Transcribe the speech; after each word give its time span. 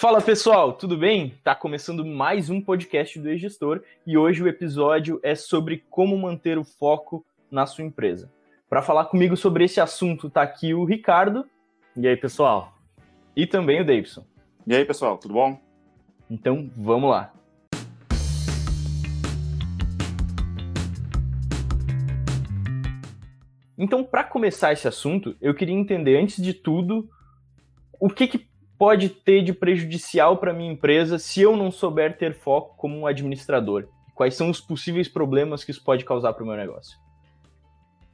Fala 0.00 0.22
pessoal, 0.22 0.72
tudo 0.72 0.96
bem? 0.96 1.34
Tá 1.44 1.54
começando 1.54 2.06
mais 2.06 2.48
um 2.48 2.58
podcast 2.58 3.18
do 3.18 3.30
E-Gestor 3.30 3.82
e 4.06 4.16
hoje 4.16 4.42
o 4.42 4.48
episódio 4.48 5.20
é 5.22 5.34
sobre 5.34 5.84
como 5.90 6.16
manter 6.16 6.56
o 6.56 6.64
foco 6.64 7.22
na 7.50 7.66
sua 7.66 7.84
empresa. 7.84 8.32
Para 8.66 8.80
falar 8.80 9.04
comigo 9.04 9.36
sobre 9.36 9.64
esse 9.64 9.78
assunto 9.78 10.30
tá 10.30 10.40
aqui 10.40 10.72
o 10.72 10.86
Ricardo. 10.86 11.44
E 11.94 12.08
aí 12.08 12.16
pessoal? 12.16 12.78
E 13.36 13.46
também 13.46 13.82
o 13.82 13.84
Davidson. 13.84 14.24
E 14.66 14.74
aí 14.74 14.86
pessoal, 14.86 15.18
tudo 15.18 15.34
bom? 15.34 15.60
Então 16.30 16.70
vamos 16.74 17.10
lá. 17.10 17.34
Então, 23.76 24.02
para 24.02 24.24
começar 24.24 24.72
esse 24.72 24.88
assunto, 24.88 25.36
eu 25.42 25.54
queria 25.54 25.74
entender, 25.74 26.16
antes 26.16 26.42
de 26.42 26.54
tudo, 26.54 27.06
o 28.00 28.08
que, 28.08 28.26
que 28.26 28.49
pode 28.80 29.10
ter 29.10 29.42
de 29.42 29.52
prejudicial 29.52 30.38
para 30.38 30.54
minha 30.54 30.72
empresa 30.72 31.18
se 31.18 31.42
eu 31.42 31.54
não 31.54 31.70
souber 31.70 32.16
ter 32.16 32.34
foco 32.34 32.74
como 32.78 32.96
um 32.96 33.06
administrador? 33.06 33.86
Quais 34.14 34.34
são 34.34 34.48
os 34.48 34.58
possíveis 34.58 35.06
problemas 35.06 35.62
que 35.62 35.70
isso 35.70 35.84
pode 35.84 36.02
causar 36.02 36.32
para 36.32 36.42
o 36.42 36.46
meu 36.46 36.56
negócio? 36.56 36.98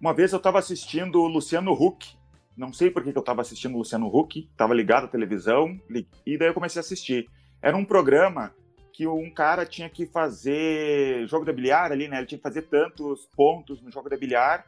Uma 0.01 0.13
vez 0.13 0.33
eu 0.33 0.39
estava 0.39 0.59
assistindo 0.59 1.23
o 1.23 1.29
Luciano 1.29 1.73
Huck, 1.73 2.17
não 2.57 2.73
sei 2.73 2.91
por 2.91 3.05
que, 3.05 3.11
eu 3.17 3.21
estava 3.21 3.43
assistindo 3.43 3.77
o 3.77 3.79
Luciano 3.79 4.09
Huck, 4.09 4.41
estava 4.41 4.75
ligado 4.75 5.05
à 5.05 5.09
televisão, 5.09 5.81
e 6.27 6.37
daí 6.37 6.49
eu 6.49 6.55
comecei 6.55 6.81
a 6.81 6.85
assistir. 6.85 7.31
Era 7.63 7.77
um 7.77 7.85
programa 7.85 8.53
que 8.93 9.07
um 9.07 9.31
cara 9.31 9.65
tinha 9.65 9.89
que 9.89 10.05
fazer 10.05 11.29
jogo 11.29 11.45
de 11.45 11.53
bilhar 11.53 11.93
ali, 11.93 12.09
né? 12.09 12.17
Ele 12.17 12.27
tinha 12.27 12.41
que 12.41 12.43
fazer 12.43 12.63
tantos 12.63 13.25
pontos 13.37 13.81
no 13.81 13.93
jogo 13.93 14.11
de 14.11 14.17
bilhar 14.17 14.67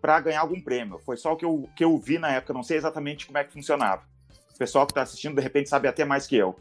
para 0.00 0.20
ganhar 0.20 0.42
algum 0.42 0.60
prêmio. 0.60 1.00
Foi 1.00 1.16
só 1.16 1.32
o 1.32 1.36
que 1.36 1.44
eu, 1.44 1.68
que 1.74 1.82
eu 1.82 1.98
vi 1.98 2.20
na 2.20 2.30
época, 2.30 2.54
não 2.54 2.62
sei 2.62 2.76
exatamente 2.76 3.26
como 3.26 3.38
é 3.38 3.42
que 3.42 3.52
funcionava. 3.52 4.06
O 4.58 4.64
pessoal 4.66 4.84
que 4.84 4.90
está 4.90 5.02
assistindo, 5.02 5.36
de 5.36 5.40
repente, 5.40 5.68
sabe 5.68 5.86
até 5.86 6.04
mais 6.04 6.26
que 6.26 6.34
eu. 6.34 6.58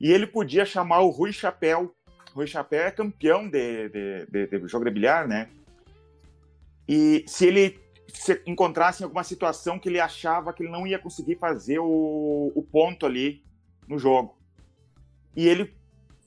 E 0.00 0.12
ele 0.12 0.28
podia 0.28 0.64
chamar 0.64 1.00
o 1.00 1.10
Rui 1.10 1.32
Chapéu. 1.32 1.92
Rui 2.32 2.46
Chapéu 2.46 2.84
é 2.84 2.90
campeão 2.92 3.48
de, 3.48 3.88
de, 3.88 4.26
de, 4.26 4.60
de 4.60 4.68
jogo 4.68 4.84
de 4.84 4.92
bilhar, 4.92 5.26
né? 5.26 5.48
E 6.88 7.24
se 7.26 7.46
ele 7.46 7.80
se 8.12 8.40
encontrasse 8.46 9.02
em 9.02 9.04
alguma 9.04 9.24
situação 9.24 9.76
que 9.76 9.88
ele 9.88 9.98
achava 9.98 10.52
que 10.52 10.62
ele 10.62 10.70
não 10.70 10.86
ia 10.86 11.00
conseguir 11.00 11.34
fazer 11.34 11.80
o, 11.80 12.52
o 12.54 12.62
ponto 12.62 13.06
ali 13.06 13.42
no 13.88 13.98
jogo. 13.98 14.38
E 15.34 15.48
ele 15.48 15.74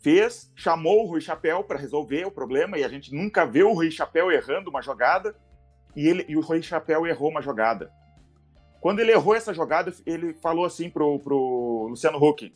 fez, 0.02 0.52
chamou 0.54 1.06
o 1.06 1.08
Rui 1.08 1.22
Chapéu 1.22 1.64
para 1.64 1.80
resolver 1.80 2.26
o 2.26 2.32
problema, 2.32 2.78
e 2.78 2.84
a 2.84 2.90
gente 2.90 3.16
nunca 3.16 3.46
vê 3.46 3.64
o 3.64 3.72
Rui 3.72 3.90
Chapéu 3.90 4.30
errando 4.30 4.70
uma 4.70 4.82
jogada 4.82 5.34
e, 5.96 6.06
ele, 6.10 6.26
e 6.28 6.36
o 6.36 6.42
Rui 6.42 6.62
Chapéu 6.62 7.08
errou 7.08 7.30
uma 7.30 7.42
jogada. 7.42 7.90
Quando 8.86 9.00
ele 9.00 9.12
errou 9.12 9.34
essa 9.34 9.52
jogada, 9.52 9.92
ele 10.06 10.36
falou 10.36 10.64
assim 10.64 10.92
pro, 10.92 11.18
pro 11.18 11.88
Luciano 11.90 12.24
Huck: 12.24 12.54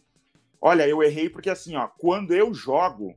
Olha, 0.61 0.87
eu 0.87 1.01
errei 1.01 1.27
porque 1.27 1.49
assim, 1.49 1.75
ó, 1.75 1.87
quando 1.87 2.35
eu 2.35 2.53
jogo, 2.53 3.15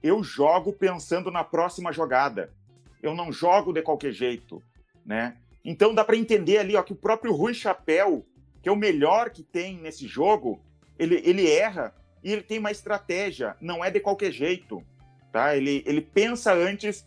eu 0.00 0.22
jogo 0.22 0.72
pensando 0.72 1.32
na 1.32 1.42
próxima 1.42 1.92
jogada. 1.92 2.54
Eu 3.02 3.12
não 3.12 3.32
jogo 3.32 3.72
de 3.72 3.82
qualquer 3.82 4.12
jeito, 4.12 4.62
né? 5.04 5.36
Então 5.64 5.92
dá 5.92 6.04
para 6.04 6.16
entender 6.16 6.58
ali, 6.58 6.76
ó, 6.76 6.82
que 6.84 6.92
o 6.92 6.96
próprio 6.96 7.34
Rui 7.34 7.54
Chapéu, 7.54 8.24
que 8.62 8.68
é 8.68 8.72
o 8.72 8.76
melhor 8.76 9.30
que 9.30 9.42
tem 9.42 9.76
nesse 9.78 10.06
jogo, 10.06 10.62
ele, 10.96 11.20
ele 11.24 11.50
erra 11.50 11.92
e 12.22 12.30
ele 12.30 12.42
tem 12.44 12.60
uma 12.60 12.70
estratégia, 12.70 13.56
não 13.60 13.84
é 13.84 13.90
de 13.90 13.98
qualquer 13.98 14.30
jeito, 14.30 14.80
tá? 15.32 15.56
Ele, 15.56 15.82
ele 15.84 16.00
pensa 16.00 16.54
antes 16.54 17.04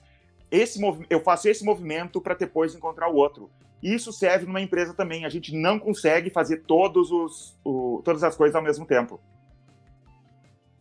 esse 0.52 0.78
eu 1.10 1.22
faço 1.22 1.48
esse 1.48 1.64
movimento 1.64 2.20
para 2.20 2.36
depois 2.36 2.76
encontrar 2.76 3.08
o 3.08 3.16
outro. 3.16 3.50
Isso 3.82 4.12
serve 4.12 4.46
numa 4.46 4.62
empresa 4.62 4.94
também. 4.94 5.26
A 5.26 5.30
gente 5.30 5.56
não 5.56 5.78
consegue 5.78 6.30
fazer 6.30 6.64
todos 6.64 7.12
os, 7.12 7.58
o, 7.64 8.02
todas 8.04 8.24
as 8.24 8.36
coisas 8.36 8.56
ao 8.56 8.62
mesmo 8.62 8.86
tempo. 8.86 9.20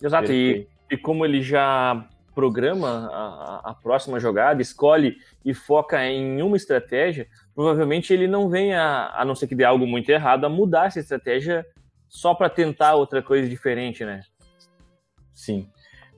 Exato. 0.02 0.32
E, 0.32 0.66
e 0.90 0.96
como 0.96 1.24
ele 1.24 1.42
já 1.42 2.08
programa 2.34 3.08
a, 3.10 3.70
a, 3.70 3.74
próxima 3.74 4.20
jogada, 4.20 4.60
escolhe 4.60 5.16
e 5.42 5.54
foca 5.54 6.04
em 6.04 6.42
uma 6.42 6.56
estratégia, 6.56 7.26
provavelmente 7.54 8.12
ele 8.12 8.28
não 8.28 8.50
vem, 8.50 8.74
a, 8.74 9.10
a 9.14 9.24
não 9.24 9.34
ser 9.34 9.46
que 9.46 9.54
dê 9.54 9.64
algo 9.64 9.86
muito 9.86 10.10
errado, 10.10 10.44
a 10.44 10.48
mudar 10.48 10.86
essa 10.86 11.00
estratégia 11.00 11.64
só 12.08 12.34
para 12.34 12.50
tentar 12.50 12.94
outra 12.94 13.22
coisa 13.22 13.48
diferente, 13.48 14.04
né? 14.04 14.20
Sim. 15.32 15.66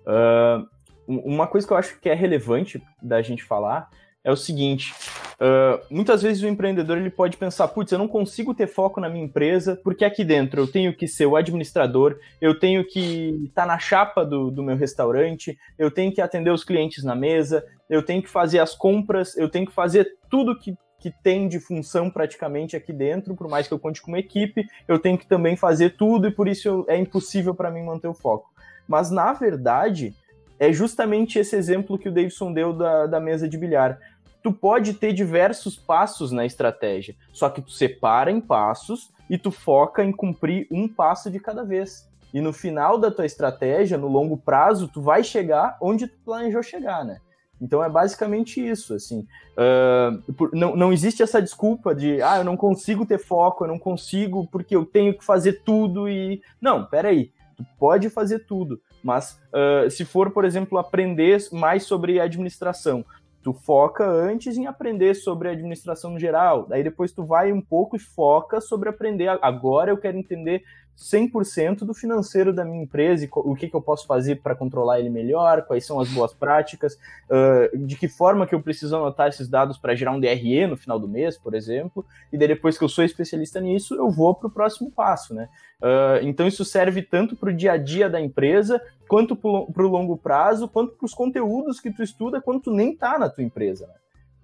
Uh, 0.01 0.67
uma 1.07 1.47
coisa 1.47 1.67
que 1.67 1.73
eu 1.73 1.77
acho 1.77 2.01
que 2.01 2.09
é 2.09 2.15
relevante 2.15 2.83
da 3.01 3.23
gente 3.23 3.45
falar 3.45 3.89
é 4.25 4.31
o 4.33 4.37
seguinte: 4.37 4.93
uh, 5.41 5.81
muitas 5.91 6.23
vezes 6.23 6.43
o 6.43 6.49
empreendedor 6.49 6.99
ele 6.99 7.11
pode 7.11 7.37
pensar, 7.37 7.69
putz, 7.69 7.93
eu 7.93 7.99
não 7.99 8.09
consigo 8.09 8.55
ter 8.55 8.67
foco 8.67 9.01
na 9.01 9.09
minha 9.09 9.25
empresa, 9.25 9.81
porque 9.83 10.05
aqui 10.05 10.25
dentro 10.25 10.61
eu 10.61 10.67
tenho 10.67 10.95
que 10.95 11.07
ser 11.07 11.27
o 11.27 11.37
administrador, 11.37 12.19
eu 12.41 12.59
tenho 12.59 12.85
que 12.85 13.45
estar 13.47 13.63
tá 13.63 13.67
na 13.67 13.79
chapa 13.79 14.25
do, 14.25 14.51
do 14.51 14.63
meu 14.63 14.77
restaurante, 14.77 15.59
eu 15.79 15.91
tenho 15.91 16.13
que 16.13 16.21
atender 16.21 16.51
os 16.51 16.65
clientes 16.65 17.05
na 17.05 17.15
mesa, 17.15 17.65
eu 17.89 18.03
tenho 18.03 18.23
que 18.23 18.29
fazer 18.29 18.59
as 18.59 18.75
compras, 18.75 19.37
eu 19.37 19.49
tenho 19.49 19.67
que 19.67 19.73
fazer 19.73 20.17
tudo 20.31 20.59
que, 20.59 20.77
que 20.99 21.11
tem 21.23 21.49
de 21.49 21.59
função 21.59 22.11
praticamente 22.11 22.77
aqui 22.77 22.93
dentro, 22.93 23.35
por 23.35 23.49
mais 23.49 23.67
que 23.67 23.75
eu 23.75 23.79
conte 23.79 24.03
com 24.03 24.11
uma 24.11 24.19
equipe, 24.19 24.67
eu 24.87 24.99
tenho 24.99 25.17
que 25.17 25.27
também 25.27 25.57
fazer 25.57 25.97
tudo 25.97 26.29
e 26.29 26.31
por 26.31 26.49
isso 26.49 26.69
eu, 26.69 26.85
é 26.89 26.97
impossível 26.97 27.55
para 27.55 27.71
mim 27.71 27.83
manter 27.83 28.09
o 28.09 28.15
foco. 28.15 28.51
Mas 28.87 29.11
na 29.11 29.33
verdade, 29.33 30.15
é 30.59 30.73
justamente 30.73 31.39
esse 31.39 31.55
exemplo 31.55 31.99
que 31.99 32.09
o 32.09 32.13
Davidson 32.13 32.53
deu 32.53 32.73
da, 32.73 33.07
da 33.07 33.21
mesa 33.21 33.49
de 33.49 33.57
bilhar. 33.57 33.99
Tu 34.43 34.53
pode 34.53 34.95
ter 34.95 35.13
diversos 35.13 35.77
passos 35.77 36.31
na 36.33 36.47
estratégia, 36.47 37.17
só 37.33 37.49
que 37.49 37.61
tu 37.61 37.71
separa 37.71 38.31
em 38.31 38.41
passos 38.41 39.11
e 39.29 39.37
tu 39.37 39.51
foca 39.51 40.05
em 40.05 40.13
cumprir 40.13 40.67
um 40.71 40.89
passo 40.89 41.31
de 41.31 41.39
cada 41.39 41.65
vez. 41.65 42.09
E 42.33 42.41
no 42.41 42.53
final 42.53 42.99
da 42.99 43.11
tua 43.11 43.27
estratégia, 43.27 43.99
no 43.99 44.09
longo 44.09 44.37
prazo, 44.37 44.89
tu 44.89 45.01
vai 45.01 45.25
chegar 45.25 45.77
onde 45.81 46.07
tu 46.07 46.17
planejou 46.25 46.63
chegar, 46.63 47.05
né? 47.05 47.19
Então 47.61 47.83
é 47.83 47.89
basicamente 47.89 48.65
isso, 48.65 48.95
assim. 48.95 49.27
Uh, 49.57 50.49
não, 50.53 50.77
não 50.77 50.93
existe 50.93 51.23
essa 51.23 51.43
desculpa 51.43 51.95
de, 51.95 52.23
ah, 52.23 52.39
eu 52.39 52.45
não 52.45 52.57
consigo 52.57 53.05
ter 53.05 53.19
foco, 53.19 53.65
eu 53.65 53.69
não 53.69 53.79
consigo 53.79 54.47
porque 54.47 54.77
eu 54.77 54.85
tenho 54.85 55.17
que 55.17 55.25
fazer 55.25 55.63
tudo 55.65 56.09
e... 56.09 56.41
Não, 56.61 56.85
peraí, 56.85 57.33
tu 57.57 57.65
pode 57.79 58.09
fazer 58.09 58.47
tudo, 58.47 58.81
mas 59.03 59.41
uh, 59.53 59.91
se 59.91 60.05
for, 60.05 60.31
por 60.31 60.45
exemplo, 60.45 60.79
aprender 60.79 61.39
mais 61.51 61.83
sobre 61.83 62.21
administração, 62.21 63.05
tu 63.43 63.53
foca 63.53 64.05
antes 64.07 64.57
em 64.57 64.67
aprender 64.67 65.15
sobre 65.15 65.49
administração 65.49 66.13
no 66.13 66.19
geral, 66.19 66.67
daí 66.69 66.83
depois 66.83 67.13
tu 67.13 67.25
vai 67.25 67.53
um 67.53 67.61
pouco 67.61 67.97
e 67.97 67.99
foca 67.99 68.61
sobre 68.61 68.89
aprender. 68.89 69.29
Agora 69.41 69.91
eu 69.91 69.99
quero 69.99 70.19
entender 70.19 70.63
100% 70.99 71.85
do 71.85 71.95
financeiro 71.95 72.53
da 72.53 72.65
minha 72.65 72.83
empresa 72.83 73.25
e 73.25 73.29
o 73.33 73.55
que, 73.55 73.69
que 73.69 73.77
eu 73.77 73.81
posso 73.81 74.05
fazer 74.05 74.43
para 74.43 74.57
controlar 74.57 74.99
ele 74.99 75.09
melhor, 75.09 75.63
quais 75.63 75.87
são 75.87 76.01
as 76.01 76.09
boas 76.09 76.35
práticas, 76.35 76.99
uh, 77.31 77.79
de 77.79 77.97
que 77.97 78.09
forma 78.09 78.47
que 78.47 78.55
eu 78.55 78.61
preciso 78.61 78.97
anotar 78.97 79.29
esses 79.29 79.49
dados 79.49 79.79
para 79.79 79.95
gerar 79.95 80.11
um 80.11 80.21
DRE 80.21 80.67
no 80.67 80.77
final 80.77 80.99
do 80.99 81.07
mês, 81.07 81.39
por 81.39 81.55
exemplo, 81.55 82.05
e 82.33 82.37
daí 82.37 82.49
depois 82.49 82.77
que 82.77 82.83
eu 82.83 82.89
sou 82.89 83.05
especialista 83.05 83.61
nisso, 83.61 83.95
eu 83.95 84.11
vou 84.11 84.35
para 84.35 84.49
o 84.49 84.51
próximo 84.51 84.91
passo, 84.91 85.33
né? 85.33 85.49
Uh, 85.81 86.19
então 86.23 86.49
isso 86.49 86.65
serve 86.65 87.03
tanto 87.03 87.37
para 87.37 87.51
o 87.51 87.55
dia 87.55 87.73
a 87.73 87.77
dia 87.77 88.11
da 88.11 88.21
empresa, 88.21 88.83
quanto 89.09 89.35
para 89.35 89.83
o 89.83 89.89
longo 89.89 90.17
prazo, 90.17 90.69
quanto 90.69 90.95
para 90.95 91.07
os 91.07 91.15
conteúdos 91.15 91.81
que 91.81 91.91
tu 91.91 92.03
estuda, 92.03 92.41
quando 92.41 92.61
tu 92.61 92.71
nem 92.71 92.95
tá 92.95 93.19
na 93.19 93.29
tua 93.29 93.43
empresa, 93.43 93.87
né? 93.87 93.95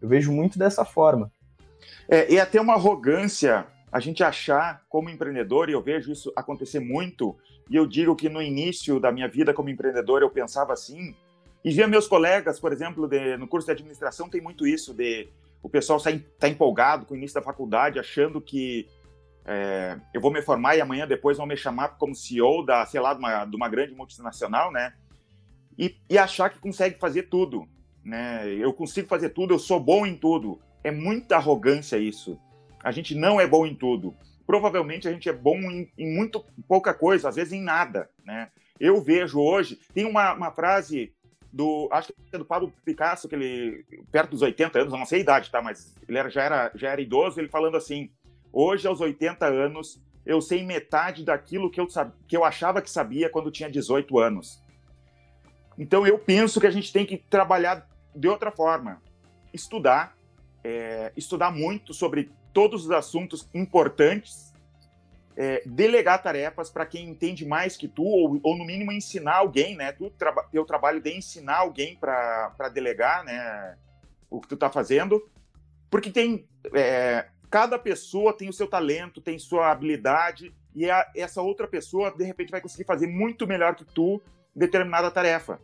Eu 0.00 0.08
vejo 0.08 0.32
muito 0.32 0.58
dessa 0.58 0.84
forma. 0.84 1.30
É, 2.08 2.32
e 2.32 2.40
até 2.40 2.60
uma 2.60 2.74
arrogância 2.74 3.66
a 3.92 4.00
gente 4.00 4.24
achar 4.24 4.82
como 4.88 5.08
empreendedor, 5.08 5.68
e 5.68 5.72
eu 5.72 5.80
vejo 5.80 6.10
isso 6.10 6.32
acontecer 6.34 6.80
muito, 6.80 7.36
e 7.70 7.76
eu 7.76 7.86
digo 7.86 8.16
que 8.16 8.28
no 8.28 8.42
início 8.42 8.98
da 8.98 9.12
minha 9.12 9.28
vida 9.28 9.54
como 9.54 9.68
empreendedor 9.68 10.20
eu 10.20 10.30
pensava 10.30 10.72
assim, 10.72 11.14
e 11.64 11.70
via 11.70 11.86
meus 11.86 12.08
colegas, 12.08 12.58
por 12.58 12.72
exemplo, 12.72 13.06
de, 13.06 13.36
no 13.36 13.46
curso 13.46 13.66
de 13.66 13.72
administração 13.72 14.28
tem 14.28 14.40
muito 14.40 14.66
isso, 14.66 14.92
de 14.92 15.28
o 15.62 15.68
pessoal 15.68 15.98
está 15.98 16.10
tá 16.38 16.48
empolgado 16.48 17.06
com 17.06 17.14
o 17.14 17.16
início 17.16 17.34
da 17.34 17.42
faculdade, 17.42 17.98
achando 17.98 18.40
que 18.40 18.86
é, 19.46 19.98
eu 20.12 20.20
vou 20.20 20.32
me 20.32 20.40
formar 20.40 20.76
e 20.76 20.80
amanhã 20.80 21.06
depois 21.06 21.36
vão 21.36 21.46
me 21.46 21.56
chamar 21.56 21.90
como 21.98 22.14
CEO 22.14 22.64
da, 22.64 22.86
sei 22.86 23.00
lá, 23.00 23.12
de 23.12 23.18
uma, 23.18 23.44
de 23.44 23.56
uma 23.56 23.68
grande 23.68 23.94
multinacional, 23.94 24.72
né? 24.72 24.94
E, 25.78 25.96
e, 26.08 26.16
achar 26.16 26.50
que 26.50 26.58
consegue 26.58 26.98
fazer 26.98 27.24
tudo, 27.24 27.68
né? 28.02 28.48
Eu 28.48 28.72
consigo 28.72 29.08
fazer 29.08 29.30
tudo, 29.30 29.54
eu 29.54 29.58
sou 29.58 29.78
bom 29.78 30.06
em 30.06 30.16
tudo. 30.16 30.60
É 30.82 30.90
muita 30.90 31.36
arrogância 31.36 31.98
isso. 31.98 32.38
A 32.82 32.90
gente 32.90 33.14
não 33.14 33.40
é 33.40 33.46
bom 33.46 33.66
em 33.66 33.74
tudo. 33.74 34.14
Provavelmente 34.46 35.08
a 35.08 35.12
gente 35.12 35.28
é 35.28 35.32
bom 35.32 35.56
em, 35.56 35.90
em 35.98 36.14
muito 36.14 36.44
pouca 36.68 36.94
coisa, 36.94 37.28
às 37.28 37.36
vezes 37.36 37.52
em 37.52 37.62
nada, 37.62 38.08
né? 38.24 38.50
Eu 38.78 39.00
vejo 39.02 39.40
hoje, 39.40 39.78
tem 39.92 40.04
uma, 40.04 40.32
uma 40.34 40.50
frase 40.50 41.12
do, 41.52 41.88
acho 41.92 42.08
que 42.08 42.14
é 42.32 42.38
do 42.38 42.44
Pablo 42.44 42.72
Picasso, 42.84 43.28
que 43.28 43.34
ele, 43.34 43.84
perto 44.10 44.30
dos 44.30 44.42
80 44.42 44.80
anos, 44.80 44.92
não 44.92 45.06
sei 45.06 45.20
a 45.20 45.22
idade, 45.22 45.50
tá? 45.50 45.62
Mas 45.62 45.94
ele 46.08 46.18
era, 46.18 46.28
já, 46.28 46.42
era, 46.42 46.72
já 46.74 46.90
era 46.90 47.00
idoso, 47.00 47.40
ele 47.40 47.48
falando 47.48 47.76
assim, 47.76 48.10
hoje 48.54 48.86
aos 48.86 49.00
80 49.00 49.46
anos, 49.46 50.00
eu 50.24 50.40
sei 50.40 50.64
metade 50.64 51.24
daquilo 51.24 51.70
que 51.70 51.80
eu, 51.80 51.86
que 52.26 52.36
eu 52.36 52.44
achava 52.44 52.80
que 52.80 52.90
sabia 52.90 53.28
quando 53.28 53.50
tinha 53.50 53.70
18 53.70 54.18
anos. 54.18 54.62
Então 55.78 56.06
eu 56.06 56.18
penso 56.18 56.60
que 56.60 56.66
a 56.66 56.70
gente 56.70 56.92
tem 56.92 57.04
que 57.04 57.18
trabalhar 57.18 57.86
de 58.14 58.28
outra 58.28 58.50
forma, 58.50 59.02
estudar, 59.52 60.16
é, 60.62 61.12
estudar 61.16 61.50
muito 61.50 61.92
sobre 61.92 62.30
todos 62.52 62.84
os 62.84 62.90
assuntos 62.92 63.48
importantes 63.52 64.54
é, 65.36 65.62
delegar 65.66 66.22
tarefas 66.22 66.70
para 66.70 66.86
quem 66.86 67.08
entende 67.08 67.44
mais 67.44 67.76
que 67.76 67.88
tu, 67.88 68.04
ou, 68.04 68.40
ou, 68.42 68.56
no 68.56 68.64
mínimo 68.64 68.92
ensinar 68.92 69.36
alguém, 69.36 69.76
né? 69.76 69.92
Tu 69.92 70.12
teu 70.50 70.64
trabalho 70.64 71.00
de 71.00 71.16
ensinar 71.16 71.58
alguém 71.58 71.96
para 71.96 72.68
delegar, 72.72 73.24
né? 73.24 73.76
O 74.30 74.40
que 74.40 74.48
tu 74.48 74.54
está 74.54 74.70
fazendo. 74.70 75.28
Porque 75.90 76.10
tem. 76.10 76.46
É, 76.72 77.26
cada 77.54 77.78
pessoa 77.78 78.36
tem 78.36 78.48
o 78.48 78.52
seu 78.52 78.66
talento, 78.66 79.20
tem 79.20 79.38
sua 79.38 79.70
habilidade, 79.70 80.52
e 80.74 80.90
a, 80.90 81.06
essa 81.14 81.40
outra 81.40 81.68
pessoa, 81.68 82.10
de 82.10 82.24
repente, 82.24 82.50
vai 82.50 82.60
conseguir 82.60 82.82
fazer 82.82 83.06
muito 83.06 83.46
melhor 83.46 83.76
que 83.76 83.84
tu 83.84 84.20
determinada 84.56 85.08
tarefa. 85.08 85.60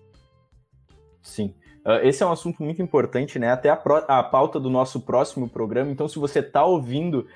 Sim. 1.21 1.53
Uh, 1.85 1.99
esse 2.05 2.23
é 2.23 2.27
um 2.27 2.31
assunto 2.31 2.63
muito 2.63 2.81
importante, 2.81 3.41
né? 3.41 3.51
Até 3.51 3.71
a, 3.71 3.77
pro, 3.77 4.05
a 4.07 4.23
pauta 4.23 4.61
do 4.61 4.71
nosso 4.71 5.01
próximo 5.01 5.49
programa. 5.49 5.91
Então, 5.91 6.07
se 6.07 6.17
você 6.17 6.39
está 6.39 6.65
ouvindo, 6.65 7.27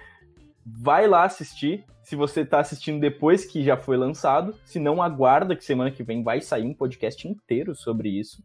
vai 0.64 1.08
lá 1.08 1.24
assistir. 1.24 1.84
Se 2.04 2.14
você 2.14 2.42
está 2.42 2.60
assistindo 2.60 3.00
depois 3.00 3.44
que 3.44 3.64
já 3.64 3.76
foi 3.76 3.96
lançado, 3.96 4.54
se 4.64 4.78
não, 4.78 5.02
aguarda 5.02 5.56
que 5.56 5.64
semana 5.64 5.90
que 5.90 6.04
vem 6.04 6.22
vai 6.22 6.40
sair 6.40 6.64
um 6.64 6.74
podcast 6.74 7.26
inteiro 7.26 7.74
sobre 7.74 8.08
isso. 8.08 8.40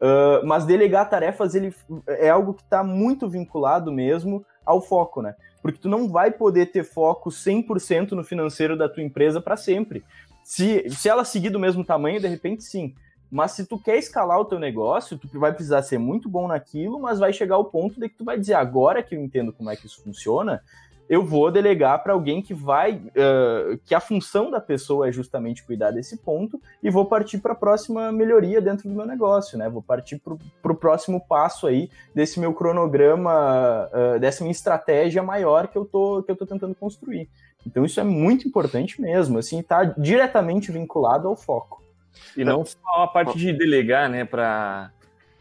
Uh, 0.00 0.46
mas 0.46 0.64
delegar 0.64 1.10
tarefas 1.10 1.54
ele 1.54 1.74
é 2.08 2.30
algo 2.30 2.54
que 2.54 2.62
está 2.62 2.82
muito 2.82 3.28
vinculado 3.28 3.92
mesmo 3.92 4.42
ao 4.64 4.80
foco, 4.80 5.22
né? 5.22 5.34
Porque 5.60 5.78
tu 5.78 5.88
não 5.88 6.08
vai 6.08 6.30
poder 6.30 6.66
ter 6.66 6.84
foco 6.84 7.30
100% 7.30 8.12
no 8.12 8.24
financeiro 8.24 8.76
da 8.76 8.88
tua 8.88 9.02
empresa 9.02 9.40
para 9.40 9.56
sempre. 9.56 10.04
Se, 10.42 10.88
se 10.90 11.08
ela 11.08 11.24
seguir 11.24 11.50
do 11.50 11.60
mesmo 11.60 11.84
tamanho, 11.84 12.20
de 12.20 12.26
repente 12.26 12.64
sim. 12.64 12.94
Mas 13.30 13.52
se 13.52 13.64
tu 13.64 13.78
quer 13.78 13.96
escalar 13.96 14.38
o 14.38 14.44
teu 14.44 14.58
negócio, 14.58 15.16
tu 15.16 15.40
vai 15.40 15.52
precisar 15.52 15.82
ser 15.82 15.98
muito 15.98 16.28
bom 16.28 16.46
naquilo, 16.46 17.00
mas 17.00 17.18
vai 17.18 17.32
chegar 17.32 17.54
ao 17.54 17.64
ponto 17.64 17.98
de 17.98 18.08
que 18.08 18.16
tu 18.16 18.24
vai 18.24 18.38
dizer, 18.38 18.54
agora 18.54 19.02
que 19.02 19.14
eu 19.14 19.22
entendo 19.22 19.52
como 19.52 19.70
é 19.70 19.76
que 19.76 19.86
isso 19.86 20.02
funciona, 20.02 20.62
eu 21.08 21.24
vou 21.24 21.50
delegar 21.50 22.02
para 22.02 22.12
alguém 22.12 22.40
que 22.40 22.54
vai, 22.54 22.94
uh, 22.94 23.78
que 23.84 23.94
a 23.94 24.00
função 24.00 24.50
da 24.50 24.60
pessoa 24.60 25.08
é 25.08 25.12
justamente 25.12 25.62
cuidar 25.62 25.90
desse 25.90 26.16
ponto 26.16 26.60
e 26.82 26.90
vou 26.90 27.06
partir 27.06 27.38
para 27.38 27.52
a 27.52 27.56
próxima 27.56 28.10
melhoria 28.10 28.60
dentro 28.60 28.88
do 28.88 28.94
meu 28.94 29.06
negócio, 29.06 29.58
né? 29.58 29.68
Vou 29.68 29.82
partir 29.82 30.18
para 30.18 30.72
o 30.72 30.74
próximo 30.74 31.20
passo 31.20 31.66
aí 31.66 31.90
desse 32.14 32.40
meu 32.40 32.54
cronograma, 32.54 33.90
uh, 33.92 34.18
dessa 34.18 34.42
minha 34.42 34.52
estratégia 34.52 35.22
maior 35.22 35.68
que 35.68 35.76
eu 35.76 35.84
tô 35.84 36.22
que 36.22 36.30
eu 36.30 36.36
tô 36.36 36.46
tentando 36.46 36.74
construir. 36.74 37.28
Então 37.66 37.84
isso 37.84 38.00
é 38.00 38.04
muito 38.04 38.48
importante 38.48 39.00
mesmo, 39.00 39.38
assim, 39.38 39.60
está 39.60 39.84
diretamente 39.84 40.72
vinculado 40.72 41.28
ao 41.28 41.36
foco. 41.36 41.82
E 42.36 42.44
não 42.44 42.64
só 42.64 42.78
a 42.96 43.08
parte 43.08 43.38
de 43.38 43.52
delegar, 43.52 44.08
né, 44.08 44.24
para 44.24 44.90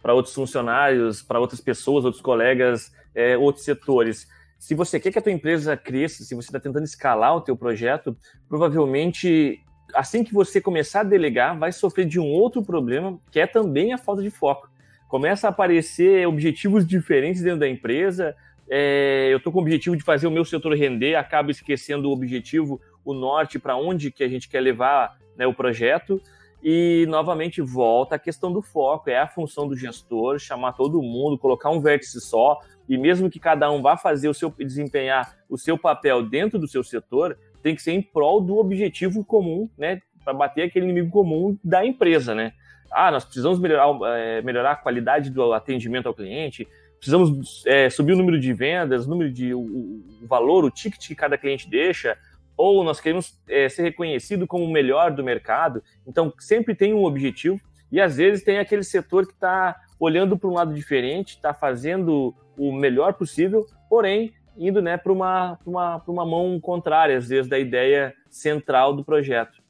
para 0.02 0.16
outros 0.16 0.34
funcionários, 0.34 1.22
para 1.22 1.40
outras 1.40 1.62
pessoas, 1.62 2.04
outros 2.04 2.24
colegas, 2.24 2.92
é, 3.14 3.38
outros 3.38 3.64
setores 3.64 4.28
se 4.62 4.76
você 4.76 5.00
quer 5.00 5.12
que 5.12 5.18
a 5.18 5.22
tua 5.24 5.32
empresa 5.32 5.76
cresça, 5.76 6.24
se 6.24 6.36
você 6.36 6.50
está 6.50 6.60
tentando 6.60 6.84
escalar 6.84 7.36
o 7.36 7.42
teu 7.42 7.58
projeto, 7.58 8.16
provavelmente 8.48 9.60
assim 9.96 10.24
que 10.24 10.32
você 10.32 10.62
começar 10.62 11.00
a 11.00 11.04
delegar, 11.04 11.58
vai 11.58 11.72
sofrer 11.72 12.06
de 12.06 12.20
um 12.20 12.28
outro 12.28 12.62
problema, 12.62 13.18
que 13.32 13.40
é 13.40 13.48
também 13.48 13.92
a 13.92 13.98
falta 13.98 14.22
de 14.22 14.30
foco. 14.30 14.70
Começa 15.08 15.48
a 15.48 15.50
aparecer 15.50 16.28
objetivos 16.28 16.86
diferentes 16.86 17.42
dentro 17.42 17.60
da 17.60 17.68
empresa. 17.68 18.36
É, 18.70 19.30
eu 19.32 19.38
estou 19.38 19.52
com 19.52 19.58
o 19.58 19.62
objetivo 19.64 19.98
de 19.98 20.04
fazer 20.04 20.28
o 20.28 20.32
meu 20.32 20.46
setor 20.46 20.76
render, 20.76 21.16
acabo 21.16 21.50
esquecendo 21.50 22.08
o 22.08 22.14
objetivo, 22.14 22.80
o 23.04 23.16
norte, 23.16 23.58
para 23.58 23.76
onde 23.76 24.12
que 24.12 24.24
a 24.24 24.30
gente 24.30 24.48
quer 24.48 24.62
levar 24.62 25.18
né, 25.36 25.48
o 25.48 25.56
projeto. 25.56 26.22
E 26.64 27.08
novamente 27.10 27.60
volta 27.64 28.14
a 28.14 28.20
questão 28.20 28.54
do 28.54 28.62
foco, 28.62 29.10
é 29.10 29.18
a 29.18 29.28
função 29.28 29.68
do 29.68 29.76
gestor 29.76 30.38
chamar 30.38 30.74
todo 30.74 31.02
mundo, 31.02 31.36
colocar 31.36 31.72
um 31.72 31.82
vértice 31.82 32.22
só, 32.22 32.60
e 32.92 32.98
mesmo 32.98 33.30
que 33.30 33.40
cada 33.40 33.72
um 33.72 33.82
vá 33.82 33.96
fazer 33.96 34.28
o 34.28 34.34
seu 34.34 34.54
desempenhar 34.60 35.38
o 35.50 35.58
seu 35.58 35.78
papel 35.78 36.24
dentro 36.24 36.60
do 36.60 36.68
seu 36.68 36.84
setor, 36.84 37.38
tem 37.64 37.74
que 37.74 37.82
ser 37.82 37.94
em 37.94 38.02
prol 38.02 38.42
do 38.42 38.58
objetivo 38.58 39.24
comum, 39.24 39.70
né, 39.78 40.02
para 40.26 40.34
bater 40.34 40.64
aquele 40.64 40.84
inimigo 40.84 41.10
comum 41.10 41.58
da 41.64 41.86
empresa, 41.86 42.36
né? 42.36 42.52
Ah, 42.92 43.10
nós 43.10 43.24
precisamos 43.24 43.60
melhorar, 43.60 43.98
é, 44.18 44.42
melhorar 44.42 44.72
a 44.74 44.76
qualidade 44.76 45.30
do 45.30 45.54
atendimento 45.54 46.08
ao 46.08 46.14
cliente, 46.14 46.68
precisamos 46.98 47.64
é, 47.66 47.90
subir 47.90 48.12
o 48.12 48.18
número 48.18 48.38
de 48.38 48.52
vendas, 48.52 49.08
o 49.08 49.10
número 49.10 49.32
de 49.32 49.54
o, 49.54 49.62
o, 49.62 50.28
valor, 50.28 50.66
o 50.66 50.70
ticket 50.70 51.08
que 51.08 51.16
cada 51.16 51.38
cliente 51.38 51.70
deixa, 51.70 52.18
ou 52.58 52.84
nós 52.84 53.00
queremos 53.00 53.40
é, 53.48 53.70
ser 53.70 53.84
reconhecido 53.84 54.46
como 54.46 54.66
o 54.66 54.72
melhor 54.72 55.12
do 55.12 55.24
mercado. 55.24 55.82
Então, 56.06 56.34
sempre 56.40 56.76
tem 56.76 56.94
um 56.94 57.06
objetivo 57.06 57.58
e 57.90 58.02
às 58.02 58.18
vezes 58.18 58.44
tem 58.44 58.60
aquele 58.60 58.84
setor 58.84 59.26
que 59.26 59.34
está 59.34 59.78
olhando 60.02 60.36
para 60.36 60.50
um 60.50 60.54
lado 60.54 60.74
diferente, 60.74 61.36
está 61.36 61.54
fazendo 61.54 62.34
o 62.58 62.74
melhor 62.74 63.14
possível, 63.14 63.68
porém 63.88 64.34
indo 64.58 64.82
né, 64.82 64.98
para 64.98 65.14
uma, 65.14 65.60
uma, 65.64 66.04
uma 66.08 66.26
mão 66.26 66.60
contrária, 66.60 67.16
às 67.16 67.30
vezes, 67.30 67.48
da 67.48 67.60
ideia 67.60 68.14
central 68.28 68.96
do 68.96 69.06
projeto. 69.06 69.62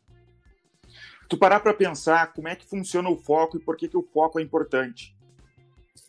Tu 1.28 1.38
parar 1.38 1.60
para 1.60 1.74
pensar 1.74 2.34
como 2.34 2.48
é 2.48 2.56
que 2.56 2.66
funciona 2.66 3.10
o 3.10 3.18
foco 3.18 3.58
e 3.58 3.60
por 3.60 3.76
que, 3.76 3.90
que 3.90 3.98
o 3.98 4.02
foco 4.02 4.40
é 4.40 4.42
importante. 4.42 5.16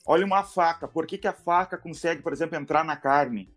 Olha 0.06 0.24
uma 0.24 0.44
faca, 0.44 0.86
por 0.86 1.04
que, 1.04 1.18
que 1.18 1.28
a 1.28 1.32
faca 1.32 1.76
consegue, 1.76 2.22
por 2.22 2.32
exemplo, 2.32 2.56
entrar 2.56 2.84
na 2.84 2.96
carne? 2.96 3.52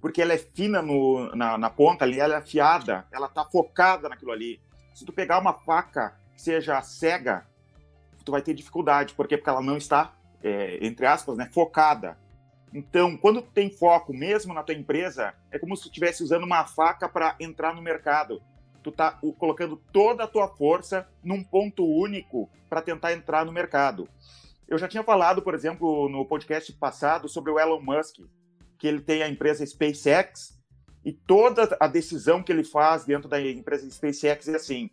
Porque 0.00 0.20
ela 0.20 0.34
é 0.34 0.38
fina 0.38 0.82
no, 0.82 1.34
na, 1.34 1.56
na 1.56 1.70
ponta 1.70 2.04
ali, 2.04 2.20
ela 2.20 2.34
é 2.34 2.38
afiada, 2.38 3.06
ela 3.12 3.26
está 3.26 3.44
focada 3.44 4.08
naquilo 4.08 4.32
ali. 4.32 4.60
Se 4.92 5.04
tu 5.04 5.12
pegar 5.12 5.38
uma 5.38 5.54
faca 5.54 6.16
que 6.34 6.42
seja 6.42 6.80
cega, 6.82 7.47
tu 8.28 8.32
vai 8.32 8.42
ter 8.42 8.52
dificuldade. 8.52 9.14
Por 9.14 9.26
quê? 9.26 9.38
Porque 9.38 9.48
ela 9.48 9.62
não 9.62 9.78
está, 9.78 10.12
é, 10.42 10.78
entre 10.86 11.06
aspas, 11.06 11.36
né, 11.38 11.48
focada. 11.50 12.18
Então, 12.74 13.16
quando 13.16 13.40
tu 13.40 13.50
tem 13.50 13.70
foco 13.70 14.12
mesmo 14.12 14.52
na 14.52 14.62
tua 14.62 14.74
empresa, 14.74 15.32
é 15.50 15.58
como 15.58 15.74
se 15.74 15.84
tu 15.84 15.86
estivesse 15.86 16.22
usando 16.22 16.44
uma 16.44 16.66
faca 16.66 17.08
para 17.08 17.34
entrar 17.40 17.74
no 17.74 17.80
mercado. 17.80 18.42
Tu 18.82 18.92
tá 18.92 19.18
colocando 19.38 19.76
toda 19.90 20.24
a 20.24 20.26
tua 20.26 20.46
força 20.46 21.08
num 21.24 21.42
ponto 21.42 21.86
único 21.86 22.50
para 22.68 22.82
tentar 22.82 23.14
entrar 23.14 23.46
no 23.46 23.52
mercado. 23.52 24.06
Eu 24.68 24.76
já 24.76 24.86
tinha 24.86 25.02
falado, 25.02 25.40
por 25.40 25.54
exemplo, 25.54 26.10
no 26.10 26.26
podcast 26.26 26.70
passado 26.74 27.26
sobre 27.26 27.50
o 27.50 27.58
Elon 27.58 27.80
Musk, 27.80 28.18
que 28.78 28.86
ele 28.86 29.00
tem 29.00 29.22
a 29.22 29.28
empresa 29.28 29.64
SpaceX 29.64 30.58
e 31.02 31.12
toda 31.12 31.74
a 31.80 31.86
decisão 31.86 32.42
que 32.42 32.52
ele 32.52 32.62
faz 32.64 33.06
dentro 33.06 33.30
da 33.30 33.40
empresa 33.40 33.90
SpaceX 33.90 34.46
é 34.48 34.56
assim: 34.56 34.90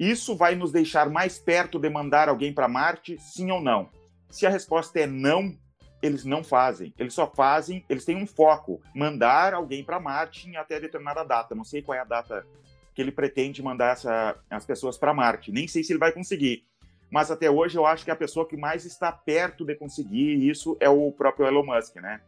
isso 0.00 0.34
vai 0.34 0.54
nos 0.54 0.72
deixar 0.72 1.10
mais 1.10 1.38
perto 1.38 1.78
de 1.78 1.90
mandar 1.90 2.30
alguém 2.30 2.54
para 2.54 2.66
Marte, 2.66 3.18
sim 3.18 3.50
ou 3.50 3.60
não? 3.60 3.90
Se 4.30 4.46
a 4.46 4.50
resposta 4.50 4.98
é 4.98 5.06
não, 5.06 5.54
eles 6.02 6.24
não 6.24 6.42
fazem. 6.42 6.94
Eles 6.98 7.12
só 7.12 7.30
fazem, 7.30 7.84
eles 7.86 8.06
têm 8.06 8.16
um 8.16 8.26
foco, 8.26 8.80
mandar 8.94 9.52
alguém 9.52 9.84
para 9.84 10.00
Marte 10.00 10.48
em 10.48 10.56
até 10.56 10.80
determinada 10.80 11.22
data. 11.22 11.54
Não 11.54 11.64
sei 11.64 11.82
qual 11.82 11.98
é 11.98 12.00
a 12.00 12.04
data 12.04 12.46
que 12.94 13.02
ele 13.02 13.12
pretende 13.12 13.62
mandar 13.62 13.92
essa, 13.92 14.36
as 14.48 14.64
pessoas 14.64 14.96
para 14.96 15.12
Marte. 15.12 15.52
Nem 15.52 15.68
sei 15.68 15.84
se 15.84 15.92
ele 15.92 16.00
vai 16.00 16.12
conseguir. 16.12 16.64
Mas 17.10 17.30
até 17.30 17.50
hoje 17.50 17.76
eu 17.76 17.84
acho 17.84 18.02
que 18.02 18.10
a 18.10 18.16
pessoa 18.16 18.48
que 18.48 18.56
mais 18.56 18.86
está 18.86 19.12
perto 19.12 19.66
de 19.66 19.74
conseguir 19.74 20.48
isso 20.48 20.78
é 20.80 20.88
o 20.88 21.12
próprio 21.12 21.46
Elon 21.46 21.66
Musk, 21.66 21.96
né? 21.96 22.22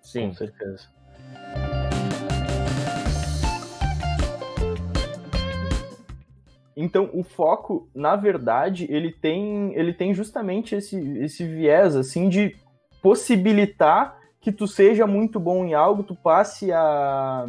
Sim, 0.00 0.28
com 0.28 0.34
certeza. 0.34 0.88
Então, 6.80 7.10
o 7.12 7.24
foco, 7.24 7.88
na 7.92 8.14
verdade, 8.14 8.86
ele 8.88 9.10
tem, 9.10 9.74
ele 9.74 9.92
tem 9.92 10.14
justamente 10.14 10.76
esse, 10.76 10.96
esse 11.18 11.44
viés, 11.44 11.96
assim, 11.96 12.28
de 12.28 12.54
possibilitar 13.02 14.16
que 14.40 14.52
tu 14.52 14.64
seja 14.68 15.04
muito 15.04 15.40
bom 15.40 15.64
em 15.64 15.74
algo, 15.74 16.04
tu 16.04 16.14
passe 16.14 16.70
a, 16.70 17.48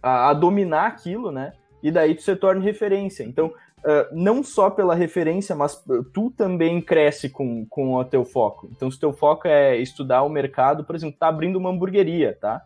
a, 0.00 0.30
a 0.30 0.32
dominar 0.32 0.86
aquilo, 0.86 1.32
né? 1.32 1.54
E 1.82 1.90
daí 1.90 2.14
tu 2.14 2.22
se 2.22 2.36
torne 2.36 2.64
referência. 2.64 3.24
Então, 3.24 3.48
uh, 3.48 4.06
não 4.12 4.40
só 4.44 4.70
pela 4.70 4.94
referência, 4.94 5.56
mas 5.56 5.82
tu 6.12 6.30
também 6.30 6.80
cresce 6.80 7.28
com, 7.28 7.66
com 7.66 7.94
o 7.94 8.04
teu 8.04 8.24
foco. 8.24 8.68
Então, 8.70 8.88
se 8.88 9.00
teu 9.00 9.12
foco 9.12 9.48
é 9.48 9.76
estudar 9.78 10.22
o 10.22 10.28
mercado, 10.28 10.84
por 10.84 10.94
exemplo, 10.94 11.18
tá 11.18 11.26
abrindo 11.26 11.56
uma 11.56 11.70
hamburgueria, 11.70 12.38
tá? 12.40 12.62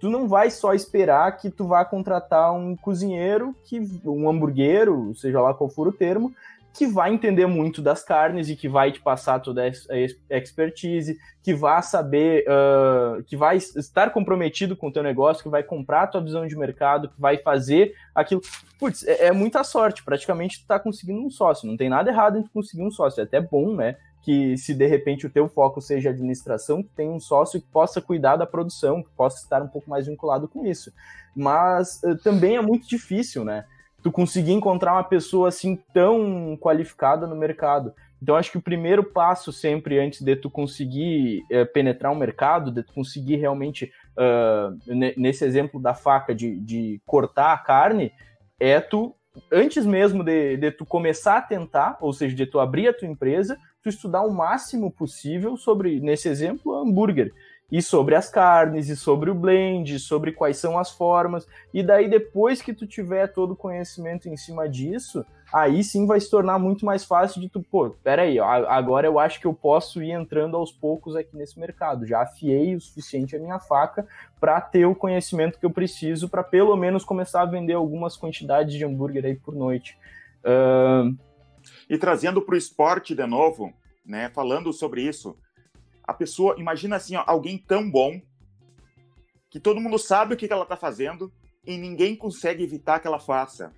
Tu 0.00 0.08
não 0.08 0.26
vai 0.26 0.50
só 0.50 0.72
esperar 0.72 1.36
que 1.36 1.50
tu 1.50 1.66
vá 1.66 1.84
contratar 1.84 2.52
um 2.52 2.74
cozinheiro, 2.74 3.54
que 3.64 3.80
um 4.04 4.28
hamburguero, 4.28 5.14
seja 5.14 5.40
lá 5.40 5.52
qual 5.52 5.68
for 5.68 5.86
o 5.86 5.92
termo, 5.92 6.34
que 6.72 6.86
vai 6.86 7.12
entender 7.12 7.46
muito 7.46 7.82
das 7.82 8.02
carnes 8.02 8.48
e 8.48 8.56
que 8.56 8.68
vai 8.68 8.92
te 8.92 9.00
passar 9.00 9.40
toda 9.40 9.62
a 9.62 10.36
expertise, 10.38 11.18
que 11.42 11.52
vai 11.52 11.82
saber, 11.82 12.44
uh, 12.48 13.22
que 13.24 13.36
vai 13.36 13.56
estar 13.56 14.10
comprometido 14.10 14.76
com 14.76 14.88
o 14.88 14.92
teu 14.92 15.02
negócio, 15.02 15.42
que 15.42 15.48
vai 15.48 15.62
comprar 15.62 16.02
a 16.02 16.06
tua 16.06 16.22
visão 16.22 16.46
de 16.46 16.56
mercado, 16.56 17.08
que 17.08 17.20
vai 17.20 17.38
fazer 17.38 17.94
aquilo. 18.14 18.40
Putz, 18.78 19.06
é, 19.06 19.26
é 19.26 19.32
muita 19.32 19.64
sorte, 19.64 20.04
praticamente 20.04 20.60
tu 20.60 20.66
tá 20.66 20.78
conseguindo 20.78 21.20
um 21.20 21.30
sócio, 21.30 21.68
não 21.68 21.76
tem 21.76 21.88
nada 21.88 22.10
errado 22.10 22.38
em 22.38 22.42
tu 22.42 22.50
conseguir 22.50 22.84
um 22.84 22.90
sócio, 22.90 23.20
é 23.20 23.24
até 23.24 23.40
bom, 23.40 23.74
né? 23.74 23.96
Que 24.22 24.56
se 24.56 24.74
de 24.74 24.86
repente 24.86 25.26
o 25.26 25.30
teu 25.30 25.48
foco 25.48 25.80
seja 25.80 26.10
administração, 26.10 26.82
que 26.82 26.90
tenha 26.90 27.10
um 27.10 27.20
sócio 27.20 27.60
que 27.60 27.66
possa 27.66 28.00
cuidar 28.00 28.36
da 28.36 28.46
produção, 28.46 29.02
que 29.02 29.10
possa 29.10 29.42
estar 29.42 29.62
um 29.62 29.68
pouco 29.68 29.88
mais 29.88 30.06
vinculado 30.06 30.46
com 30.48 30.66
isso. 30.66 30.92
Mas 31.34 32.00
uh, 32.04 32.16
também 32.16 32.56
é 32.56 32.60
muito 32.60 32.88
difícil, 32.88 33.44
né? 33.44 33.64
Tu 34.02 34.10
conseguir 34.10 34.52
encontrar 34.52 34.94
uma 34.94 35.04
pessoa 35.04 35.48
assim 35.48 35.76
tão 35.92 36.56
qualificada 36.60 37.26
no 37.26 37.36
mercado. 37.36 37.94
Então 38.22 38.36
acho 38.36 38.50
que 38.50 38.58
o 38.58 38.62
primeiro 38.62 39.02
passo 39.02 39.52
sempre 39.52 39.98
antes 39.98 40.20
de 40.20 40.36
tu 40.36 40.50
conseguir 40.50 41.42
uh, 41.50 41.66
penetrar 41.72 42.12
um 42.12 42.16
mercado, 42.16 42.70
de 42.70 42.82
tu 42.82 42.92
conseguir 42.92 43.36
realmente 43.36 43.90
uh, 44.16 44.76
nesse 45.16 45.44
exemplo 45.44 45.80
da 45.80 45.94
faca 45.94 46.34
de, 46.34 46.60
de 46.60 47.00
cortar 47.06 47.52
a 47.54 47.58
carne, 47.58 48.12
é 48.58 48.78
tu, 48.78 49.14
antes 49.50 49.86
mesmo 49.86 50.22
de, 50.22 50.58
de 50.58 50.70
tu 50.70 50.84
começar 50.84 51.38
a 51.38 51.42
tentar, 51.42 51.96
ou 52.00 52.12
seja, 52.12 52.36
de 52.36 52.44
tu 52.44 52.60
abrir 52.60 52.88
a 52.88 52.92
tua 52.92 53.08
empresa, 53.08 53.56
tu 53.82 53.88
estudar 53.88 54.22
o 54.22 54.32
máximo 54.32 54.90
possível 54.90 55.56
sobre, 55.56 56.00
nesse 56.00 56.28
exemplo, 56.28 56.74
hambúrguer. 56.74 57.32
E 57.72 57.80
sobre 57.80 58.16
as 58.16 58.28
carnes, 58.28 58.88
e 58.88 58.96
sobre 58.96 59.30
o 59.30 59.34
blend, 59.34 59.96
sobre 60.00 60.32
quais 60.32 60.56
são 60.56 60.76
as 60.76 60.90
formas, 60.90 61.46
e 61.72 61.84
daí 61.84 62.10
depois 62.10 62.60
que 62.60 62.74
tu 62.74 62.84
tiver 62.84 63.28
todo 63.28 63.52
o 63.52 63.56
conhecimento 63.56 64.28
em 64.28 64.36
cima 64.36 64.68
disso, 64.68 65.24
aí 65.52 65.84
sim 65.84 66.04
vai 66.04 66.18
se 66.18 66.28
tornar 66.28 66.58
muito 66.58 66.84
mais 66.84 67.04
fácil 67.04 67.40
de 67.40 67.48
tu, 67.48 67.62
pô, 67.62 67.90
peraí, 68.02 68.40
agora 68.40 69.06
eu 69.06 69.20
acho 69.20 69.38
que 69.38 69.46
eu 69.46 69.54
posso 69.54 70.02
ir 70.02 70.10
entrando 70.10 70.56
aos 70.56 70.72
poucos 70.72 71.14
aqui 71.14 71.36
nesse 71.36 71.60
mercado, 71.60 72.04
já 72.04 72.22
afiei 72.22 72.74
o 72.74 72.80
suficiente 72.80 73.36
a 73.36 73.38
minha 73.38 73.60
faca 73.60 74.04
para 74.40 74.60
ter 74.60 74.84
o 74.86 74.94
conhecimento 74.94 75.56
que 75.56 75.64
eu 75.64 75.70
preciso 75.70 76.28
para 76.28 76.42
pelo 76.42 76.76
menos 76.76 77.04
começar 77.04 77.42
a 77.42 77.46
vender 77.46 77.74
algumas 77.74 78.16
quantidades 78.16 78.74
de 78.74 78.84
hambúrguer 78.84 79.24
aí 79.24 79.36
por 79.36 79.54
noite. 79.54 79.96
Uh... 80.44 81.29
E 81.90 81.98
trazendo 81.98 82.40
para 82.40 82.54
o 82.54 82.58
esporte 82.58 83.16
de 83.16 83.26
novo, 83.26 83.74
né, 84.06 84.30
falando 84.30 84.72
sobre 84.72 85.02
isso, 85.02 85.36
a 86.04 86.14
pessoa, 86.14 86.54
imagina 86.56 86.94
assim, 86.94 87.16
ó, 87.16 87.24
alguém 87.26 87.58
tão 87.58 87.90
bom 87.90 88.22
que 89.50 89.58
todo 89.58 89.80
mundo 89.80 89.98
sabe 89.98 90.34
o 90.34 90.36
que 90.36 90.50
ela 90.50 90.62
está 90.62 90.76
fazendo 90.76 91.32
e 91.66 91.76
ninguém 91.76 92.14
consegue 92.14 92.62
evitar 92.62 93.00
que 93.00 93.08
ela 93.08 93.18
faça. 93.18 93.72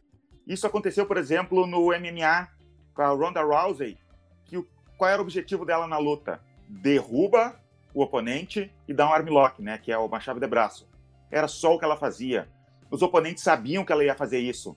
Isso 0.46 0.66
aconteceu, 0.66 1.06
por 1.06 1.16
exemplo, 1.16 1.66
no 1.66 1.86
MMA 1.86 2.48
com 2.92 3.00
a 3.00 3.08
Ronda 3.08 3.42
Rousey, 3.42 3.96
que 4.44 4.58
o, 4.58 4.68
qual 4.98 5.10
era 5.10 5.22
o 5.22 5.24
objetivo 5.24 5.64
dela 5.64 5.86
na 5.86 5.96
luta? 5.96 6.38
Derruba 6.68 7.58
o 7.94 8.02
oponente 8.02 8.70
e 8.86 8.92
dá 8.92 9.08
um 9.08 9.12
armlock, 9.14 9.62
né, 9.62 9.78
que 9.78 9.90
é 9.90 9.96
uma 9.96 10.20
chave 10.20 10.38
de 10.38 10.46
braço. 10.46 10.86
Era 11.30 11.48
só 11.48 11.74
o 11.74 11.78
que 11.78 11.84
ela 11.86 11.96
fazia. 11.96 12.46
Os 12.90 13.00
oponentes 13.00 13.42
sabiam 13.42 13.86
que 13.86 13.92
ela 13.92 14.04
ia 14.04 14.14
fazer 14.14 14.38
isso. 14.38 14.76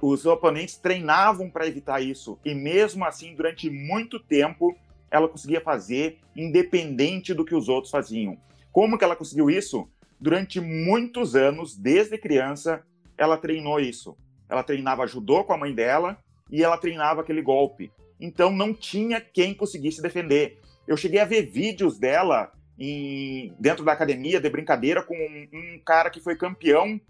Os 0.00 0.24
oponentes 0.24 0.76
treinavam 0.76 1.50
para 1.50 1.66
evitar 1.66 2.00
isso 2.00 2.38
e 2.44 2.54
mesmo 2.54 3.04
assim, 3.04 3.34
durante 3.34 3.68
muito 3.68 4.20
tempo, 4.20 4.76
ela 5.10 5.28
conseguia 5.28 5.60
fazer 5.60 6.18
independente 6.36 7.34
do 7.34 7.44
que 7.44 7.54
os 7.54 7.68
outros 7.68 7.90
faziam. 7.90 8.38
Como 8.70 8.96
que 8.96 9.04
ela 9.04 9.16
conseguiu 9.16 9.50
isso? 9.50 9.88
Durante 10.20 10.60
muitos 10.60 11.34
anos, 11.34 11.76
desde 11.76 12.16
criança, 12.16 12.82
ela 13.18 13.36
treinou 13.36 13.80
isso. 13.80 14.16
Ela 14.48 14.62
treinava 14.62 15.06
judô 15.06 15.44
com 15.44 15.52
a 15.52 15.58
mãe 15.58 15.74
dela 15.74 16.16
e 16.50 16.62
ela 16.62 16.78
treinava 16.78 17.20
aquele 17.20 17.42
golpe. 17.42 17.90
Então 18.20 18.52
não 18.52 18.72
tinha 18.72 19.20
quem 19.20 19.52
conseguisse 19.52 20.00
defender. 20.00 20.60
Eu 20.86 20.96
cheguei 20.96 21.18
a 21.18 21.24
ver 21.24 21.42
vídeos 21.42 21.98
dela 21.98 22.52
em, 22.78 23.52
dentro 23.58 23.84
da 23.84 23.92
academia 23.92 24.40
de 24.40 24.48
brincadeira 24.48 25.02
com 25.02 25.14
um, 25.14 25.48
um 25.52 25.78
cara 25.84 26.08
que 26.08 26.20
foi 26.20 26.36
campeão 26.36 27.00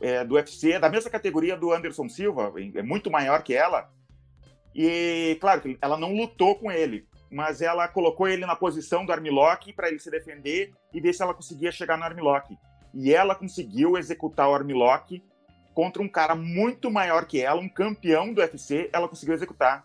é, 0.00 0.24
do 0.24 0.34
UFC, 0.34 0.78
da 0.78 0.88
mesma 0.88 1.10
categoria 1.10 1.56
do 1.56 1.72
Anderson 1.72 2.08
Silva, 2.08 2.52
é 2.74 2.82
muito 2.82 3.10
maior 3.10 3.42
que 3.42 3.54
ela. 3.54 3.90
E, 4.74 5.36
claro, 5.40 5.76
ela 5.80 5.96
não 5.96 6.14
lutou 6.14 6.54
com 6.54 6.70
ele, 6.70 7.06
mas 7.30 7.60
ela 7.60 7.88
colocou 7.88 8.28
ele 8.28 8.46
na 8.46 8.54
posição 8.54 9.04
do 9.04 9.12
armlock 9.12 9.72
para 9.72 9.88
ele 9.88 9.98
se 9.98 10.10
defender 10.10 10.72
e 10.92 11.00
ver 11.00 11.12
se 11.12 11.22
ela 11.22 11.34
conseguia 11.34 11.72
chegar 11.72 11.96
no 11.96 12.04
armlock. 12.04 12.56
E 12.94 13.12
ela 13.12 13.34
conseguiu 13.34 13.98
executar 13.98 14.48
o 14.48 14.54
armlock 14.54 15.22
contra 15.74 16.02
um 16.02 16.08
cara 16.08 16.34
muito 16.34 16.90
maior 16.90 17.24
que 17.26 17.40
ela, 17.40 17.60
um 17.60 17.68
campeão 17.68 18.32
do 18.32 18.40
UFC, 18.40 18.88
ela 18.92 19.08
conseguiu 19.08 19.34
executar. 19.34 19.84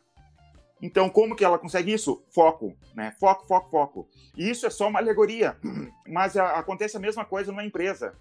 Então, 0.82 1.10
como 1.10 1.36
que 1.36 1.46
ela 1.46 1.58
consegue 1.58 1.94
isso? 1.94 2.24
Foco, 2.30 2.76
né? 2.94 3.16
Foco, 3.20 3.48
foco, 3.48 3.70
foco. 3.70 4.10
E 4.36 4.50
isso 4.50 4.66
é 4.66 4.70
só 4.70 4.90
uma 4.90 5.00
alegoria, 5.00 5.58
mas 6.08 6.36
acontece 6.36 6.98
a 6.98 7.00
mesma 7.00 7.24
coisa 7.24 7.52
numa 7.52 7.64
empresa. 7.64 8.16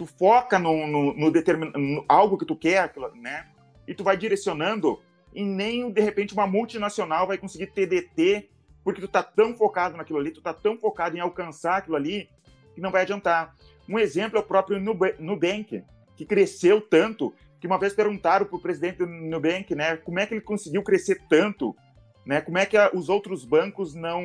Tu 0.00 0.06
foca 0.06 0.58
no, 0.58 0.86
no, 0.86 1.12
no, 1.12 1.30
determin, 1.30 1.70
no 1.76 2.02
algo 2.08 2.38
que 2.38 2.46
tu 2.46 2.56
quer, 2.56 2.90
né? 3.16 3.46
E 3.86 3.92
tu 3.92 4.02
vai 4.02 4.16
direcionando 4.16 4.98
e 5.30 5.44
nem 5.44 5.92
de 5.92 6.00
repente 6.00 6.32
uma 6.32 6.46
multinacional 6.46 7.26
vai 7.26 7.36
conseguir 7.36 7.66
TDT 7.66 8.48
porque 8.82 9.02
tu 9.02 9.06
tá 9.06 9.22
tão 9.22 9.54
focado 9.54 9.98
naquilo 9.98 10.18
ali, 10.18 10.30
tu 10.30 10.40
tá 10.40 10.54
tão 10.54 10.78
focado 10.78 11.18
em 11.18 11.20
alcançar 11.20 11.76
aquilo 11.76 11.96
ali 11.96 12.30
que 12.74 12.80
não 12.80 12.90
vai 12.90 13.02
adiantar. 13.02 13.54
Um 13.86 13.98
exemplo 13.98 14.38
é 14.38 14.40
o 14.40 14.42
próprio 14.42 14.80
Nubank, 14.80 15.84
que 16.16 16.24
cresceu 16.24 16.80
tanto 16.80 17.34
que 17.60 17.66
uma 17.66 17.78
vez 17.78 17.92
perguntaram 17.92 18.46
para 18.46 18.56
o 18.56 18.62
presidente 18.62 18.96
do 18.96 19.06
Nubank, 19.06 19.74
né, 19.74 19.98
como 19.98 20.18
é 20.18 20.24
que 20.24 20.32
ele 20.32 20.40
conseguiu 20.40 20.82
crescer 20.82 21.20
tanto, 21.28 21.76
né, 22.24 22.40
como 22.40 22.56
é 22.56 22.64
que 22.64 22.78
os 22.94 23.10
outros 23.10 23.44
bancos 23.44 23.94
não 23.94 24.22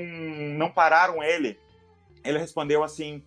não 0.58 0.72
pararam 0.72 1.22
ele? 1.22 1.60
Ele 2.24 2.38
respondeu 2.38 2.82
assim: 2.82 3.22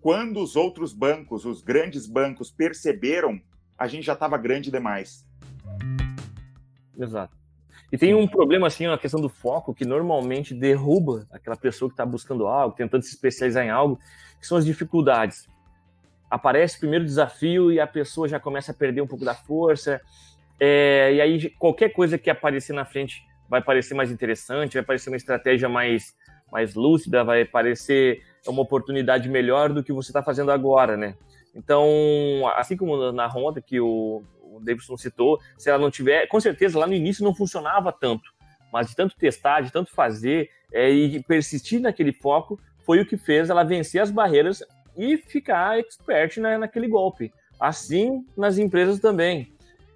quando 0.00 0.42
os 0.42 0.56
outros 0.56 0.92
bancos, 0.92 1.44
os 1.44 1.62
grandes 1.62 2.06
bancos 2.06 2.50
perceberam, 2.50 3.40
a 3.78 3.86
gente 3.86 4.04
já 4.04 4.14
estava 4.14 4.36
grande 4.36 4.70
demais. 4.70 5.26
Exato. 6.98 7.36
E 7.92 7.98
tem 7.98 8.14
um 8.14 8.26
problema, 8.26 8.66
assim, 8.66 8.86
a 8.86 8.96
questão 8.96 9.20
do 9.20 9.28
foco, 9.28 9.74
que 9.74 9.84
normalmente 9.84 10.54
derruba 10.54 11.26
aquela 11.30 11.56
pessoa 11.56 11.88
que 11.88 11.94
está 11.94 12.06
buscando 12.06 12.46
algo, 12.46 12.76
tentando 12.76 13.02
se 13.02 13.10
especializar 13.10 13.64
em 13.64 13.70
algo, 13.70 13.98
que 14.38 14.46
são 14.46 14.56
as 14.56 14.64
dificuldades. 14.64 15.48
Aparece 16.30 16.76
o 16.76 16.80
primeiro 16.80 17.04
desafio 17.04 17.72
e 17.72 17.80
a 17.80 17.86
pessoa 17.86 18.28
já 18.28 18.38
começa 18.38 18.70
a 18.70 18.74
perder 18.74 19.00
um 19.00 19.06
pouco 19.06 19.24
da 19.24 19.34
força, 19.34 20.00
é, 20.60 21.14
e 21.14 21.20
aí 21.20 21.50
qualquer 21.58 21.88
coisa 21.88 22.18
que 22.18 22.28
aparecer 22.28 22.74
na 22.74 22.84
frente 22.84 23.26
vai 23.48 23.62
parecer 23.62 23.94
mais 23.94 24.10
interessante, 24.10 24.74
vai 24.74 24.82
parecer 24.82 25.08
uma 25.08 25.16
estratégia 25.16 25.68
mais, 25.68 26.14
mais 26.52 26.74
lúcida, 26.74 27.24
vai 27.24 27.46
parecer 27.46 28.22
uma 28.46 28.62
oportunidade 28.62 29.28
melhor 29.28 29.72
do 29.72 29.82
que 29.82 29.92
você 29.92 30.10
está 30.10 30.22
fazendo 30.22 30.50
agora, 30.50 30.96
né? 30.96 31.14
Então, 31.54 31.88
assim 32.54 32.76
como 32.76 33.12
na 33.12 33.26
Honda, 33.26 33.60
que 33.60 33.80
o, 33.80 34.22
o 34.42 34.60
Davidson 34.60 34.96
citou, 34.96 35.38
se 35.58 35.68
ela 35.68 35.78
não 35.78 35.90
tiver, 35.90 36.26
com 36.26 36.40
certeza 36.40 36.78
lá 36.78 36.86
no 36.86 36.94
início 36.94 37.24
não 37.24 37.34
funcionava 37.34 37.92
tanto, 37.92 38.30
mas 38.72 38.88
de 38.88 38.96
tanto 38.96 39.16
testar, 39.16 39.60
de 39.60 39.72
tanto 39.72 39.90
fazer 39.90 40.50
é, 40.72 40.90
e 40.90 41.22
persistir 41.22 41.80
naquele 41.80 42.12
foco, 42.12 42.58
foi 42.84 43.00
o 43.00 43.06
que 43.06 43.16
fez 43.16 43.50
ela 43.50 43.64
vencer 43.64 44.00
as 44.00 44.10
barreiras 44.10 44.62
e 44.96 45.16
ficar 45.16 45.78
expert 45.78 46.38
na, 46.38 46.58
naquele 46.58 46.88
golpe. 46.88 47.32
Assim 47.58 48.24
nas 48.36 48.58
empresas 48.58 48.98
também. 48.98 49.52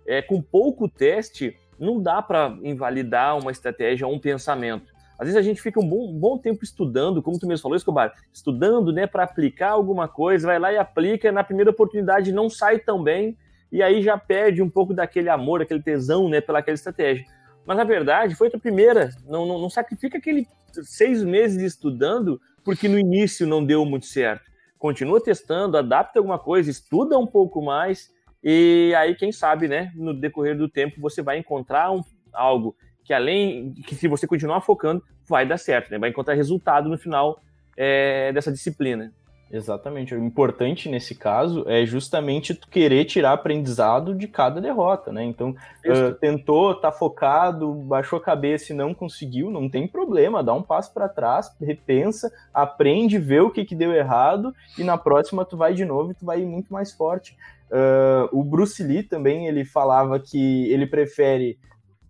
É, 0.06 0.20
com 0.20 0.42
pouco 0.42 0.88
teste, 0.88 1.56
não 1.78 2.00
dá 2.00 2.20
para 2.20 2.56
invalidar 2.62 3.38
uma 3.38 3.50
estratégia 3.50 4.06
ou 4.06 4.14
um 4.14 4.18
pensamento. 4.18 4.93
Às 5.18 5.26
vezes 5.26 5.37
a 5.37 5.42
gente 5.42 5.62
fica 5.62 5.80
um 5.80 5.88
bom, 5.88 6.11
um 6.11 6.18
bom 6.18 6.38
tempo 6.38 6.64
estudando, 6.64 7.23
como 7.23 7.38
tu 7.38 7.47
mesmo 7.47 7.62
falou, 7.62 7.76
Escobar, 7.76 8.12
estudando 8.33 8.92
né, 8.92 9.06
para 9.06 9.23
aplicar 9.25 9.71
alguma 9.71 10.09
coisa, 10.09 10.47
vai 10.47 10.59
lá 10.59 10.73
e 10.73 10.76
aplica, 10.76 11.30
na 11.30 11.44
primeira 11.44 11.71
oportunidade 11.71 12.33
não 12.33 12.50
sai 12.50 12.78
tão 12.78 13.02
bem, 13.02 13.37
e 13.71 13.83
aí 13.83 14.02
já 14.02 14.18
perde 14.18 14.62
um 14.62 14.71
pouco 14.71 14.92
daquele 14.92 15.28
amor, 15.28 15.62
aquele 15.62 15.83
tesão, 15.83 16.28
né, 16.28 16.40
pelaquela 16.40 16.75
estratégia. 16.75 17.25
Mas 17.64 17.76
na 17.76 17.85
verdade 17.85 18.35
foi 18.35 18.50
a 18.52 18.59
primeira, 18.59 19.11
não, 19.26 19.47
não, 19.47 19.59
não 19.59 19.71
sacrifica 19.71 20.18
aquele 20.18 20.47
seis 20.83 21.23
meses 21.23 21.62
estudando 21.62 22.40
porque 22.64 22.88
no 22.88 22.99
início 22.99 23.47
não 23.47 23.64
deu 23.64 23.85
muito 23.85 24.06
certo. 24.06 24.50
Continua 24.78 25.21
testando, 25.21 25.76
adapta 25.76 26.18
alguma 26.18 26.38
coisa, 26.38 26.71
estuda 26.71 27.18
um 27.18 27.26
pouco 27.26 27.62
mais 27.62 28.12
e 28.42 28.92
aí 28.97 29.14
quem 29.14 29.33
sabe, 29.33 29.68
né, 29.68 29.92
no 29.94 30.12
decorrer 30.12 30.56
do 30.56 30.68
tempo 30.68 31.00
você 31.00 31.23
vai 31.23 31.38
encontrar 31.38 31.90
um, 31.90 32.02
algo 32.33 32.76
que 33.04 33.12
além 33.12 33.73
que 33.87 33.94
se 33.94 34.08
você 34.08 34.26
continuar 34.26 34.61
focando 34.61 35.02
vai 35.28 35.46
dar 35.46 35.58
certo, 35.58 35.90
né, 35.90 35.99
vai 35.99 36.11
encontrar 36.11 36.34
resultado 36.34 36.88
no 36.88 36.99
final 36.99 37.40
é, 37.76 38.32
dessa 38.32 38.50
disciplina. 38.50 39.12
Exatamente. 39.50 40.14
O 40.14 40.25
importante 40.25 40.88
nesse 40.88 41.14
caso 41.14 41.64
é 41.68 41.87
justamente 41.87 42.54
tu 42.54 42.68
querer 42.68 43.04
tirar 43.04 43.32
aprendizado 43.32 44.12
de 44.12 44.26
cada 44.26 44.61
derrota, 44.61 45.12
né? 45.12 45.23
Então, 45.23 45.50
uh, 45.50 46.12
tentou, 46.18 46.75
tá 46.75 46.90
focado, 46.90 47.73
baixou 47.73 48.18
a 48.18 48.23
cabeça 48.23 48.73
e 48.73 48.76
não 48.76 48.92
conseguiu, 48.92 49.50
não 49.50 49.68
tem 49.68 49.87
problema, 49.87 50.42
dá 50.42 50.52
um 50.52 50.62
passo 50.62 50.92
para 50.92 51.08
trás, 51.08 51.54
repensa, 51.61 52.32
aprende, 52.52 53.16
vê 53.16 53.38
o 53.38 53.50
que, 53.50 53.64
que 53.64 53.76
deu 53.76 53.92
errado 53.92 54.52
e 54.76 54.82
na 54.82 54.99
próxima 54.99 55.44
tu 55.44 55.56
vai 55.56 55.73
de 55.73 55.84
novo 55.84 56.11
e 56.11 56.14
tu 56.14 56.25
vai 56.25 56.40
ir 56.40 56.46
muito 56.46 56.73
mais 56.73 56.92
forte. 56.92 57.37
Uh, 57.70 58.28
o 58.32 58.42
Bruce 58.42 58.82
Lee 58.82 59.02
também, 59.02 59.46
ele 59.46 59.64
falava 59.64 60.18
que 60.18 60.68
ele 60.73 60.87
prefere, 60.87 61.58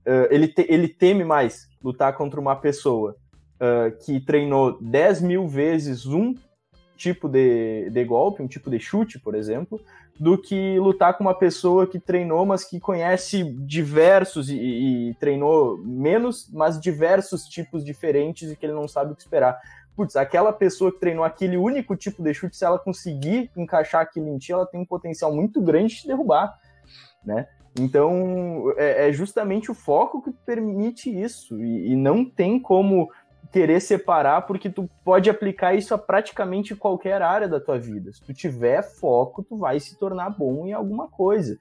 uh, 0.07 0.27
ele, 0.31 0.49
te, 0.49 0.67
ele 0.69 0.89
teme 0.89 1.25
mais 1.25 1.69
lutar 1.83 2.17
contra 2.17 2.41
uma 2.41 2.57
pessoa 2.57 3.17
que 4.05 4.21
treinou 4.21 4.77
10 4.79 5.23
mil 5.23 5.49
vezes 5.49 6.05
um 6.05 6.35
tipo 6.97 7.29
de, 7.29 7.89
de 7.91 8.05
golpe, 8.05 8.43
um 8.43 8.47
tipo 8.47 8.71
de 8.71 8.79
chute, 8.79 9.19
por 9.19 9.35
exemplo, 9.35 9.81
do 10.19 10.39
que 10.39 10.79
lutar 10.79 11.17
com 11.17 11.25
uma 11.25 11.35
pessoa 11.35 11.87
que 11.87 11.99
treinou, 11.99 12.47
mas 12.47 12.65
que 12.65 12.79
conhece 12.79 13.43
diversos 13.61 14.49
e, 14.49 14.57
e, 14.57 15.15
treinou 15.15 15.79
menos, 15.79 16.49
mas 16.53 16.81
diversos 16.81 17.45
tipos 17.45 17.85
diferentes 17.85 18.51
e 18.51 18.57
que 18.57 18.65
ele 18.65 18.73
não 18.73 18.87
sabe 18.87 19.13
o 19.13 19.17
que 19.17 19.23
esperar. 19.23 19.59
Putz, 19.97 20.17
aquela 20.17 20.53
pessoa 20.53 20.93
que 20.93 21.01
treinou 21.01 21.25
aquele 21.25 21.57
único 21.57 21.97
tipo 21.97 22.23
de 22.23 22.33
chute, 22.33 22.57
se 22.57 22.65
ela 22.65 22.79
conseguir 22.79 23.51
encaixar 23.57 24.03
aquilo 24.03 24.29
em 24.29 24.39
ti, 24.39 24.53
ela 24.53 24.67
tem 24.67 24.81
um 24.81 24.87
potencial 24.87 25.35
muito 25.35 25.61
grande 25.61 25.95
de 25.95 26.03
te 26.03 26.07
derrubar, 26.07 26.59
né? 27.25 27.47
Então, 27.79 28.73
é, 28.77 29.09
é 29.09 29.13
justamente 29.13 29.71
o 29.71 29.75
foco 29.75 30.23
que 30.23 30.31
permite 30.31 31.11
isso, 31.11 31.61
e, 31.63 31.93
e 31.93 31.97
não 31.97 32.25
tem 32.25 32.61
como 32.61 33.11
querer 33.51 33.81
separar, 33.81 34.43
porque 34.43 34.71
tu 34.71 34.89
pode 35.05 35.31
aplicar 35.31 35.75
isso 35.75 35.95
a 35.95 35.99
praticamente 35.99 36.75
qualquer 36.75 37.23
área 37.23 37.49
da 37.49 37.61
tua 37.61 37.79
vida. 37.79 38.13
Se 38.13 38.21
tu 38.21 38.33
tiver 38.33 38.83
foco, 38.83 39.43
tu 39.43 39.57
vai 39.57 39.79
se 39.79 39.97
tornar 39.97 40.31
bom 40.31 40.67
em 40.67 40.73
alguma 40.73 41.09
coisa. 41.09 41.57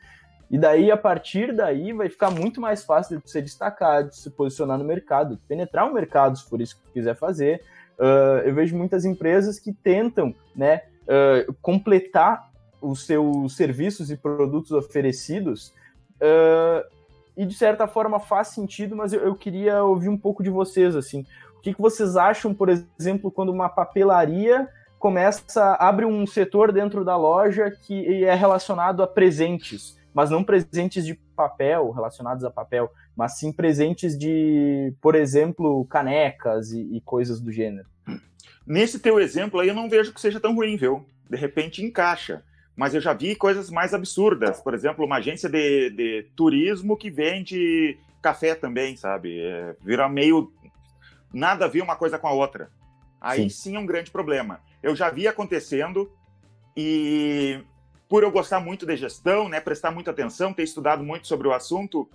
E 0.50 0.58
daí, 0.58 0.92
a 0.92 0.98
partir 0.98 1.56
daí, 1.56 1.94
vai 1.94 2.10
ficar 2.10 2.30
muito 2.30 2.62
mais 2.62 2.84
fácil 2.84 3.18
de 3.18 3.28
você 3.28 3.42
destacar, 3.42 4.08
de 4.08 4.16
se 4.16 4.30
posicionar 4.30 4.78
no 4.78 4.84
mercado, 4.84 5.40
penetrar 5.48 5.90
o 5.90 5.94
mercado, 5.94 6.38
se 6.38 6.48
for 6.48 6.62
isso 6.62 6.78
que 6.78 6.84
tu 6.84 6.92
quiser 6.92 7.16
fazer. 7.16 7.62
Uh, 7.98 8.46
eu 8.46 8.54
vejo 8.54 8.76
muitas 8.76 9.06
empresas 9.06 9.60
que 9.60 9.74
tentam 9.74 10.34
né, 10.56 10.82
uh, 11.04 11.54
completar 11.62 12.52
os 12.82 13.06
seus 13.06 13.56
serviços 13.56 14.12
e 14.12 14.18
produtos 14.18 14.72
oferecidos 14.72 15.74
uh, 16.24 16.84
e, 17.36 17.46
de 17.46 17.54
certa 17.54 17.88
forma, 17.88 18.20
faz 18.20 18.50
sentido, 18.50 18.96
mas 18.96 19.12
eu, 19.12 19.22
eu, 19.22 19.36
queria 19.36 19.84
ouvir 19.84 20.10
um 20.10 20.18
pouco 20.18 20.42
de 20.42 20.50
vocês, 20.50 20.96
assim. 20.96 21.26
O 21.58 21.62
que, 21.62 21.74
que 21.74 21.82
vocês 21.82 22.16
acham, 22.16 22.54
por 22.54 22.70
exemplo, 22.70 23.32
quando 23.32 23.52
uma 23.52 23.70
papelaria 23.70 24.68
começa, 25.00 25.76
abre 25.76 26.06
um 26.06 26.26
setor 26.26 26.72
dentro 26.72 27.04
da 27.04 27.18
loja 27.18 27.70
que 27.70 28.24
é 28.24 28.34
relacionado 28.34 29.04
a 29.04 29.08
presentes, 29.08 29.98
mas 30.14 30.30
não 30.30 30.44
presentes 30.44 31.06
de 31.06 31.16
papel, 31.36 31.92
relacionados 31.92 32.46
a 32.46 32.52
papel, 32.52 32.90
mas 33.16 33.38
sim 33.38 33.52
presentes 33.52 34.18
de, 34.18 34.94
por 35.02 35.16
exemplo, 35.16 35.86
canecas 35.86 36.72
e, 36.72 36.82
e 36.96 37.02
coisas 37.02 37.42
do 37.42 37.52
gênero. 37.52 37.88
Nesse 38.66 39.00
teu 39.00 39.20
exemplo 39.20 39.60
aí, 39.60 39.68
eu 39.68 39.76
não 39.76 39.90
vejo 39.90 40.14
que 40.14 40.22
seja 40.22 40.40
tão 40.40 40.56
ruim, 40.56 40.78
viu? 40.78 41.06
De 41.30 41.36
repente 41.36 41.84
encaixa. 41.84 42.44
Mas 42.76 42.96
eu 42.96 43.02
já 43.02 43.14
vi 43.14 43.36
coisas 43.36 43.70
mais 43.70 43.94
absurdas. 43.94 44.60
Por 44.60 44.74
exemplo, 44.74 45.06
uma 45.06 45.18
agência 45.18 45.50
de, 45.50 45.90
de 45.92 46.24
turismo 46.36 46.98
que 46.98 47.10
vende 47.10 47.98
café 48.22 48.56
também, 48.56 48.96
sabe? 48.96 49.40
É, 49.40 49.76
vira 49.82 50.10
meio. 50.10 50.52
Nada 51.32 51.66
a 51.66 51.68
ver 51.68 51.82
uma 51.82 51.96
coisa 51.96 52.18
com 52.18 52.28
a 52.28 52.32
outra. 52.32 52.72
Aí 53.22 53.44
sim. 53.44 53.50
sim 53.50 53.76
é 53.76 53.80
um 53.80 53.86
grande 53.86 54.12
problema. 54.12 54.60
Eu 54.82 54.96
já 54.96 55.10
vi 55.10 55.28
acontecendo 55.28 56.12
e 56.76 57.60
por 58.10 58.24
eu 58.24 58.32
gostar 58.32 58.60
muito 58.60 58.86
de 58.86 58.96
gestão, 58.98 59.48
né, 59.48 59.60
prestar 59.60 59.92
muita 59.92 60.12
atenção, 60.12 60.54
ter 60.54 60.64
estudado 60.64 61.04
muito 61.04 61.28
sobre 61.28 61.48
o 61.48 61.54
assunto, 61.54 62.10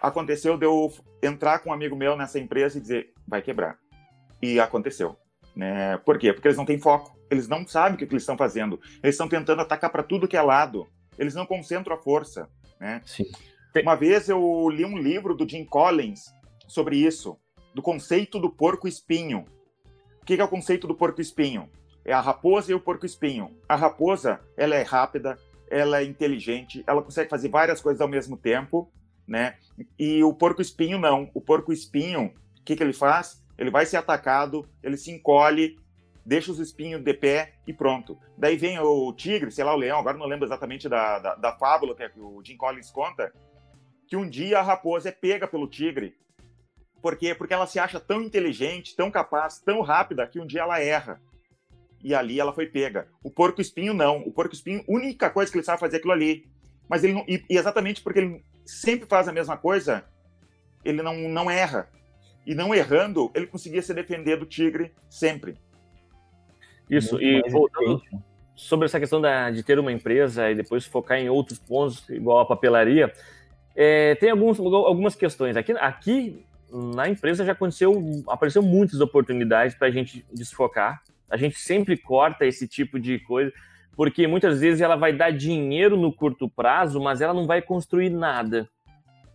aconteceu 0.00 0.56
de 0.56 0.64
eu 0.64 0.92
entrar 1.22 1.58
com 1.58 1.70
um 1.70 1.72
amigo 1.72 1.96
meu 1.96 2.16
nessa 2.16 2.38
empresa 2.38 2.78
e 2.78 2.80
dizer, 2.80 3.12
vai 3.26 3.42
quebrar. 3.42 3.78
E 4.40 4.60
aconteceu. 4.60 5.16
Né? 5.54 5.98
Por 5.98 6.18
quê? 6.18 6.32
Porque 6.32 6.48
eles 6.48 6.56
não 6.56 6.64
têm 6.64 6.78
foco. 6.78 7.17
Eles 7.30 7.48
não 7.48 7.66
sabem 7.66 7.94
o 7.94 7.98
que, 7.98 8.04
eles 8.04 8.22
estão 8.22 8.36
fazendo. 8.36 8.80
Eles 9.02 9.14
estão 9.14 9.28
tentando 9.28 9.62
atacar 9.62 9.90
para 9.90 10.02
tudo 10.02 10.28
que 10.28 10.36
é 10.36 10.42
lado. 10.42 10.86
Eles 11.18 11.34
não 11.34 11.46
concentram 11.46 11.94
a 11.94 11.98
força. 11.98 12.48
Né? 12.80 13.02
Uma 13.82 13.94
vez 13.94 14.28
eu 14.28 14.68
li 14.70 14.84
um 14.84 14.96
livro 14.96 15.34
do 15.34 15.48
Jim 15.48 15.64
Collins 15.64 16.32
sobre 16.66 16.96
isso, 16.96 17.36
do 17.74 17.82
conceito 17.82 18.38
do 18.38 18.50
porco-espinho. 18.50 19.44
O 20.22 20.24
que 20.24 20.40
é 20.40 20.44
o 20.44 20.48
conceito 20.48 20.86
do 20.86 20.94
porco-espinho? 20.94 21.68
É 22.04 22.12
a 22.12 22.20
raposa 22.20 22.72
e 22.72 22.74
o 22.74 22.80
porco-espinho. 22.80 23.50
A 23.68 23.76
raposa, 23.76 24.40
ela 24.56 24.74
é 24.74 24.82
rápida, 24.82 25.38
ela 25.70 26.00
é 26.00 26.04
inteligente, 26.04 26.82
ela 26.86 27.02
consegue 27.02 27.28
fazer 27.28 27.48
várias 27.48 27.80
coisas 27.80 28.00
ao 28.00 28.08
mesmo 28.08 28.36
tempo, 28.36 28.90
né? 29.26 29.56
E 29.98 30.22
o 30.22 30.32
porco-espinho 30.32 30.98
não. 30.98 31.30
O 31.34 31.40
porco-espinho, 31.40 32.32
o 32.58 32.64
que, 32.64 32.74
que 32.74 32.82
ele 32.82 32.92
faz? 32.92 33.42
Ele 33.58 33.70
vai 33.70 33.84
ser 33.84 33.96
atacado, 33.96 34.66
ele 34.82 34.96
se 34.96 35.10
encolhe, 35.10 35.78
deixa 36.28 36.52
os 36.52 36.58
espinhos 36.58 37.02
de 37.02 37.14
pé 37.14 37.54
e 37.66 37.72
pronto. 37.72 38.18
Daí 38.36 38.54
vem 38.54 38.78
o 38.78 39.10
tigre, 39.14 39.50
sei 39.50 39.64
lá, 39.64 39.74
o 39.74 39.78
leão, 39.78 39.98
agora 39.98 40.18
não 40.18 40.26
lembro 40.26 40.46
exatamente 40.46 40.86
da, 40.86 41.18
da, 41.18 41.34
da 41.34 41.52
fábula 41.56 41.96
que, 41.96 42.02
é 42.02 42.08
que 42.10 42.20
o 42.20 42.42
Jim 42.44 42.54
Collins 42.54 42.90
conta, 42.90 43.32
que 44.06 44.14
um 44.14 44.28
dia 44.28 44.58
a 44.58 44.62
raposa 44.62 45.08
é 45.08 45.12
pega 45.12 45.48
pelo 45.48 45.66
tigre. 45.66 46.14
Por 47.00 47.16
quê? 47.16 47.34
Porque 47.34 47.54
ela 47.54 47.66
se 47.66 47.78
acha 47.78 47.98
tão 47.98 48.20
inteligente, 48.20 48.94
tão 48.94 49.10
capaz, 49.10 49.58
tão 49.58 49.80
rápida, 49.80 50.26
que 50.26 50.38
um 50.38 50.46
dia 50.46 50.60
ela 50.60 50.78
erra. 50.78 51.18
E 52.04 52.14
ali 52.14 52.38
ela 52.38 52.52
foi 52.52 52.66
pega. 52.66 53.08
O 53.22 53.30
porco-espinho 53.30 53.94
não. 53.94 54.18
O 54.18 54.30
porco-espinho, 54.30 54.84
única 54.86 55.30
coisa 55.30 55.50
que 55.50 55.56
ele 55.56 55.64
sabe 55.64 55.80
fazer 55.80 55.96
é 55.96 55.98
aquilo 55.98 56.12
ali. 56.12 56.46
Mas 56.90 57.04
ele 57.04 57.14
não, 57.14 57.24
e, 57.26 57.42
e 57.48 57.56
exatamente 57.56 58.02
porque 58.02 58.18
ele 58.18 58.44
sempre 58.66 59.06
faz 59.08 59.28
a 59.28 59.32
mesma 59.32 59.56
coisa, 59.56 60.04
ele 60.84 61.00
não, 61.02 61.16
não 61.16 61.50
erra. 61.50 61.88
E 62.46 62.54
não 62.54 62.74
errando, 62.74 63.30
ele 63.34 63.46
conseguia 63.46 63.80
se 63.80 63.94
defender 63.94 64.36
do 64.36 64.44
tigre 64.44 64.92
sempre. 65.08 65.58
Isso, 66.90 67.14
Muito 67.14 67.46
e 67.46 67.50
voltando 67.50 68.02
sobre 68.54 68.86
essa 68.86 68.98
questão 68.98 69.20
da, 69.20 69.50
de 69.50 69.62
ter 69.62 69.78
uma 69.78 69.92
empresa 69.92 70.50
e 70.50 70.54
depois 70.54 70.84
focar 70.84 71.18
em 71.18 71.28
outros 71.28 71.58
pontos, 71.58 72.08
igual 72.08 72.40
a 72.40 72.46
papelaria, 72.46 73.12
é, 73.74 74.16
tem 74.16 74.30
alguns, 74.30 74.58
algumas 74.58 75.14
questões. 75.14 75.56
Aqui, 75.56 75.72
aqui 75.72 76.44
na 76.70 77.08
empresa 77.08 77.44
já 77.44 77.52
aconteceu, 77.52 78.24
apareceu 78.26 78.62
muitas 78.62 79.00
oportunidades 79.00 79.76
para 79.76 79.86
a 79.86 79.90
gente 79.90 80.24
desfocar. 80.32 81.00
A 81.30 81.36
gente 81.36 81.58
sempre 81.58 81.96
corta 81.96 82.44
esse 82.44 82.66
tipo 82.66 82.98
de 82.98 83.20
coisa, 83.20 83.52
porque 83.94 84.26
muitas 84.26 84.60
vezes 84.60 84.80
ela 84.80 84.96
vai 84.96 85.12
dar 85.12 85.30
dinheiro 85.30 85.96
no 85.96 86.12
curto 86.12 86.48
prazo, 86.48 87.00
mas 87.00 87.20
ela 87.20 87.32
não 87.32 87.46
vai 87.46 87.62
construir 87.62 88.10
nada. 88.10 88.68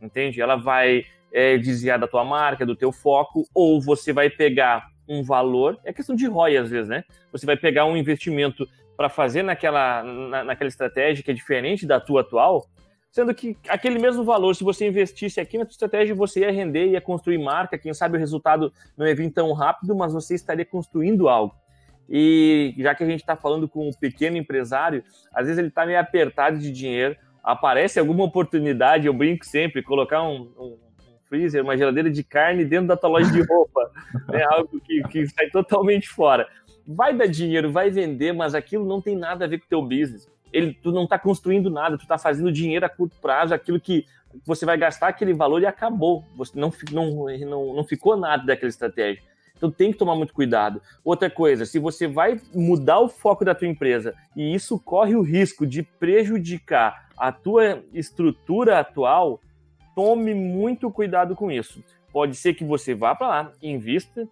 Entende? 0.02 0.42
Ela 0.42 0.58
vai 0.58 1.06
é, 1.32 1.58
desviar 1.58 1.98
da 1.98 2.08
tua 2.08 2.26
marca, 2.26 2.66
do 2.66 2.76
teu 2.76 2.92
foco, 2.92 3.48
ou 3.54 3.82
você 3.82 4.12
vai 4.12 4.30
pegar 4.30 4.93
um 5.08 5.24
valor, 5.24 5.80
é 5.84 5.92
questão 5.92 6.16
de 6.16 6.26
ROI 6.28 6.58
às 6.58 6.70
vezes, 6.70 6.90
né? 6.90 7.04
Você 7.32 7.46
vai 7.46 7.58
pegar 7.58 7.86
um 7.86 7.98
investimento 7.98 8.68
para 8.96 9.10
fazer 9.10 9.44
naquela, 9.44 10.04
na, 10.04 10.44
naquela 10.44 10.68
estratégia 10.68 11.24
que 11.24 11.32
é 11.32 11.34
diferente 11.34 11.86
da 11.86 12.00
tua 12.00 12.22
atual, 12.22 12.68
sendo 13.12 13.34
que 13.34 13.58
aquele 13.68 14.00
mesmo 14.00 14.24
valor, 14.24 14.56
se 14.56 14.64
você 14.64 14.88
investisse 14.88 15.40
aqui 15.40 15.58
na 15.58 15.66
tua 15.66 15.72
estratégia, 15.72 16.16
você 16.16 16.42
ia 16.42 16.52
render, 16.52 16.88
ia 16.88 17.02
construir 17.02 17.38
marca, 17.38 17.78
quem 17.78 17.94
sabe 17.94 18.18
o 18.18 18.20
resultado 18.20 18.72
não 18.98 19.08
ia 19.08 19.16
vir 19.16 19.30
tão 19.30 19.52
rápido, 19.54 19.96
mas 19.96 20.14
você 20.14 20.36
estaria 20.36 20.66
construindo 20.66 21.30
algo. 21.30 21.56
E 22.10 22.74
já 22.78 22.94
que 22.94 23.04
a 23.04 23.08
gente 23.08 23.22
está 23.22 23.36
falando 23.36 23.68
com 23.68 23.88
um 23.88 23.94
pequeno 23.94 24.38
empresário, 24.38 25.04
às 25.34 25.46
vezes 25.46 25.58
ele 25.58 25.70
está 25.70 25.86
meio 25.86 26.00
apertado 26.00 26.58
de 26.58 26.72
dinheiro, 26.72 27.16
aparece 27.44 28.00
alguma 28.00 28.24
oportunidade, 28.24 29.08
eu 29.08 29.14
brinco 29.14 29.46
sempre, 29.46 29.84
colocar 29.84 30.24
um, 30.24 30.52
um 30.58 30.78
freezer, 31.34 31.64
uma 31.64 31.76
geladeira 31.76 32.12
de 32.12 32.24
carne 32.24 32.64
dentro 32.64 32.88
da 32.88 32.96
tua 32.96 33.10
loja 33.10 33.32
de 33.32 33.42
roupa. 33.42 33.92
é 34.32 34.44
algo 34.44 34.80
que, 34.80 35.02
que 35.10 35.28
sai 35.28 35.50
totalmente 35.50 36.08
fora. 36.08 36.48
Vai 36.86 37.16
dar 37.16 37.26
dinheiro, 37.26 37.72
vai 37.72 37.90
vender, 37.90 38.34
mas 38.34 38.54
aquilo 38.54 38.86
não 38.86 39.02
tem 39.02 39.16
nada 39.16 39.46
a 39.46 39.48
ver 39.48 39.58
com 39.58 39.66
o 39.66 39.70
teu 39.70 39.82
business. 39.82 40.30
Ele, 40.52 40.74
tu 40.74 40.92
não 40.92 41.06
está 41.06 41.18
construindo 41.18 41.72
nada, 41.72 41.98
tu 41.98 42.04
está 42.04 42.20
fazendo 42.20 42.52
dinheiro 42.52 42.86
a 42.86 42.90
curto 42.90 43.16
prazo, 43.20 43.52
aquilo 43.56 43.80
que 43.80 44.06
você 44.46 44.64
vai 44.64 44.78
gastar 44.78 45.08
aquele 45.08 45.34
valor 45.34 45.60
e 45.60 45.66
acabou. 45.66 46.24
Você 46.36 46.60
não, 46.60 46.72
não, 46.92 47.26
não, 47.40 47.74
não 47.74 47.84
ficou 47.84 48.16
nada 48.16 48.46
daquela 48.46 48.70
estratégia. 48.70 49.24
Então 49.58 49.72
tem 49.72 49.92
que 49.92 49.98
tomar 49.98 50.16
muito 50.16 50.34
cuidado. 50.34 50.82
Outra 51.04 51.32
coisa, 51.32 51.66
se 51.66 51.80
você 51.80 52.08
vai 52.08 52.40
mudar 52.54 53.00
o 53.00 53.10
foco 53.10 53.44
da 53.44 53.56
tua 53.56 53.68
empresa 53.68 54.14
e 54.36 54.54
isso 54.54 54.78
corre 54.78 55.16
o 55.16 55.22
risco 55.22 55.66
de 55.66 55.82
prejudicar 55.82 57.08
a 57.18 57.32
tua 57.32 57.82
estrutura 57.92 58.80
atual, 58.80 59.40
tome 59.96 60.34
muito 60.34 60.90
cuidado 60.92 61.36
com 61.36 61.52
isso. 61.52 61.84
Pode 62.12 62.36
ser 62.36 62.54
que 62.54 62.64
você 62.64 62.94
vá 62.94 63.16
para 63.16 63.28
lá, 63.28 63.52
invista, 63.62 64.28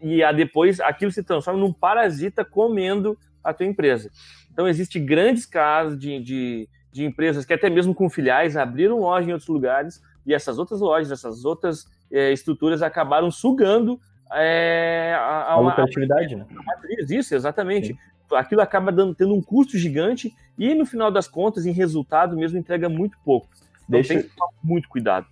e 0.00 0.22
a 0.22 0.32
depois 0.32 0.80
aquilo 0.80 1.10
se 1.10 1.22
transforma 1.22 1.60
num 1.60 1.72
parasita 1.72 2.44
comendo 2.44 3.18
a 3.42 3.52
tua 3.52 3.66
empresa. 3.66 4.10
Então, 4.52 4.68
existem 4.68 5.04
grandes 5.04 5.44
casos 5.46 5.98
de, 5.98 6.20
de, 6.20 6.68
de, 6.92 7.04
empresas 7.04 7.44
que 7.44 7.52
até 7.52 7.68
mesmo 7.68 7.94
com 7.94 8.08
filiais 8.08 8.56
abriram 8.56 9.00
loja 9.00 9.28
em 9.28 9.32
outros 9.32 9.48
lugares 9.48 10.02
e 10.24 10.32
essas 10.32 10.58
outras 10.58 10.80
lojas, 10.80 11.10
essas 11.10 11.44
outras 11.44 11.86
é, 12.10 12.32
estruturas 12.32 12.82
acabaram 12.82 13.30
sugando 13.30 14.00
é, 14.32 15.14
a, 15.18 15.52
a, 15.52 15.60
lucratividade, 15.60 16.36
né? 16.36 16.46
Matriz, 16.50 17.10
isso, 17.10 17.34
exatamente. 17.34 17.88
Sim. 17.88 17.98
Aquilo 18.32 18.62
acaba 18.62 18.90
dando, 18.90 19.14
tendo 19.14 19.34
um 19.34 19.42
custo 19.42 19.76
gigante 19.76 20.34
e, 20.58 20.74
no 20.74 20.86
final 20.86 21.10
das 21.10 21.28
contas, 21.28 21.66
em 21.66 21.72
resultado 21.72 22.36
mesmo, 22.36 22.58
entrega 22.58 22.88
muito 22.88 23.18
pouco. 23.24 23.48
Deixa... 23.88 24.14
Tem 24.14 24.22
que 24.22 24.28
tomar 24.36 24.52
muito 24.62 24.88
cuidado. 24.88 25.26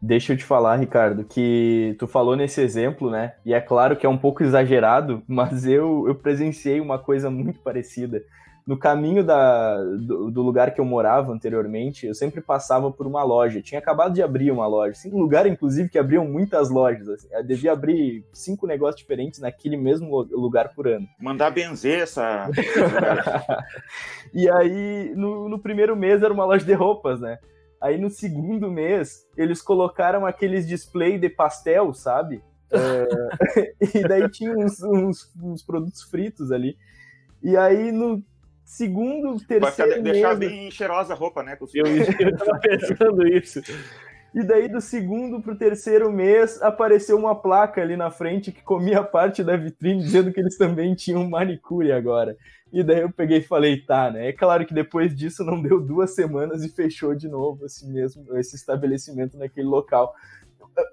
Deixa 0.00 0.32
eu 0.32 0.36
te 0.36 0.44
falar, 0.44 0.76
Ricardo, 0.76 1.24
que 1.24 1.96
tu 1.98 2.06
falou 2.06 2.36
nesse 2.36 2.60
exemplo, 2.60 3.10
né? 3.10 3.34
E 3.44 3.52
é 3.52 3.60
claro 3.60 3.96
que 3.96 4.06
é 4.06 4.08
um 4.08 4.18
pouco 4.18 4.44
exagerado, 4.44 5.22
mas 5.26 5.66
eu, 5.66 6.04
eu 6.06 6.14
presenciei 6.14 6.80
uma 6.80 6.98
coisa 6.98 7.28
muito 7.28 7.58
parecida. 7.60 8.22
No 8.64 8.76
caminho 8.76 9.24
da, 9.24 9.82
do, 9.82 10.30
do, 10.30 10.42
lugar 10.42 10.74
que 10.74 10.80
eu 10.80 10.84
morava 10.84 11.32
anteriormente, 11.32 12.06
eu 12.06 12.14
sempre 12.14 12.42
passava 12.42 12.92
por 12.92 13.06
uma 13.06 13.24
loja. 13.24 13.62
Tinha 13.62 13.78
acabado 13.78 14.12
de 14.12 14.22
abrir 14.22 14.50
uma 14.50 14.66
loja. 14.66 14.90
Assim, 14.90 15.10
um 15.10 15.18
lugar, 15.18 15.46
inclusive, 15.46 15.88
que 15.88 15.98
abriam 15.98 16.26
muitas 16.26 16.68
lojas. 16.68 17.08
Assim. 17.08 17.28
Eu 17.32 17.42
devia 17.42 17.72
abrir 17.72 18.26
cinco 18.30 18.66
negócios 18.66 19.00
diferentes 19.00 19.40
naquele 19.40 19.78
mesmo 19.78 20.20
lugar 20.30 20.74
por 20.74 20.86
ano. 20.86 21.08
Mandar 21.18 21.50
benzer 21.50 22.02
essa. 22.02 22.50
e 24.34 24.46
aí, 24.50 25.14
no, 25.16 25.48
no 25.48 25.58
primeiro 25.58 25.96
mês, 25.96 26.22
era 26.22 26.32
uma 26.32 26.44
loja 26.44 26.66
de 26.66 26.74
roupas, 26.74 27.18
né? 27.20 27.38
Aí 27.80 27.98
no 27.98 28.10
segundo 28.10 28.70
mês, 28.70 29.26
eles 29.36 29.62
colocaram 29.62 30.26
aqueles 30.26 30.66
display 30.66 31.18
de 31.18 31.28
pastel, 31.28 31.94
sabe? 31.94 32.42
É... 32.70 33.74
e 33.98 34.02
daí 34.06 34.28
tinha 34.28 34.52
uns, 34.56 34.82
uns, 34.82 35.32
uns, 35.42 35.62
produtos 35.62 36.02
fritos 36.02 36.50
ali. 36.52 36.76
E 37.42 37.56
aí 37.56 37.92
no 37.92 38.22
segundo, 38.64 39.38
terceiro 39.46 39.92
Vai 39.92 40.02
deixar 40.02 40.34
bem 40.34 40.70
cheirosa 40.70 41.14
a 41.14 41.16
roupa, 41.16 41.42
né? 41.42 41.56
Eu, 41.74 41.86
eu 41.86 42.36
tava 42.36 42.58
pensando 42.58 43.26
isso. 43.26 43.62
E 44.38 44.44
daí, 44.44 44.68
do 44.68 44.80
segundo 44.80 45.42
pro 45.42 45.58
terceiro 45.58 46.12
mês, 46.12 46.62
apareceu 46.62 47.18
uma 47.18 47.34
placa 47.34 47.82
ali 47.82 47.96
na 47.96 48.08
frente 48.08 48.52
que 48.52 48.62
comia 48.62 49.02
parte 49.02 49.42
da 49.42 49.56
vitrine, 49.56 50.00
dizendo 50.00 50.32
que 50.32 50.38
eles 50.38 50.56
também 50.56 50.94
tinham 50.94 51.28
manicure 51.28 51.90
agora. 51.90 52.36
E 52.72 52.84
daí 52.84 53.00
eu 53.00 53.10
peguei 53.10 53.38
e 53.38 53.42
falei, 53.42 53.80
tá, 53.80 54.12
né? 54.12 54.28
É 54.28 54.32
claro 54.32 54.64
que 54.64 54.72
depois 54.72 55.12
disso 55.12 55.42
não 55.42 55.60
deu 55.60 55.80
duas 55.80 56.14
semanas 56.14 56.62
e 56.62 56.68
fechou 56.68 57.16
de 57.16 57.26
novo 57.26 57.66
esse 57.66 57.84
mesmo 57.84 58.38
esse 58.38 58.54
estabelecimento 58.54 59.36
naquele 59.36 59.66
local. 59.66 60.14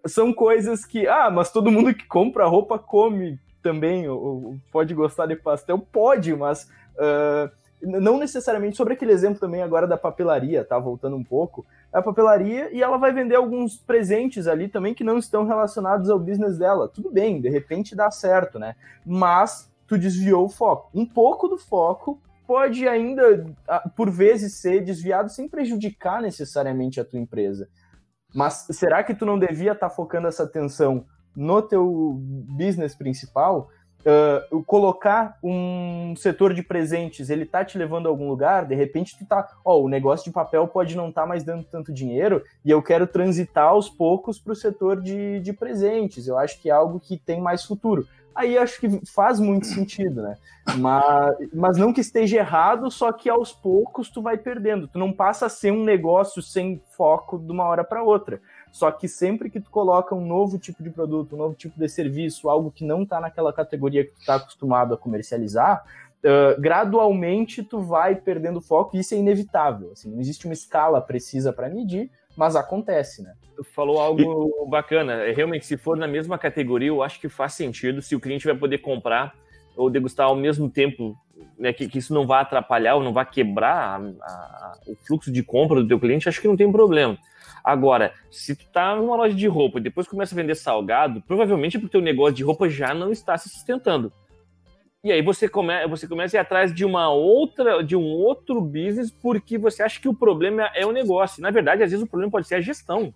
São 0.07 0.33
coisas 0.33 0.83
que, 0.83 1.07
ah, 1.07 1.29
mas 1.29 1.51
todo 1.51 1.71
mundo 1.71 1.93
que 1.93 2.07
compra 2.07 2.47
roupa 2.47 2.79
come 2.79 3.39
também, 3.61 4.07
ou, 4.07 4.19
ou 4.19 4.57
pode 4.71 4.95
gostar 4.95 5.27
de 5.27 5.35
pastel, 5.35 5.77
pode, 5.77 6.35
mas 6.35 6.63
uh, 6.95 7.51
não 7.85 8.17
necessariamente 8.17 8.75
sobre 8.75 8.93
aquele 8.93 9.11
exemplo 9.11 9.39
também 9.39 9.61
agora 9.61 9.87
da 9.87 9.97
papelaria, 9.97 10.63
tá? 10.63 10.77
Voltando 10.77 11.15
um 11.15 11.23
pouco, 11.23 11.65
a 11.93 12.01
papelaria 12.01 12.69
e 12.73 12.81
ela 12.81 12.97
vai 12.97 13.13
vender 13.13 13.35
alguns 13.35 13.77
presentes 13.77 14.47
ali 14.47 14.67
também 14.67 14.93
que 14.93 15.03
não 15.03 15.17
estão 15.17 15.45
relacionados 15.45 16.09
ao 16.09 16.19
business 16.19 16.57
dela. 16.57 16.89
Tudo 16.89 17.11
bem, 17.11 17.39
de 17.39 17.49
repente 17.49 17.95
dá 17.95 18.11
certo, 18.11 18.59
né? 18.59 18.75
Mas 19.05 19.71
tu 19.87 19.97
desviou 19.97 20.45
o 20.45 20.49
foco. 20.49 20.89
Um 20.93 21.05
pouco 21.05 21.47
do 21.47 21.57
foco 21.57 22.19
pode 22.47 22.87
ainda, 22.87 23.45
por 23.95 24.09
vezes, 24.09 24.55
ser 24.55 24.83
desviado 24.83 25.29
sem 25.29 25.47
prejudicar 25.47 26.21
necessariamente 26.21 26.99
a 26.99 27.05
tua 27.05 27.19
empresa. 27.19 27.67
Mas 28.33 28.67
será 28.71 29.03
que 29.03 29.15
tu 29.15 29.25
não 29.25 29.39
devia 29.39 29.71
estar 29.71 29.89
tá 29.89 29.95
focando 29.95 30.27
essa 30.27 30.43
atenção 30.43 31.05
no 31.35 31.61
teu 31.61 32.17
business 32.57 32.95
principal? 32.95 33.69
Uh, 34.05 34.63
colocar 34.65 35.37
um 35.43 36.13
setor 36.15 36.53
de 36.53 36.61
presentes, 36.61 37.31
ele 37.31 37.43
tá 37.43 37.65
te 37.65 37.75
levando 37.75 38.05
a 38.05 38.09
algum 38.09 38.27
lugar, 38.27 38.65
de 38.65 38.75
repente 38.75 39.17
tu 39.17 39.25
tá, 39.25 39.49
ó, 39.65 39.77
oh, 39.77 39.85
o 39.85 39.89
negócio 39.89 40.25
de 40.25 40.31
papel 40.31 40.67
pode 40.67 40.95
não 40.95 41.09
estar 41.09 41.21
tá 41.21 41.27
mais 41.27 41.43
dando 41.43 41.63
tanto 41.63 41.91
dinheiro 41.91 42.43
e 42.63 42.69
eu 42.69 42.83
quero 42.83 43.07
transitar 43.07 43.69
aos 43.69 43.89
poucos 43.89 44.37
para 44.37 44.53
o 44.53 44.55
setor 44.55 45.01
de, 45.01 45.39
de 45.39 45.53
presentes. 45.53 46.27
Eu 46.27 46.37
acho 46.37 46.61
que 46.61 46.69
é 46.69 46.73
algo 46.73 46.99
que 46.99 47.17
tem 47.17 47.41
mais 47.41 47.65
futuro 47.65 48.07
aí 48.35 48.57
acho 48.57 48.79
que 48.79 49.01
faz 49.07 49.39
muito 49.39 49.65
sentido, 49.65 50.21
né? 50.21 50.35
Mas, 50.77 51.35
mas 51.53 51.77
não 51.77 51.93
que 51.93 52.01
esteja 52.01 52.37
errado, 52.37 52.91
só 52.91 53.11
que 53.11 53.29
aos 53.29 53.53
poucos 53.53 54.09
tu 54.09 54.21
vai 54.21 54.37
perdendo. 54.37 54.87
Tu 54.87 54.99
não 54.99 55.13
passa 55.13 55.45
a 55.45 55.49
ser 55.49 55.71
um 55.71 55.83
negócio 55.83 56.41
sem 56.41 56.81
foco 56.97 57.39
de 57.39 57.51
uma 57.51 57.63
hora 57.63 57.83
para 57.83 58.03
outra. 58.03 58.41
Só 58.75 58.91
que 58.91 59.07
sempre 59.07 59.49
que 59.49 59.61
tu 59.61 59.71
coloca 59.71 60.13
um 60.13 60.27
novo 60.27 60.59
tipo 60.59 60.83
de 60.83 60.89
produto, 60.89 61.33
um 61.33 61.37
novo 61.37 61.55
tipo 61.55 61.79
de 61.79 61.87
serviço, 61.87 62.49
algo 62.49 62.69
que 62.69 62.83
não 62.83 63.03
está 63.03 63.21
naquela 63.21 63.53
categoria 63.53 64.03
que 64.03 64.11
tu 64.11 64.19
está 64.19 64.35
acostumado 64.35 64.93
a 64.93 64.97
comercializar, 64.97 65.85
uh, 66.19 66.59
gradualmente 66.59 67.63
tu 67.63 67.79
vai 67.79 68.17
perdendo 68.17 68.59
foco 68.59 68.97
e 68.97 68.99
isso 68.99 69.13
é 69.13 69.17
inevitável. 69.17 69.91
Assim, 69.93 70.11
não 70.11 70.19
existe 70.19 70.43
uma 70.43 70.53
escala 70.53 70.99
precisa 70.99 71.53
para 71.53 71.69
medir, 71.69 72.11
mas 72.35 72.57
acontece, 72.57 73.23
né? 73.23 73.33
Tu 73.55 73.63
falou 73.63 73.97
algo 73.97 74.51
e... 74.67 74.69
bacana. 74.69 75.23
É, 75.23 75.31
realmente, 75.31 75.65
se 75.65 75.77
for 75.77 75.95
na 75.95 76.05
mesma 76.05 76.37
categoria, 76.37 76.89
eu 76.89 77.01
acho 77.01 77.17
que 77.21 77.29
faz 77.29 77.53
sentido 77.53 78.01
se 78.01 78.13
o 78.13 78.19
cliente 78.19 78.45
vai 78.45 78.57
poder 78.57 78.79
comprar 78.79 79.33
ou 79.77 79.89
degustar 79.89 80.27
ao 80.27 80.35
mesmo 80.35 80.69
tempo, 80.69 81.15
né, 81.57 81.71
que, 81.71 81.87
que 81.87 81.99
isso 81.99 82.13
não 82.13 82.27
vai 82.27 82.41
atrapalhar 82.41 82.95
ou 82.95 83.03
não 83.03 83.13
vai 83.13 83.25
quebrar 83.25 84.01
a, 84.01 84.03
a, 84.21 84.77
o 84.85 84.97
fluxo 85.07 85.31
de 85.31 85.41
compra 85.41 85.81
do 85.81 85.87
teu 85.87 85.97
cliente, 85.97 86.27
acho 86.27 86.41
que 86.41 86.47
não 86.47 86.57
tem 86.57 86.69
problema. 86.69 87.17
Agora, 87.65 88.13
se 88.29 88.55
tu 88.55 88.67
tá 88.67 88.95
numa 88.95 89.15
loja 89.15 89.33
de 89.33 89.47
roupa 89.47 89.79
e 89.79 89.81
depois 89.81 90.07
começa 90.07 90.35
a 90.35 90.37
vender 90.37 90.53
salgado, 90.53 91.19
provavelmente 91.23 91.77
é 91.77 91.79
porque 91.79 91.97
o 91.97 92.01
negócio 92.01 92.35
de 92.35 92.43
roupa 92.43 92.69
já 92.69 92.93
não 92.93 93.11
está 93.11 93.35
se 93.39 93.49
sustentando. 93.49 94.13
E 95.03 95.11
aí 95.11 95.19
você, 95.23 95.49
come, 95.49 95.87
você 95.87 96.07
começa 96.07 96.37
a 96.37 96.39
ir 96.39 96.41
atrás 96.41 96.71
de 96.71 96.85
uma 96.85 97.09
outra, 97.09 97.83
de 97.83 97.95
um 97.95 98.03
outro 98.03 98.61
business, 98.61 99.09
porque 99.09 99.57
você 99.57 99.81
acha 99.81 99.99
que 99.99 100.07
o 100.07 100.13
problema 100.13 100.69
é 100.75 100.85
o 100.85 100.91
negócio. 100.91 101.41
Na 101.41 101.49
verdade, 101.49 101.81
às 101.81 101.89
vezes 101.89 102.05
o 102.05 102.09
problema 102.09 102.31
pode 102.31 102.47
ser 102.47 102.55
a 102.55 102.61
gestão. 102.61 103.11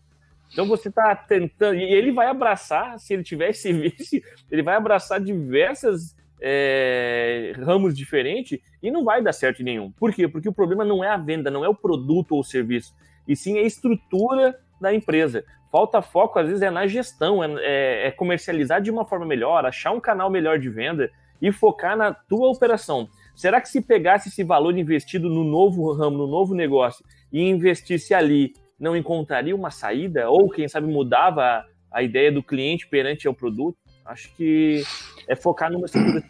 Então 0.51 0.67
você 0.67 0.89
está 0.89 1.15
tentando. 1.15 1.75
E 1.75 1.83
ele 1.83 2.11
vai 2.11 2.25
abraçar, 2.25 2.97
se 2.97 3.13
ele 3.13 3.21
tiver 3.21 3.49
esse 3.49 3.71
vice, 3.73 4.23
ele 4.49 4.63
vai 4.63 4.75
abraçar 4.75 5.21
diversas 5.21 6.15
é, 6.41 7.53
ramos 7.55 7.95
diferentes 7.95 8.59
e 8.81 8.89
não 8.89 9.03
vai 9.03 9.21
dar 9.21 9.33
certo 9.33 9.61
em 9.61 9.65
nenhum. 9.65 9.91
Por 9.91 10.11
quê? 10.11 10.27
Porque 10.27 10.49
o 10.49 10.53
problema 10.53 10.83
não 10.83 11.03
é 11.03 11.09
a 11.09 11.17
venda, 11.17 11.51
não 11.51 11.63
é 11.63 11.69
o 11.69 11.75
produto 11.75 12.31
ou 12.31 12.39
o 12.39 12.43
serviço, 12.43 12.95
e 13.29 13.35
sim 13.35 13.59
a 13.59 13.61
estrutura 13.61 14.59
da 14.81 14.91
empresa. 14.91 15.45
Falta 15.71 16.01
foco, 16.01 16.39
às 16.39 16.47
vezes, 16.47 16.63
é 16.63 16.71
na 16.71 16.87
gestão, 16.87 17.43
é, 17.43 17.47
é, 17.59 18.07
é 18.07 18.11
comercializar 18.11 18.81
de 18.81 18.89
uma 18.89 19.05
forma 19.05 19.25
melhor, 19.25 19.65
achar 19.65 19.91
um 19.91 19.99
canal 19.99 20.31
melhor 20.31 20.57
de 20.57 20.67
venda 20.67 21.11
e 21.39 21.51
focar 21.51 21.95
na 21.95 22.11
tua 22.11 22.49
operação. 22.49 23.07
Será 23.35 23.61
que 23.61 23.69
se 23.69 23.81
pegasse 23.81 24.29
esse 24.29 24.43
valor 24.43 24.75
investido 24.75 25.29
no 25.29 25.43
novo 25.43 25.93
ramo, 25.93 26.17
no 26.17 26.27
novo 26.27 26.55
negócio, 26.55 27.05
e 27.31 27.47
investisse 27.47 28.15
ali, 28.15 28.53
não 28.79 28.97
encontraria 28.97 29.55
uma 29.55 29.69
saída? 29.69 30.27
Ou, 30.27 30.49
quem 30.49 30.67
sabe, 30.67 30.87
mudava 30.87 31.63
a, 31.91 32.01
ideia 32.01 32.31
do 32.31 32.41
cliente 32.41 32.87
perante 32.87 33.27
ao 33.27 33.33
produto? 33.33 33.77
Acho 34.03 34.35
que 34.35 34.81
é 35.27 35.35
focar 35.35 35.71
numa 35.71 35.85
estrutura. 35.85 36.23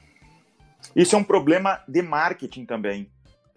Isso 0.93 1.15
é 1.15 1.19
um 1.19 1.23
problema 1.23 1.81
de 1.87 2.01
marketing 2.01 2.65
também, 2.65 3.09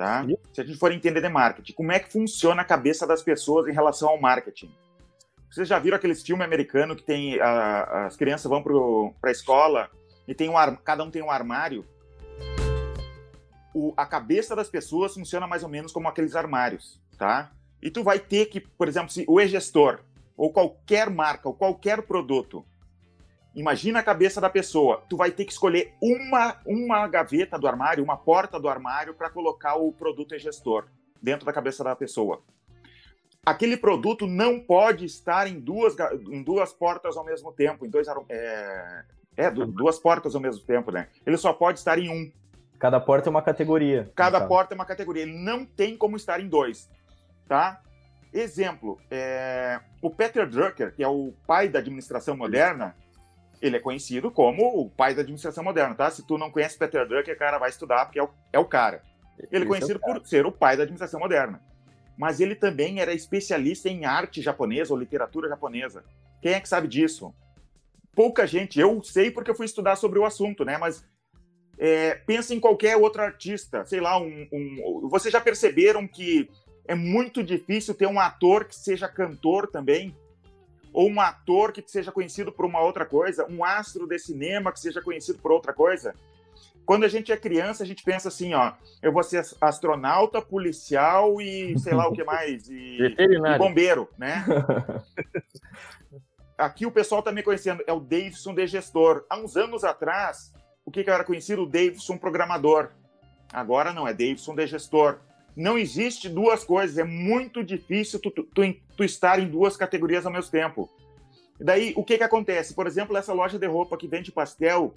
tá? 0.02 0.26
Se 0.52 0.60
a 0.60 0.64
gente 0.64 0.78
for 0.78 0.90
entender 0.90 1.20
de 1.20 1.28
marketing, 1.28 1.72
como 1.74 1.92
é 1.92 2.00
que 2.00 2.10
funciona 2.10 2.62
a 2.62 2.64
cabeça 2.64 3.06
das 3.06 3.22
pessoas 3.22 3.68
em 3.68 3.72
relação 3.72 4.08
ao 4.08 4.20
marketing? 4.20 4.74
Vocês 5.48 5.68
já 5.68 5.78
viram 5.78 5.96
aqueles 5.96 6.22
filmes 6.22 6.44
americanos 6.44 6.96
que 6.96 7.04
tem 7.04 7.40
a, 7.40 8.06
as 8.06 8.16
crianças 8.16 8.50
vão 8.50 8.62
para 9.20 9.30
a 9.30 9.32
escola 9.32 9.88
e 10.26 10.34
tem 10.34 10.48
um 10.48 10.54
cada 10.84 11.04
um 11.04 11.10
tem 11.10 11.22
um 11.22 11.30
armário, 11.30 11.86
o, 13.72 13.94
a 13.96 14.04
cabeça 14.04 14.56
das 14.56 14.68
pessoas 14.68 15.14
funciona 15.14 15.46
mais 15.46 15.62
ou 15.62 15.68
menos 15.68 15.92
como 15.92 16.08
aqueles 16.08 16.34
armários, 16.34 17.00
tá? 17.16 17.52
E 17.80 17.88
tu 17.88 18.02
vai 18.02 18.18
ter 18.18 18.46
que, 18.46 18.60
por 18.60 18.88
exemplo, 18.88 19.10
se 19.10 19.24
o 19.28 19.40
e-gestor 19.40 20.00
ou 20.36 20.52
qualquer 20.52 21.10
marca 21.10 21.48
ou 21.48 21.54
qualquer 21.54 22.02
produto, 22.02 22.64
imagina 23.54 23.98
a 23.98 24.02
cabeça 24.02 24.40
da 24.40 24.48
pessoa, 24.48 25.02
tu 25.08 25.16
vai 25.16 25.30
ter 25.30 25.44
que 25.44 25.52
escolher 25.52 25.94
uma, 26.00 26.56
uma 26.66 27.06
gaveta 27.06 27.58
do 27.58 27.66
armário, 27.66 28.02
uma 28.02 28.16
porta 28.16 28.58
do 28.58 28.68
armário 28.68 29.14
para 29.14 29.30
colocar 29.30 29.76
o 29.76 29.92
produto 29.92 30.34
e-gestor 30.34 30.86
dentro 31.20 31.46
da 31.46 31.52
cabeça 31.52 31.84
da 31.84 31.94
pessoa. 31.94 32.42
Aquele 33.44 33.76
produto 33.76 34.26
não 34.26 34.60
pode 34.60 35.04
estar 35.04 35.48
em 35.48 35.58
duas, 35.58 35.96
em 36.30 36.42
duas 36.42 36.72
portas 36.72 37.16
ao 37.16 37.24
mesmo 37.24 37.52
tempo, 37.52 37.84
em 37.84 37.90
dois 37.90 38.06
é, 38.28 39.04
é, 39.36 39.50
duas 39.50 39.98
portas 39.98 40.34
ao 40.34 40.40
mesmo 40.40 40.64
tempo, 40.64 40.92
né? 40.92 41.08
Ele 41.26 41.36
só 41.36 41.52
pode 41.52 41.78
estar 41.80 41.98
em 41.98 42.08
um. 42.08 42.30
Cada 42.78 43.00
porta 43.00 43.28
é 43.28 43.30
uma 43.30 43.42
categoria. 43.42 44.10
Cada 44.14 44.40
porta 44.46 44.74
é 44.74 44.76
uma 44.76 44.84
categoria. 44.84 45.22
Ele 45.22 45.36
não 45.36 45.64
tem 45.64 45.96
como 45.96 46.16
estar 46.16 46.40
em 46.40 46.48
dois, 46.48 46.88
tá? 47.48 47.82
Exemplo, 48.32 48.98
é... 49.10 49.80
o 50.00 50.08
Peter 50.08 50.48
Drucker, 50.48 50.94
que 50.94 51.02
é 51.02 51.08
o 51.08 51.34
pai 51.46 51.68
da 51.68 51.80
administração 51.80 52.36
moderna, 52.36 52.96
ele 53.62 53.76
é 53.76 53.80
conhecido 53.80 54.30
como 54.30 54.78
o 54.78 54.90
pai 54.90 55.14
da 55.14 55.22
administração 55.22 55.64
moderna, 55.64 55.94
tá? 55.94 56.10
Se 56.10 56.26
tu 56.26 56.36
não 56.36 56.50
conhece 56.50 56.76
Peter 56.76 57.08
Drucker, 57.08 57.38
cara, 57.38 57.58
vai 57.58 57.70
estudar, 57.70 58.04
porque 58.04 58.18
é 58.18 58.22
o, 58.22 58.28
é 58.52 58.58
o 58.58 58.64
cara. 58.64 59.02
Ele 59.50 59.64
é 59.64 59.66
conhecido 59.66 60.00
é 60.02 60.12
por 60.12 60.26
ser 60.26 60.44
o 60.44 60.52
pai 60.52 60.76
da 60.76 60.82
administração 60.82 61.20
moderna. 61.20 61.62
Mas 62.18 62.40
ele 62.40 62.54
também 62.54 63.00
era 63.00 63.14
especialista 63.14 63.88
em 63.88 64.04
arte 64.04 64.42
japonesa 64.42 64.92
ou 64.92 65.00
literatura 65.00 65.48
japonesa. 65.48 66.04
Quem 66.42 66.52
é 66.52 66.60
que 66.60 66.68
sabe 66.68 66.86
disso? 66.86 67.34
pouca 68.14 68.46
gente, 68.46 68.78
eu 68.78 69.02
sei 69.02 69.30
porque 69.30 69.50
eu 69.50 69.54
fui 69.54 69.66
estudar 69.66 69.96
sobre 69.96 70.18
o 70.18 70.24
assunto, 70.24 70.64
né? 70.64 70.78
Mas 70.78 71.04
é, 71.78 72.14
pensa 72.14 72.54
em 72.54 72.60
qualquer 72.60 72.96
outro 72.96 73.22
artista, 73.22 73.84
sei 73.84 74.00
lá, 74.00 74.18
um, 74.18 74.46
um, 74.52 75.08
vocês 75.08 75.32
já 75.32 75.40
perceberam 75.40 76.06
que 76.06 76.48
é 76.86 76.94
muito 76.94 77.42
difícil 77.42 77.94
ter 77.94 78.06
um 78.06 78.20
ator 78.20 78.64
que 78.64 78.74
seja 78.74 79.08
cantor 79.08 79.68
também? 79.68 80.16
Ou 80.92 81.08
um 81.08 81.20
ator 81.20 81.72
que 81.72 81.82
seja 81.86 82.12
conhecido 82.12 82.52
por 82.52 82.66
uma 82.66 82.80
outra 82.80 83.06
coisa? 83.06 83.46
Um 83.48 83.64
astro 83.64 84.06
de 84.06 84.18
cinema 84.18 84.72
que 84.72 84.80
seja 84.80 85.00
conhecido 85.00 85.38
por 85.38 85.52
outra 85.52 85.72
coisa? 85.72 86.14
Quando 86.84 87.04
a 87.04 87.08
gente 87.08 87.32
é 87.32 87.36
criança, 87.36 87.84
a 87.84 87.86
gente 87.86 88.02
pensa 88.02 88.28
assim, 88.28 88.54
ó, 88.54 88.72
eu 89.00 89.12
vou 89.12 89.22
ser 89.22 89.46
astronauta, 89.60 90.42
policial 90.42 91.40
e 91.40 91.78
sei 91.78 91.94
lá 91.94 92.08
o 92.08 92.12
que 92.12 92.24
mais, 92.24 92.68
e, 92.68 92.98
e 93.16 93.58
bombeiro, 93.58 94.08
né? 94.18 94.44
aqui 96.58 96.86
o 96.86 96.90
pessoal 96.90 97.20
está 97.20 97.32
me 97.32 97.42
conhecendo, 97.42 97.82
é 97.86 97.92
o 97.92 98.00
Davidson 98.00 98.54
de 98.54 98.66
gestor. 98.66 99.24
Há 99.28 99.36
uns 99.36 99.56
anos 99.56 99.84
atrás, 99.84 100.52
o 100.84 100.90
que, 100.90 101.04
que 101.04 101.10
era 101.10 101.24
conhecido? 101.24 101.62
O 101.62 101.66
Davidson 101.66 102.16
programador. 102.16 102.90
Agora 103.52 103.92
não, 103.92 104.06
é 104.06 104.12
Davidson 104.12 104.54
de 104.54 104.66
gestor. 104.66 105.18
Não 105.54 105.76
existe 105.76 106.28
duas 106.28 106.64
coisas, 106.64 106.96
é 106.98 107.04
muito 107.04 107.62
difícil 107.62 108.18
tu, 108.18 108.30
tu, 108.30 108.42
tu, 108.44 108.62
tu 108.96 109.04
estar 109.04 109.38
em 109.38 109.48
duas 109.48 109.76
categorias 109.76 110.24
ao 110.24 110.32
mesmo 110.32 110.50
tempo. 110.50 110.88
E 111.60 111.64
daí, 111.64 111.92
o 111.96 112.02
que, 112.02 112.16
que 112.16 112.24
acontece? 112.24 112.74
Por 112.74 112.86
exemplo, 112.86 113.16
essa 113.16 113.32
loja 113.32 113.58
de 113.58 113.66
roupa 113.66 113.96
que 113.96 114.08
vende 114.08 114.32
pastel, 114.32 114.94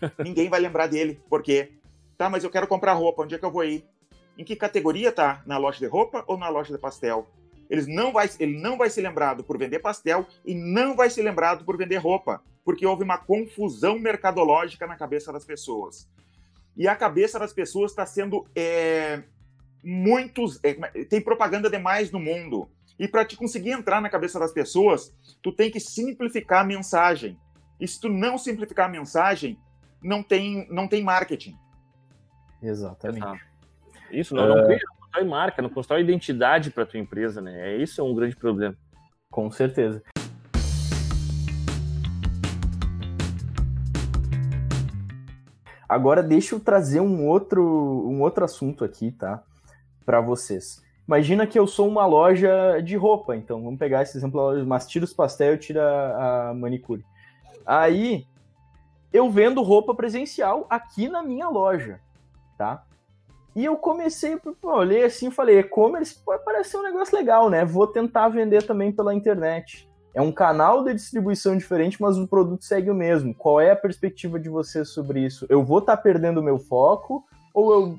ninguém 0.22 0.48
vai 0.48 0.60
lembrar 0.60 0.86
dele. 0.86 1.20
Por 1.28 1.42
quê? 1.42 1.72
Tá, 2.16 2.30
mas 2.30 2.44
eu 2.44 2.50
quero 2.50 2.68
comprar 2.68 2.92
roupa, 2.92 3.22
onde 3.22 3.34
é 3.34 3.38
que 3.38 3.44
eu 3.44 3.50
vou 3.50 3.64
ir? 3.64 3.84
Em 4.38 4.44
que 4.44 4.56
categoria 4.56 5.12
tá? 5.12 5.42
Na 5.46 5.58
loja 5.58 5.78
de 5.78 5.86
roupa 5.86 6.24
ou 6.26 6.36
na 6.38 6.48
loja 6.48 6.72
de 6.72 6.78
pastel? 6.78 7.28
Ele 7.68 7.92
não, 7.92 8.12
vai, 8.12 8.28
ele 8.38 8.60
não 8.60 8.76
vai 8.76 8.90
ser 8.90 9.02
lembrado 9.02 9.42
por 9.42 9.58
vender 9.58 9.78
pastel 9.80 10.26
e 10.44 10.54
não 10.54 10.94
vai 10.94 11.10
ser 11.10 11.22
lembrado 11.22 11.64
por 11.64 11.76
vender 11.76 11.96
roupa, 11.96 12.42
porque 12.64 12.86
houve 12.86 13.02
uma 13.02 13.18
confusão 13.18 13.98
mercadológica 13.98 14.86
na 14.86 14.96
cabeça 14.96 15.32
das 15.32 15.44
pessoas. 15.44 16.08
E 16.76 16.88
a 16.88 16.96
cabeça 16.96 17.38
das 17.38 17.52
pessoas 17.52 17.92
está 17.92 18.04
sendo 18.04 18.46
é, 18.54 19.22
muitos. 19.84 20.58
É, 20.62 20.74
tem 21.04 21.20
propaganda 21.20 21.68
demais 21.68 22.10
no 22.10 22.18
mundo. 22.18 22.68
E 22.98 23.06
para 23.06 23.24
te 23.24 23.36
conseguir 23.36 23.70
entrar 23.70 24.00
na 24.00 24.08
cabeça 24.08 24.38
das 24.38 24.52
pessoas, 24.52 25.14
tu 25.42 25.52
tem 25.52 25.70
que 25.70 25.80
simplificar 25.80 26.62
a 26.62 26.64
mensagem. 26.64 27.38
E 27.80 27.86
se 27.86 28.00
tu 28.00 28.08
não 28.08 28.38
simplificar 28.38 28.86
a 28.86 28.92
mensagem, 28.92 29.58
não 30.02 30.22
tem, 30.22 30.66
não 30.70 30.88
tem 30.88 31.02
marketing. 31.02 31.56
Exatamente. 32.62 33.26
Exato. 33.26 33.40
Isso, 34.10 34.34
não, 34.34 34.44
uh... 34.44 34.56
não, 34.56 34.64
cria, 34.64 34.78
não 34.78 34.96
constrói 34.96 35.24
marca, 35.24 35.62
não 35.62 35.68
constrói 35.68 36.00
identidade 36.02 36.70
para 36.70 36.86
tua 36.86 37.00
empresa, 37.00 37.40
né? 37.40 37.72
É 37.72 37.76
isso 37.76 38.00
é 38.00 38.04
um 38.04 38.14
grande 38.14 38.36
problema. 38.36 38.76
Com 39.30 39.50
certeza. 39.50 40.02
Agora 45.88 46.22
deixa 46.22 46.54
eu 46.54 46.60
trazer 46.60 47.00
um 47.00 47.26
outro, 47.26 47.62
um 47.62 48.22
outro 48.22 48.44
assunto 48.44 48.84
aqui, 48.84 49.12
tá? 49.12 49.42
Para 50.04 50.20
vocês. 50.20 50.82
Imagina 51.06 51.46
que 51.46 51.58
eu 51.58 51.66
sou 51.66 51.86
uma 51.86 52.06
loja 52.06 52.80
de 52.82 52.96
roupa, 52.96 53.36
então 53.36 53.62
vamos 53.62 53.78
pegar 53.78 54.02
esse 54.02 54.16
exemplo, 54.16 54.64
mas 54.66 54.86
tira 54.86 55.04
os 55.04 55.12
pastel 55.12 55.58
tira 55.58 55.82
a 56.16 56.54
manicure. 56.54 57.04
Aí 57.66 58.26
eu 59.12 59.30
vendo 59.30 59.62
roupa 59.62 59.94
presencial 59.94 60.66
aqui 60.68 61.08
na 61.08 61.22
minha 61.22 61.48
loja, 61.48 62.00
tá? 62.56 62.84
E 63.54 63.64
eu 63.64 63.76
comecei, 63.76 64.36
olhei 64.62 65.04
assim 65.04 65.28
e 65.28 65.30
falei, 65.30 65.60
e-commerce 65.60 66.18
parece 66.44 66.70
ser 66.70 66.78
um 66.78 66.82
negócio 66.82 67.16
legal, 67.16 67.48
né? 67.48 67.64
Vou 67.64 67.86
tentar 67.86 68.28
vender 68.28 68.64
também 68.64 68.90
pela 68.90 69.14
internet. 69.14 69.88
É 70.12 70.20
um 70.20 70.32
canal 70.32 70.82
de 70.82 70.94
distribuição 70.94 71.56
diferente, 71.56 72.00
mas 72.00 72.16
o 72.16 72.26
produto 72.26 72.64
segue 72.64 72.90
o 72.90 72.94
mesmo. 72.94 73.34
Qual 73.34 73.60
é 73.60 73.70
a 73.70 73.76
perspectiva 73.76 74.40
de 74.40 74.48
você 74.48 74.84
sobre 74.84 75.20
isso? 75.20 75.46
Eu 75.48 75.62
vou 75.62 75.78
estar 75.78 75.96
tá 75.96 76.02
perdendo 76.02 76.40
o 76.40 76.42
meu 76.42 76.58
foco 76.58 77.24
ou 77.52 77.72
eu 77.72 77.98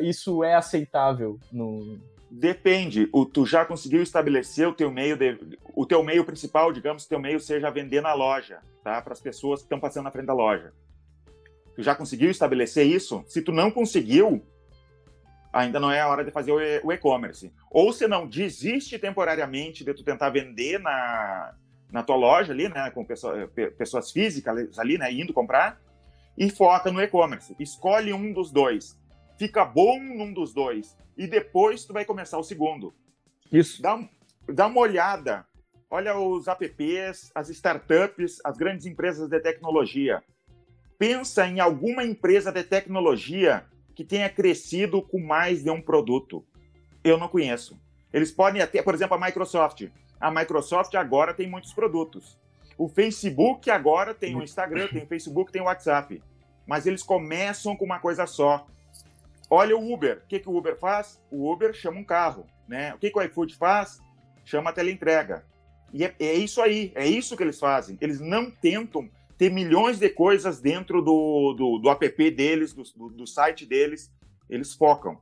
isso 0.00 0.42
é 0.44 0.54
aceitável 0.54 1.38
no. 1.52 1.98
Depende. 2.30 3.08
O, 3.12 3.26
tu 3.26 3.44
já 3.44 3.64
conseguiu 3.64 4.02
estabelecer 4.02 4.68
o 4.68 4.72
teu 4.72 4.90
meio 4.90 5.16
de, 5.16 5.58
o 5.74 5.84
teu 5.84 6.02
meio 6.04 6.24
principal, 6.24 6.72
digamos, 6.72 7.06
teu 7.06 7.18
meio 7.18 7.40
seja 7.40 7.70
vender 7.70 8.00
na 8.00 8.14
loja, 8.14 8.60
tá? 8.84 9.02
Para 9.02 9.12
as 9.12 9.20
pessoas 9.20 9.60
que 9.60 9.64
estão 9.64 9.80
passando 9.80 10.04
na 10.04 10.12
frente 10.12 10.26
da 10.26 10.34
loja. 10.34 10.72
Tu 11.74 11.82
já 11.82 11.94
conseguiu 11.94 12.30
estabelecer 12.30 12.86
isso? 12.86 13.24
Se 13.26 13.42
tu 13.42 13.50
não 13.50 13.70
conseguiu, 13.70 14.44
ainda 15.52 15.80
não 15.80 15.90
é 15.90 16.00
a 16.00 16.08
hora 16.08 16.24
de 16.24 16.30
fazer 16.30 16.52
o 16.84 16.92
e-commerce. 16.92 17.52
Ou 17.70 17.92
se 17.92 18.06
não, 18.06 18.28
desiste 18.28 18.98
temporariamente 18.98 19.84
de 19.84 19.92
tu 19.94 20.04
tentar 20.04 20.30
vender 20.30 20.78
na, 20.78 21.54
na 21.90 22.02
tua 22.02 22.16
loja 22.16 22.52
ali, 22.52 22.68
né, 22.68 22.90
com 22.90 23.04
pessoa, 23.04 23.48
pessoas 23.76 24.12
físicas 24.12 24.78
ali, 24.78 24.98
né, 24.98 25.12
indo 25.12 25.32
comprar, 25.32 25.80
e 26.38 26.48
foca 26.50 26.92
no 26.92 27.02
e-commerce. 27.02 27.56
Escolhe 27.58 28.12
um 28.12 28.32
dos 28.32 28.52
dois 28.52 28.99
fica 29.40 29.64
bom 29.64 29.98
num 29.98 30.34
dos 30.34 30.52
dois 30.52 30.94
e 31.16 31.26
depois 31.26 31.86
tu 31.86 31.94
vai 31.94 32.04
começar 32.04 32.36
o 32.36 32.42
segundo. 32.42 32.92
Isso. 33.50 33.80
Dá, 33.80 34.06
dá 34.46 34.66
uma 34.66 34.80
olhada. 34.80 35.46
Olha 35.90 36.14
os 36.18 36.46
apps, 36.46 37.32
as 37.34 37.48
startups, 37.48 38.38
as 38.44 38.58
grandes 38.58 38.84
empresas 38.84 39.30
de 39.30 39.40
tecnologia. 39.40 40.22
Pensa 40.98 41.46
em 41.46 41.58
alguma 41.58 42.04
empresa 42.04 42.52
de 42.52 42.62
tecnologia 42.62 43.64
que 43.94 44.04
tenha 44.04 44.28
crescido 44.28 45.00
com 45.00 45.18
mais 45.18 45.64
de 45.64 45.70
um 45.70 45.80
produto. 45.80 46.44
Eu 47.02 47.16
não 47.16 47.26
conheço. 47.26 47.80
Eles 48.12 48.30
podem 48.30 48.60
até, 48.60 48.82
por 48.82 48.94
exemplo, 48.94 49.16
a 49.16 49.26
Microsoft. 49.26 49.88
A 50.20 50.30
Microsoft 50.30 50.94
agora 50.96 51.32
tem 51.32 51.48
muitos 51.48 51.72
produtos. 51.72 52.38
O 52.76 52.88
Facebook 52.90 53.70
agora 53.70 54.12
tem 54.12 54.36
o 54.36 54.42
Instagram, 54.42 54.88
tem 54.88 55.02
o 55.02 55.06
Facebook, 55.06 55.50
tem 55.50 55.62
o 55.62 55.64
WhatsApp. 55.64 56.22
Mas 56.66 56.86
eles 56.86 57.02
começam 57.02 57.74
com 57.74 57.86
uma 57.86 57.98
coisa 57.98 58.26
só. 58.26 58.66
Olha 59.50 59.76
o 59.76 59.92
Uber. 59.92 60.22
O 60.24 60.28
que, 60.28 60.38
que 60.38 60.48
o 60.48 60.56
Uber 60.56 60.78
faz? 60.78 61.20
O 61.30 61.52
Uber 61.52 61.74
chama 61.74 61.98
um 61.98 62.04
carro. 62.04 62.46
Né? 62.68 62.94
O 62.94 62.98
que, 62.98 63.10
que 63.10 63.18
o 63.18 63.22
iFood 63.22 63.56
faz? 63.56 64.00
Chama 64.44 64.70
a 64.70 64.72
teleentrega. 64.72 65.44
E 65.92 66.04
é, 66.04 66.14
é 66.20 66.34
isso 66.34 66.62
aí, 66.62 66.92
é 66.94 67.04
isso 67.06 67.36
que 67.36 67.42
eles 67.42 67.58
fazem. 67.58 67.98
Eles 68.00 68.20
não 68.20 68.50
tentam 68.50 69.10
ter 69.36 69.50
milhões 69.50 69.98
de 69.98 70.08
coisas 70.08 70.60
dentro 70.60 71.02
do, 71.02 71.54
do, 71.54 71.78
do 71.78 71.90
app 71.90 72.30
deles, 72.30 72.72
do, 72.72 72.84
do, 73.10 73.26
site 73.26 73.66
deles. 73.66 74.12
Eles 74.48 74.74
focam. 74.74 75.18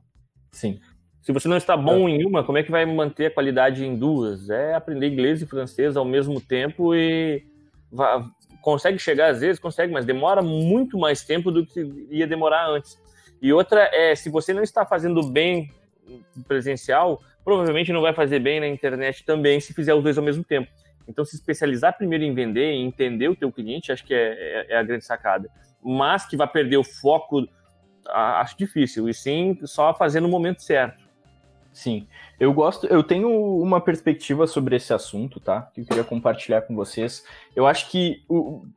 Sim. 0.51 0.79
Se 1.21 1.31
você 1.31 1.47
não 1.47 1.57
está 1.57 1.75
bom 1.75 2.07
é. 2.07 2.11
em 2.11 2.25
uma, 2.25 2.43
como 2.43 2.57
é 2.57 2.63
que 2.63 2.71
vai 2.71 2.85
manter 2.85 3.27
a 3.27 3.31
qualidade 3.31 3.83
em 3.83 3.95
duas? 3.95 4.49
É 4.49 4.75
aprender 4.75 5.07
inglês 5.07 5.41
e 5.41 5.47
francês 5.47 5.97
ao 5.97 6.05
mesmo 6.05 6.39
tempo 6.39 6.93
e 6.93 7.43
vai, 7.91 8.23
consegue 8.61 8.99
chegar 8.99 9.31
às 9.31 9.39
vezes, 9.39 9.59
consegue, 9.59 9.91
mas 9.91 10.05
demora 10.05 10.41
muito 10.41 10.97
mais 10.97 11.23
tempo 11.23 11.51
do 11.51 11.65
que 11.65 11.81
ia 12.09 12.27
demorar 12.27 12.67
antes. 12.67 12.97
E 13.41 13.53
outra 13.53 13.89
é, 13.93 14.15
se 14.15 14.29
você 14.29 14.53
não 14.53 14.63
está 14.63 14.85
fazendo 14.85 15.23
bem 15.23 15.71
presencial, 16.47 17.21
provavelmente 17.43 17.93
não 17.93 18.01
vai 18.01 18.13
fazer 18.13 18.39
bem 18.39 18.59
na 18.59 18.67
internet 18.67 19.23
também 19.23 19.59
se 19.59 19.73
fizer 19.73 19.93
os 19.93 20.03
dois 20.03 20.17
ao 20.17 20.23
mesmo 20.23 20.43
tempo. 20.43 20.69
Então, 21.07 21.25
se 21.25 21.35
especializar 21.35 21.97
primeiro 21.97 22.23
em 22.23 22.33
vender 22.33 22.71
e 22.71 22.77
entender 22.77 23.27
o 23.27 23.35
teu 23.35 23.51
cliente, 23.51 23.91
acho 23.91 24.05
que 24.05 24.13
é, 24.13 24.67
é, 24.69 24.73
é 24.73 24.77
a 24.77 24.83
grande 24.83 25.03
sacada. 25.03 25.49
Mas 25.83 26.27
que 26.27 26.37
vai 26.37 26.47
perder 26.47 26.77
o 26.77 26.83
foco, 26.83 27.47
acho 28.07 28.55
difícil. 28.55 29.09
E 29.09 29.13
sim, 29.13 29.57
só 29.63 29.93
fazer 29.93 30.19
no 30.19 30.29
momento 30.29 30.61
certo. 30.61 31.09
Sim, 31.71 32.07
eu 32.39 32.53
gosto, 32.53 32.87
eu 32.87 33.03
tenho 33.03 33.29
uma 33.59 33.79
perspectiva 33.79 34.45
sobre 34.45 34.75
esse 34.75 34.93
assunto, 34.93 35.39
tá? 35.39 35.63
Que 35.73 35.81
eu 35.81 35.85
queria 35.85 36.03
compartilhar 36.03 36.61
com 36.63 36.75
vocês. 36.75 37.23
Eu 37.55 37.65
acho 37.65 37.89
que 37.89 38.23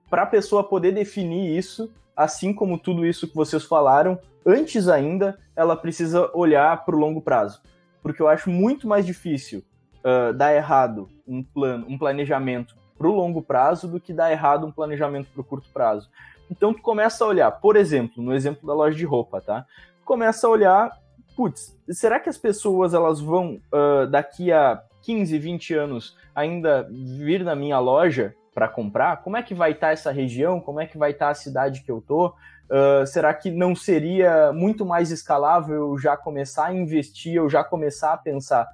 para 0.08 0.22
a 0.22 0.26
pessoa 0.26 0.62
poder 0.62 0.92
definir 0.92 1.56
isso, 1.56 1.92
assim 2.16 2.54
como 2.54 2.78
tudo 2.78 3.04
isso 3.04 3.28
que 3.28 3.34
vocês 3.34 3.64
falaram, 3.64 4.18
antes 4.44 4.88
ainda, 4.88 5.38
ela 5.54 5.76
precisa 5.76 6.30
olhar 6.34 6.84
para 6.84 6.96
o 6.96 6.98
longo 6.98 7.20
prazo. 7.20 7.60
Porque 8.02 8.20
eu 8.20 8.28
acho 8.28 8.50
muito 8.50 8.86
mais 8.88 9.06
difícil 9.06 9.64
uh, 10.04 10.32
dar 10.32 10.54
errado 10.54 11.08
um 11.26 11.42
plano, 11.42 11.86
um 11.88 11.96
planejamento 11.96 12.74
para 12.98 13.08
o 13.08 13.14
longo 13.14 13.42
prazo 13.42 13.88
do 13.88 14.00
que 14.00 14.12
dar 14.12 14.30
errado 14.30 14.66
um 14.66 14.72
planejamento 14.72 15.28
para 15.32 15.40
o 15.40 15.44
curto 15.44 15.68
prazo. 15.72 16.08
Então 16.50 16.74
tu 16.74 16.82
começa 16.82 17.24
a 17.24 17.26
olhar, 17.26 17.50
por 17.50 17.76
exemplo, 17.76 18.22
no 18.22 18.34
exemplo 18.34 18.66
da 18.66 18.74
loja 18.74 18.96
de 18.96 19.04
roupa, 19.04 19.40
tá? 19.40 19.64
Tu 19.98 20.04
começa 20.04 20.46
a 20.46 20.50
olhar, 20.50 20.92
putz, 21.34 21.76
será 21.88 22.20
que 22.20 22.28
as 22.28 22.36
pessoas 22.36 22.94
elas 22.94 23.20
vão 23.20 23.60
uh, 23.72 24.06
daqui 24.06 24.52
a 24.52 24.82
15, 25.02 25.38
20 25.38 25.74
anos 25.74 26.16
ainda 26.34 26.88
vir 26.90 27.42
na 27.42 27.54
minha 27.54 27.78
loja 27.78 28.34
para 28.54 28.68
comprar? 28.68 29.22
Como 29.22 29.36
é 29.36 29.42
que 29.42 29.54
vai 29.54 29.72
estar 29.72 29.88
tá 29.88 29.92
essa 29.92 30.10
região? 30.10 30.60
Como 30.60 30.80
é 30.80 30.86
que 30.86 30.98
vai 30.98 31.12
estar 31.12 31.26
tá 31.26 31.30
a 31.32 31.34
cidade 31.34 31.82
que 31.82 31.90
eu 31.90 32.02
tô? 32.06 32.34
Uh, 32.70 33.06
será 33.06 33.34
que 33.34 33.50
não 33.50 33.74
seria 33.74 34.52
muito 34.52 34.86
mais 34.86 35.10
escalável 35.10 35.98
já 35.98 36.16
começar 36.16 36.66
a 36.66 36.74
investir, 36.74 37.34
eu 37.34 37.48
já 37.50 37.62
começar 37.62 38.14
a 38.14 38.16
pensar 38.16 38.66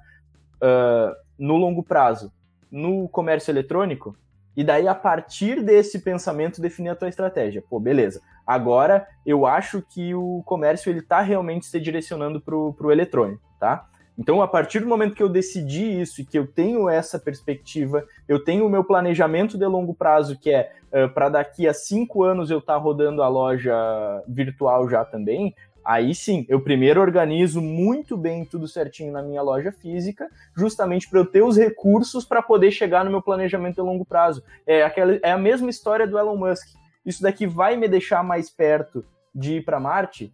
uh, 0.61 1.13
no 1.37 1.57
longo 1.57 1.83
prazo 1.83 2.31
no 2.71 3.09
comércio 3.09 3.51
eletrônico? 3.51 4.15
E 4.55 4.63
daí, 4.63 4.87
a 4.87 4.95
partir 4.95 5.63
desse 5.63 5.99
pensamento, 5.99 6.61
definir 6.61 6.89
a 6.89 6.95
tua 6.95 7.07
estratégia. 7.07 7.63
Pô, 7.69 7.79
beleza. 7.79 8.21
Agora, 8.45 9.07
eu 9.25 9.45
acho 9.45 9.81
que 9.81 10.13
o 10.13 10.41
comércio 10.45 10.89
ele 10.89 10.99
está 10.99 11.21
realmente 11.21 11.65
se 11.65 11.79
direcionando 11.79 12.41
para 12.41 12.55
o 12.55 12.91
eletrônico, 12.91 13.41
tá? 13.59 13.87
Então, 14.19 14.41
a 14.41 14.47
partir 14.49 14.81
do 14.81 14.85
momento 14.85 15.15
que 15.15 15.23
eu 15.23 15.29
decidi 15.29 16.01
isso 16.01 16.19
e 16.19 16.25
que 16.25 16.37
eu 16.37 16.45
tenho 16.45 16.89
essa 16.89 17.17
perspectiva, 17.17 18.05
eu 18.27 18.43
tenho 18.43 18.65
o 18.65 18.69
meu 18.69 18.83
planejamento 18.83 19.57
de 19.57 19.65
longo 19.65 19.93
prazo, 19.93 20.37
que 20.37 20.51
é 20.51 20.73
uh, 20.91 21.07
para 21.13 21.29
daqui 21.29 21.65
a 21.65 21.73
cinco 21.73 22.21
anos 22.21 22.51
eu 22.51 22.59
estar 22.59 22.73
tá 22.73 22.79
rodando 22.79 23.23
a 23.23 23.29
loja 23.29 23.73
virtual 24.27 24.89
já 24.89 25.05
também, 25.05 25.55
aí 25.85 26.13
sim, 26.13 26.45
eu 26.49 26.59
primeiro 26.59 26.99
organizo 26.99 27.61
muito 27.61 28.17
bem 28.17 28.43
tudo 28.43 28.67
certinho 28.67 29.13
na 29.13 29.23
minha 29.23 29.41
loja 29.41 29.71
física, 29.71 30.27
justamente 30.53 31.09
para 31.09 31.19
eu 31.19 31.25
ter 31.25 31.41
os 31.41 31.55
recursos 31.55 32.25
para 32.25 32.41
poder 32.41 32.71
chegar 32.71 33.05
no 33.05 33.11
meu 33.11 33.21
planejamento 33.21 33.75
de 33.75 33.81
longo 33.81 34.03
prazo. 34.03 34.43
É, 34.67 34.83
aquela, 34.83 35.17
é 35.23 35.31
a 35.31 35.37
mesma 35.37 35.69
história 35.69 36.05
do 36.05 36.19
Elon 36.19 36.35
Musk. 36.35 36.67
Isso 37.05 37.23
daqui 37.23 37.47
vai 37.47 37.77
me 37.77 37.87
deixar 37.87 38.21
mais 38.21 38.49
perto 38.49 39.05
de 39.33 39.55
ir 39.55 39.63
para 39.63 39.79
Marte? 39.79 40.33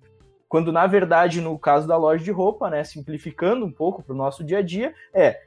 Quando, 0.55 0.71
na 0.71 0.87
verdade, 0.87 1.41
no 1.41 1.59
caso 1.59 1.85
da 1.85 1.97
loja 1.97 2.23
de 2.23 2.31
roupa, 2.31 2.69
né, 2.69 2.81
simplificando 2.81 3.65
um 3.65 3.71
pouco 3.73 4.01
para 4.01 4.13
o 4.13 4.17
nosso 4.17 4.41
dia 4.41 4.59
a 4.59 4.61
dia, 4.61 4.93
é 5.13 5.41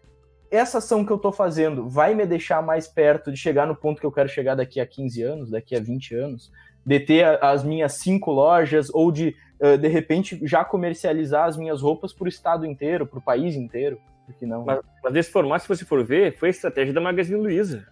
essa 0.51 0.77
ação 0.77 1.03
que 1.03 1.11
eu 1.11 1.16
estou 1.16 1.33
fazendo 1.33 1.88
vai 1.88 2.14
me 2.14 2.27
deixar 2.27 2.62
mais 2.62 2.87
perto 2.87 3.33
de 3.33 3.38
chegar 3.38 3.66
no 3.66 3.75
ponto 3.75 4.01
que 4.01 4.05
eu 4.05 4.12
quero 4.12 4.29
chegar 4.29 4.55
daqui 4.55 4.79
a 4.79 4.87
15 4.87 5.23
anos, 5.23 5.51
daqui 5.51 5.75
a 5.75 5.81
20 5.81 6.14
anos, 6.14 6.53
de 6.85 7.01
ter 7.01 7.42
as 7.42 7.64
minhas 7.64 7.94
cinco 7.94 8.31
lojas 8.31 8.90
ou 8.92 9.11
de, 9.11 9.35
de 9.81 9.88
repente, 9.88 10.38
já 10.42 10.62
comercializar 10.62 11.47
as 11.47 11.57
minhas 11.57 11.81
roupas 11.81 12.12
para 12.12 12.27
o 12.27 12.29
estado 12.29 12.66
inteiro, 12.66 13.07
para 13.07 13.18
o 13.18 13.23
país 13.23 13.57
inteiro. 13.57 13.99
Porque 14.27 14.44
não? 14.44 14.66
Mas, 14.66 14.81
mas 15.03 15.29
formato, 15.29 15.62
se 15.62 15.68
você 15.71 15.87
for 15.87 16.05
ver, 16.05 16.37
foi 16.37 16.49
a 16.49 16.51
estratégia 16.51 16.92
da 16.92 17.01
Magazine 17.01 17.40
Luiza 17.40 17.87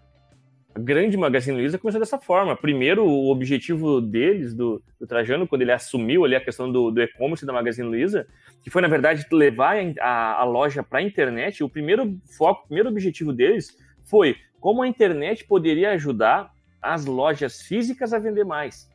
a 0.76 0.78
grande 0.78 1.16
Magazine 1.16 1.56
Luiza 1.56 1.78
começou 1.78 1.98
dessa 1.98 2.18
forma. 2.18 2.54
Primeiro, 2.54 3.02
o 3.02 3.30
objetivo 3.30 3.98
deles, 3.98 4.52
do, 4.52 4.82
do 5.00 5.06
Trajano, 5.06 5.48
quando 5.48 5.62
ele 5.62 5.72
assumiu 5.72 6.22
ali 6.22 6.36
a 6.36 6.40
questão 6.40 6.70
do, 6.70 6.90
do 6.90 7.00
e-commerce 7.00 7.46
da 7.46 7.52
Magazine 7.52 7.88
Luiza, 7.88 8.26
que 8.62 8.68
foi, 8.68 8.82
na 8.82 8.88
verdade, 8.88 9.24
levar 9.32 9.78
a, 9.98 10.42
a 10.42 10.44
loja 10.44 10.82
para 10.82 10.98
a 10.98 11.02
internet, 11.02 11.64
o 11.64 11.68
primeiro 11.70 12.20
foco, 12.36 12.64
o 12.64 12.66
primeiro 12.66 12.90
objetivo 12.90 13.32
deles 13.32 13.74
foi 14.04 14.36
como 14.60 14.82
a 14.82 14.86
internet 14.86 15.46
poderia 15.46 15.92
ajudar 15.92 16.52
as 16.82 17.06
lojas 17.06 17.62
físicas 17.62 18.12
a 18.12 18.18
vender 18.18 18.44
mais. 18.44 18.86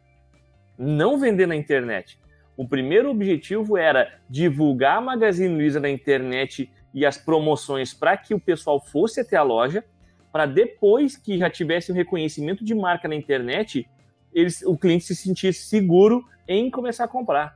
Não 0.77 1.17
vender 1.17 1.47
na 1.47 1.55
internet. 1.55 2.19
O 2.55 2.67
primeiro 2.67 3.09
objetivo 3.09 3.75
era 3.75 4.19
divulgar 4.29 4.99
a 4.99 5.01
Magazine 5.01 5.55
Luiza 5.55 5.79
na 5.79 5.89
internet 5.89 6.71
e 6.93 7.07
as 7.07 7.17
promoções 7.17 7.91
para 7.91 8.15
que 8.17 8.35
o 8.35 8.39
pessoal 8.39 8.79
fosse 8.79 9.19
até 9.19 9.35
a 9.35 9.41
loja, 9.41 9.83
para 10.31 10.45
depois 10.45 11.17
que 11.17 11.37
já 11.37 11.49
tivesse 11.49 11.91
o 11.91 11.93
um 11.93 11.97
reconhecimento 11.97 12.63
de 12.63 12.73
marca 12.73 13.07
na 13.07 13.15
internet, 13.15 13.87
eles, 14.33 14.61
o 14.63 14.77
cliente 14.77 15.05
se 15.05 15.15
sentisse 15.15 15.65
seguro 15.65 16.23
em 16.47 16.69
começar 16.69 17.03
a 17.03 17.07
comprar. 17.07 17.55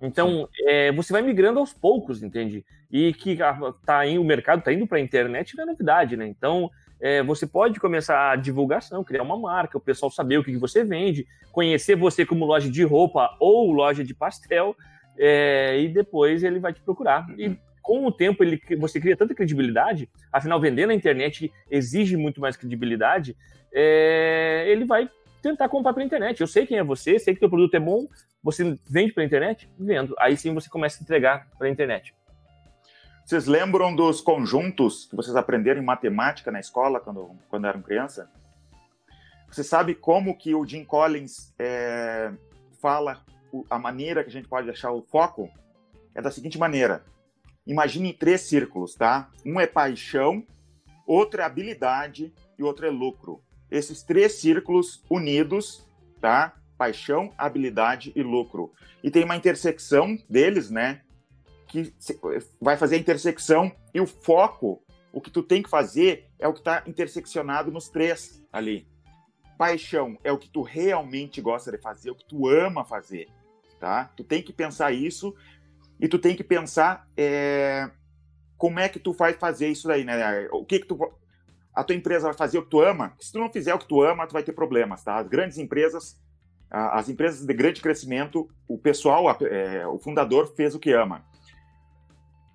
Então, 0.00 0.48
é, 0.66 0.90
você 0.92 1.12
vai 1.12 1.22
migrando 1.22 1.60
aos 1.60 1.72
poucos, 1.72 2.22
entende? 2.22 2.64
E 2.90 3.12
que 3.14 3.38
tá 3.86 4.06
indo, 4.06 4.20
o 4.20 4.24
mercado 4.24 4.58
está 4.58 4.72
indo 4.72 4.86
para 4.86 4.98
a 4.98 5.00
internet 5.00 5.56
não 5.56 5.64
é 5.64 5.66
novidade, 5.66 6.16
né? 6.16 6.26
Então, 6.26 6.70
é, 7.00 7.22
você 7.22 7.46
pode 7.46 7.78
começar 7.78 8.32
a 8.32 8.36
divulgação, 8.36 9.04
criar 9.04 9.22
uma 9.22 9.38
marca, 9.38 9.78
o 9.78 9.80
pessoal 9.80 10.10
saber 10.10 10.38
o 10.38 10.44
que, 10.44 10.52
que 10.52 10.58
você 10.58 10.84
vende, 10.84 11.26
conhecer 11.52 11.96
você 11.96 12.26
como 12.26 12.44
loja 12.44 12.70
de 12.70 12.82
roupa 12.82 13.36
ou 13.40 13.70
loja 13.72 14.04
de 14.04 14.14
pastel, 14.14 14.76
é, 15.16 15.80
e 15.80 15.88
depois 15.88 16.42
ele 16.42 16.58
vai 16.58 16.72
te 16.72 16.80
procurar. 16.80 17.26
E 17.38 17.56
com 17.82 18.06
o 18.06 18.12
tempo 18.12 18.42
ele, 18.44 18.60
você 18.78 19.00
cria 19.00 19.16
tanta 19.16 19.34
credibilidade, 19.34 20.08
afinal, 20.32 20.60
vender 20.60 20.86
na 20.86 20.94
internet 20.94 21.52
exige 21.70 22.16
muito 22.16 22.40
mais 22.40 22.56
credibilidade, 22.56 23.36
é, 23.72 24.64
ele 24.68 24.84
vai 24.84 25.10
tentar 25.42 25.68
comprar 25.68 25.92
pela 25.92 26.06
internet. 26.06 26.40
Eu 26.40 26.46
sei 26.46 26.64
quem 26.64 26.78
é 26.78 26.84
você, 26.84 27.18
sei 27.18 27.34
que 27.34 27.40
teu 27.40 27.50
produto 27.50 27.74
é 27.74 27.80
bom, 27.80 28.06
você 28.42 28.78
vende 28.88 29.12
pela 29.12 29.26
internet? 29.26 29.68
Vendo. 29.78 30.14
Aí 30.18 30.36
sim 30.36 30.54
você 30.54 30.70
começa 30.70 31.00
a 31.00 31.02
entregar 31.02 31.48
pela 31.58 31.68
internet. 31.68 32.14
Vocês 33.24 33.46
lembram 33.46 33.94
dos 33.94 34.20
conjuntos 34.20 35.06
que 35.06 35.16
vocês 35.16 35.36
aprenderam 35.36 35.80
em 35.80 35.84
matemática 35.84 36.50
na 36.50 36.60
escola 36.60 37.00
quando, 37.00 37.30
quando 37.48 37.66
eram 37.66 37.82
criança? 37.82 38.30
Você 39.48 39.62
sabe 39.62 39.94
como 39.94 40.36
que 40.36 40.54
o 40.54 40.66
Jim 40.66 40.84
Collins 40.84 41.54
é, 41.58 42.32
fala 42.80 43.22
a 43.68 43.78
maneira 43.78 44.22
que 44.22 44.30
a 44.30 44.32
gente 44.32 44.48
pode 44.48 44.68
achar 44.70 44.90
o 44.90 45.02
foco? 45.02 45.50
É 46.14 46.20
da 46.20 46.30
seguinte 46.30 46.58
maneira. 46.58 47.04
Imagine 47.66 48.12
três 48.12 48.42
círculos, 48.42 48.94
tá? 48.94 49.30
Um 49.44 49.60
é 49.60 49.66
paixão, 49.66 50.44
outro 51.06 51.40
é 51.40 51.44
habilidade 51.44 52.32
e 52.58 52.62
outro 52.62 52.86
é 52.86 52.90
lucro 52.90 53.42
esses 53.72 54.02
três 54.02 54.34
círculos 54.34 55.02
unidos, 55.08 55.88
tá? 56.20 56.54
Paixão, 56.76 57.32
habilidade 57.38 58.12
e 58.14 58.22
lucro. 58.22 58.70
E 59.02 59.10
tem 59.10 59.24
uma 59.24 59.34
intersecção 59.34 60.18
deles, 60.28 60.70
né? 60.70 61.00
Que 61.66 61.92
vai 62.60 62.76
fazer 62.76 62.96
a 62.96 62.98
intersecção 62.98 63.72
e 63.94 64.00
o 64.00 64.06
foco, 64.06 64.82
o 65.10 65.22
que 65.22 65.30
tu 65.30 65.42
tem 65.42 65.62
que 65.62 65.70
fazer 65.70 66.28
é 66.38 66.46
o 66.46 66.52
que 66.52 66.60
está 66.60 66.82
interseccionado 66.86 67.72
nos 67.72 67.88
três 67.88 68.44
ali. 68.52 68.86
Paixão 69.56 70.18
é 70.22 70.30
o 70.30 70.38
que 70.38 70.50
tu 70.50 70.60
realmente 70.60 71.40
gosta 71.40 71.72
de 71.72 71.78
fazer, 71.78 72.10
o 72.10 72.14
que 72.14 72.26
tu 72.26 72.46
ama 72.48 72.84
fazer, 72.84 73.28
tá? 73.80 74.10
Tu 74.16 74.22
tem 74.22 74.42
que 74.42 74.52
pensar 74.52 74.92
isso 74.92 75.34
e 76.02 76.08
tu 76.08 76.18
tem 76.18 76.34
que 76.34 76.42
pensar 76.42 77.08
é, 77.16 77.88
como 78.58 78.80
é 78.80 78.88
que 78.88 78.98
tu 78.98 79.12
vai 79.12 79.34
fazer 79.34 79.68
isso 79.68 79.86
daí, 79.86 80.02
né? 80.02 80.48
O 80.50 80.64
que 80.64 80.80
que 80.80 80.86
tu 80.86 80.98
a 81.72 81.84
tua 81.84 81.96
empresa 81.96 82.26
vai 82.26 82.34
fazer 82.34 82.58
o 82.58 82.64
que 82.64 82.70
tu 82.70 82.82
ama, 82.82 83.14
se 83.18 83.32
tu 83.32 83.38
não 83.38 83.50
fizer 83.50 83.72
o 83.72 83.78
que 83.78 83.88
tu 83.88 84.02
ama, 84.02 84.26
tu 84.26 84.32
vai 84.32 84.42
ter 84.42 84.52
problemas, 84.52 85.02
tá? 85.04 85.16
As 85.16 85.28
grandes 85.28 85.56
empresas, 85.56 86.20
as 86.68 87.08
empresas 87.08 87.46
de 87.46 87.54
grande 87.54 87.80
crescimento, 87.80 88.50
o 88.68 88.76
pessoal, 88.76 89.24
é, 89.42 89.86
o 89.86 89.98
fundador 89.98 90.54
fez 90.54 90.74
o 90.74 90.78
que 90.78 90.92
ama. 90.92 91.24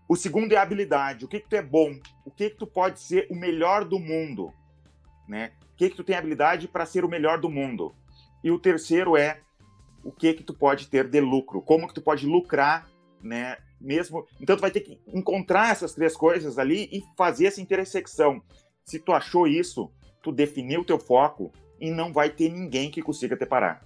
O 0.08 0.16
segundo 0.16 0.52
é 0.52 0.58
habilidade, 0.58 1.26
o 1.26 1.28
que 1.28 1.40
que 1.40 1.50
tu 1.50 1.56
é 1.56 1.62
bom, 1.64 1.98
o 2.26 2.30
que 2.30 2.52
que 2.52 2.58
tu 2.58 2.68
pode 2.68 3.00
ser 3.00 3.28
o 3.32 3.36
melhor 3.36 3.86
do 3.86 3.98
mundo, 3.98 4.54
né? 5.28 5.54
O 5.74 5.78
que 5.78 5.90
que 5.90 5.96
tu 5.96 6.04
tem 6.04 6.16
habilidade 6.16 6.68
para 6.68 6.86
ser 6.86 7.04
o 7.04 7.10
melhor 7.10 7.40
do 7.40 7.50
mundo. 7.50 7.96
E 8.44 8.52
o 8.52 8.60
terceiro 8.60 9.18
é 9.18 9.40
o 10.04 10.12
que 10.12 10.34
que 10.34 10.44
tu 10.44 10.54
pode 10.54 10.88
ter 10.90 11.08
de 11.08 11.22
lucro, 11.22 11.62
como 11.62 11.88
que 11.88 11.94
tu 11.94 12.02
pode 12.02 12.28
lucrar, 12.28 12.88
né? 13.22 13.58
Mesmo, 13.80 14.26
então 14.42 14.56
tu 14.56 14.62
vai 14.62 14.72
ter 14.72 14.82
que 14.82 15.00
encontrar 15.14 15.72
essas 15.72 15.94
três 15.94 16.16
coisas 16.16 16.58
ali 16.58 16.90
e 16.92 17.04
fazer 17.16 17.46
essa 17.46 17.62
intersecção. 17.62 18.42
Se 18.84 19.00
tu 19.00 19.12
achou 19.12 19.48
isso, 19.48 19.92
tu 20.24 20.32
definiu 20.32 20.82
o 20.82 20.86
teu 20.86 20.98
foco 20.98 21.52
e 21.80 21.92
não 21.92 22.12
vai 22.12 22.30
ter 22.30 22.50
ninguém 22.50 22.90
que 22.90 23.02
consiga 23.02 23.38
te 23.38 23.46
parar. 23.46 23.82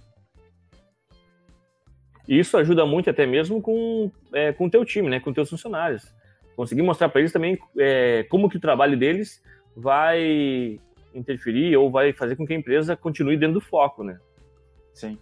Isso 2.26 2.56
ajuda 2.56 2.86
muito 2.86 3.10
até 3.10 3.26
mesmo 3.26 3.60
com 3.60 4.10
é, 4.32 4.52
com 4.52 4.70
teu 4.70 4.84
time, 4.84 5.10
né, 5.10 5.20
com 5.20 5.32
teus 5.32 5.50
funcionários. 5.50 6.14
Conseguir 6.56 6.82
mostrar 6.82 7.08
para 7.08 7.20
eles 7.20 7.32
também 7.32 7.58
é, 7.78 8.24
como 8.24 8.48
que 8.48 8.56
o 8.56 8.60
trabalho 8.60 8.98
deles 8.98 9.42
vai 9.76 10.78
interferir 11.14 11.76
ou 11.76 11.90
vai 11.90 12.12
fazer 12.12 12.36
com 12.36 12.46
que 12.46 12.52
a 12.52 12.56
empresa 12.56 12.96
continue 12.96 13.36
dentro 13.36 13.54
do 13.54 13.60
foco, 13.60 14.04
né? 14.04 14.18
Sim. 14.94 15.18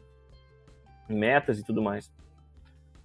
Metas 1.08 1.58
e 1.58 1.64
tudo 1.64 1.82
mais. 1.82 2.12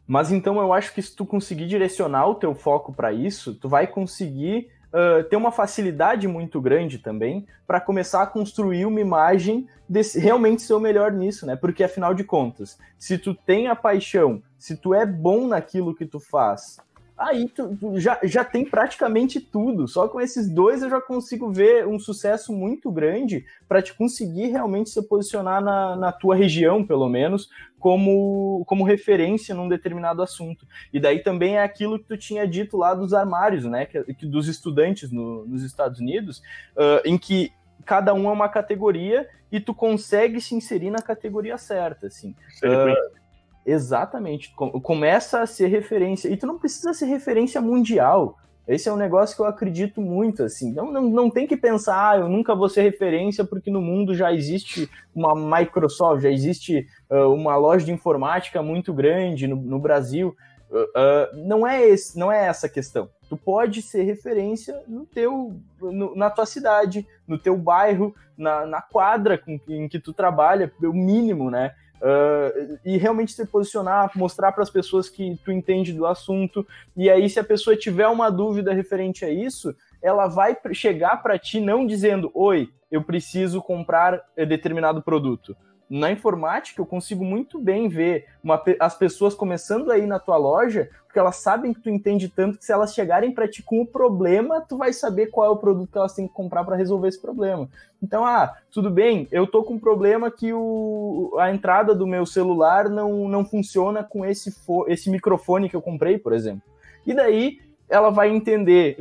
Mas 0.08 0.32
então 0.32 0.60
eu 0.60 0.72
acho 0.72 0.94
que 0.94 1.02
se 1.02 1.15
tu 1.15 1.26
conseguir 1.26 1.68
direcionar 1.68 2.28
o 2.28 2.36
teu 2.36 2.54
foco 2.54 2.94
para 2.94 3.12
isso, 3.12 3.56
tu 3.56 3.68
vai 3.68 3.88
conseguir 3.88 4.70
uh, 4.94 5.24
ter 5.24 5.36
uma 5.36 5.52
facilidade 5.52 6.28
muito 6.28 6.62
grande 6.62 7.00
também 7.00 7.46
para 7.65 7.82
começar 7.82 8.22
a 8.22 8.28
construir 8.28 8.86
uma 8.86 9.02
imagem 9.02 9.68
de 9.89 10.02
realmente 10.20 10.62
ser 10.62 10.74
o 10.74 10.80
melhor 10.80 11.12
nisso, 11.12 11.46
né? 11.46 11.56
Porque 11.56 11.84
afinal 11.84 12.13
de 12.13 12.24
contas, 12.24 12.78
se 12.98 13.18
tu 13.18 13.34
tem 13.34 13.68
a 13.68 13.76
paixão, 13.76 14.41
se 14.58 14.78
tu 14.78 14.94
é 14.94 15.06
bom 15.06 15.48
naquilo 15.48 15.96
que 15.96 16.06
tu 16.06 16.20
faz, 16.20 16.78
aí 17.17 17.47
tu, 17.47 17.75
tu, 17.78 17.99
já, 17.99 18.19
já 18.23 18.43
tem 18.43 18.65
praticamente 18.65 19.39
tudo. 19.39 19.88
Só 19.88 20.08
com 20.08 20.19
esses 20.19 20.49
dois 20.49 20.82
eu 20.82 20.89
já 20.89 20.99
consigo 20.99 21.49
ver 21.49 21.88
um 21.88 21.97
sucesso 21.97 22.51
muito 22.51 22.91
grande 22.91 23.45
para 23.67 23.82
te 23.82 23.93
conseguir 23.93 24.47
realmente 24.47 24.89
se 24.89 25.01
posicionar 25.01 25.63
na, 25.63 25.95
na 25.95 26.12
tua 26.12 26.36
região, 26.36 26.86
pelo 26.86 27.08
menos, 27.08 27.49
como, 27.80 28.63
como 28.65 28.84
referência 28.84 29.56
num 29.56 29.69
determinado 29.69 30.21
assunto. 30.21 30.67
E 30.91 30.99
daí 30.99 31.19
também 31.19 31.58
é 31.58 31.63
aquilo 31.63 31.99
que 31.99 32.06
tu 32.06 32.17
tinha 32.17 32.47
dito 32.47 32.78
lá 32.78 32.93
dos 32.93 33.13
armários, 33.13 33.63
né? 33.65 33.86
Que, 33.86 34.04
que 34.13 34.25
dos 34.25 34.47
estudantes 34.47 35.12
no, 35.12 35.45
nos 35.45 35.63
Estados 35.63 35.99
Unidos, 35.99 36.39
uh, 36.75 37.01
em 37.06 37.17
que 37.17 37.51
cada 37.86 38.13
um 38.13 38.28
é 38.28 38.32
uma 38.32 38.49
categoria 38.49 39.30
e 39.51 39.60
tu 39.60 39.73
consegue 39.73 40.41
se 40.41 40.56
inserir 40.56 40.89
na 40.89 41.01
categoria 41.01 41.58
certa, 41.58 42.08
assim. 42.08 42.36
Uh, 42.63 43.25
Exatamente. 43.65 44.54
Começa 44.54 45.41
a 45.41 45.47
ser 45.47 45.67
referência. 45.67 46.30
E 46.30 46.38
tu 46.38 46.45
não 46.45 46.60
precisa 46.60 46.93
ser 46.93 47.06
referência 47.06 47.60
mundial. 47.60 48.38
Esse 48.67 48.89
é 48.89 48.91
um 48.91 48.97
negócio 48.97 49.36
que 49.36 49.41
eu 49.41 49.45
acredito 49.45 50.01
muito, 50.01 50.43
assim. 50.43 50.71
Não, 50.73 50.91
não, 50.91 51.04
não 51.04 51.30
tem 51.30 51.45
que 51.45 51.56
pensar, 51.56 52.12
ah, 52.12 52.17
eu 52.17 52.30
nunca 52.30 52.56
vou 52.56 52.67
ser 52.67 52.82
referência 52.82 53.43
porque 53.45 53.69
no 53.69 53.82
mundo 53.82 54.15
já 54.15 54.34
existe 54.34 54.89
uma 55.13 55.36
Microsoft, 55.36 56.23
já 56.23 56.32
existe 56.32 56.88
uh, 57.10 57.32
uma 57.32 57.56
loja 57.56 57.86
de 57.86 57.91
informática 57.91 58.63
muito 58.63 58.91
grande 58.91 59.47
no, 59.47 59.56
no 59.56 59.80
Brasil. 59.80 60.36
Uh, 60.71 61.45
não, 61.45 61.65
é 61.65 61.88
esse, 61.88 62.17
não 62.17 62.32
é 62.32 62.47
essa 62.47 62.65
a 62.65 62.69
questão. 62.69 63.08
Tu 63.30 63.38
pode 63.38 63.84
ser 63.84 64.04
referência 64.04 64.82
no 64.88 65.06
teu, 65.06 65.56
no, 65.80 66.15
na 66.15 66.32
tua 66.32 66.47
cidade, 66.47 67.08
no 67.28 67.38
teu 67.38 67.56
bairro, 67.56 68.15
na, 68.36 68.65
na 68.65 68.82
quadra 68.82 69.38
com, 69.38 69.60
em 69.69 69.88
que 69.88 69.99
tu 69.99 70.12
trabalha, 70.12 70.71
o 70.82 70.93
mínimo, 70.93 71.51
né? 71.51 71.71
Uh, 72.01 72.77
e 72.86 72.97
realmente 72.97 73.31
se 73.31 73.45
posicionar, 73.45 74.12
mostrar 74.15 74.51
para 74.51 74.62
as 74.62 74.69
pessoas 74.69 75.10
que 75.10 75.39
tu 75.43 75.51
entende 75.51 75.93
do 75.93 76.05
assunto. 76.05 76.65
E 76.95 77.10
aí, 77.10 77.29
se 77.29 77.39
a 77.39 77.43
pessoa 77.43 77.75
tiver 77.75 78.08
uma 78.08 78.29
dúvida 78.29 78.73
referente 78.73 79.23
a 79.25 79.29
isso, 79.29 79.75
ela 80.01 80.27
vai 80.27 80.55
chegar 80.73 81.23
para 81.23 81.39
ti 81.39 81.60
não 81.60 81.86
dizendo: 81.86 82.29
Oi, 82.34 82.69
eu 82.91 83.03
preciso 83.03 83.62
comprar 83.62 84.21
determinado 84.47 85.01
produto 85.01 85.55
na 85.89 86.12
informática, 86.12 86.82
eu 86.82 86.86
consigo 86.86 87.24
muito 87.24 87.60
bem 87.60 87.88
ver 87.88 88.26
uma, 88.43 88.62
as 88.80 88.98
pessoas 88.98 89.36
começando 89.36 89.91
aí 89.91 90.06
na 90.08 90.19
tua 90.19 90.36
loja, 90.36 90.89
porque 91.06 91.19
elas 91.19 91.38
sabem 91.38 91.74
que 91.74 91.80
tu 91.80 91.89
entende 91.89 92.28
tanto 92.28 92.58
que 92.58 92.65
se 92.65 92.71
elas 92.71 92.93
chegarem 92.93 93.32
para 93.32 93.48
ti 93.48 93.62
com 93.62 93.82
o 93.82 93.86
problema, 93.86 94.62
tu 94.62 94.78
vai 94.78 94.91
saber 94.91 95.28
qual 95.28 95.48
é 95.48 95.50
o 95.50 95.58
produto 95.58 95.91
que 95.91 95.98
elas 95.98 96.13
têm 96.13 96.28
que 96.28 96.34
comprar 96.34 96.63
para 96.63 96.76
resolver 96.76 97.08
esse 97.08 97.21
problema. 97.21 97.69
Então, 98.02 98.26
ah, 98.26 98.56
tudo 98.71 98.89
bem, 98.89 99.28
eu 99.32 99.45
tô 99.45 99.63
com 99.63 99.76
um 99.76 99.80
problema 99.80 100.32
que 100.32 100.52
o, 100.52 101.36
a 101.39 101.54
entrada 101.54 101.93
do 101.93 102.08
meu 102.08 102.26
celular 102.26 102.89
não, 102.89 103.30
não 103.30 103.45
funciona 103.45 104.04
com 104.04 104.26
esse, 104.26 104.54
esse 104.88 105.10
microfone 105.10 105.69
que 105.69 105.76
eu 105.76 105.82
comprei, 105.82 106.17
por 106.17 106.34
exemplo. 106.34 106.63
E 107.06 107.13
daí 107.13 107.60
ela 107.88 108.10
vai 108.10 108.30
entender 108.30 108.98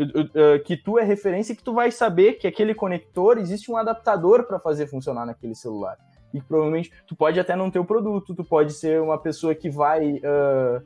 que 0.67 0.77
tu 0.77 0.99
é 0.99 1.03
referência 1.03 1.55
e 1.55 1.57
que 1.57 1.63
tu 1.63 1.73
vai 1.73 1.91
saber 1.91 2.35
que 2.35 2.47
aquele 2.47 2.75
conector 2.75 3.39
existe 3.39 3.73
um 3.73 3.79
adaptador 3.79 4.45
para 4.45 4.59
fazer 4.59 4.87
funcionar 4.87 5.25
naquele 5.25 5.55
celular 5.55 5.97
e 6.35 6.41
provavelmente 6.41 6.93
tu 7.07 7.17
pode 7.17 7.39
até 7.39 7.55
não 7.55 7.71
ter 7.71 7.79
o 7.79 7.85
produto, 7.85 8.35
tu 8.35 8.45
pode 8.45 8.73
ser 8.73 9.01
uma 9.01 9.17
pessoa 9.17 9.55
que 9.55 9.71
vai 9.71 10.15
uh, 10.15 10.83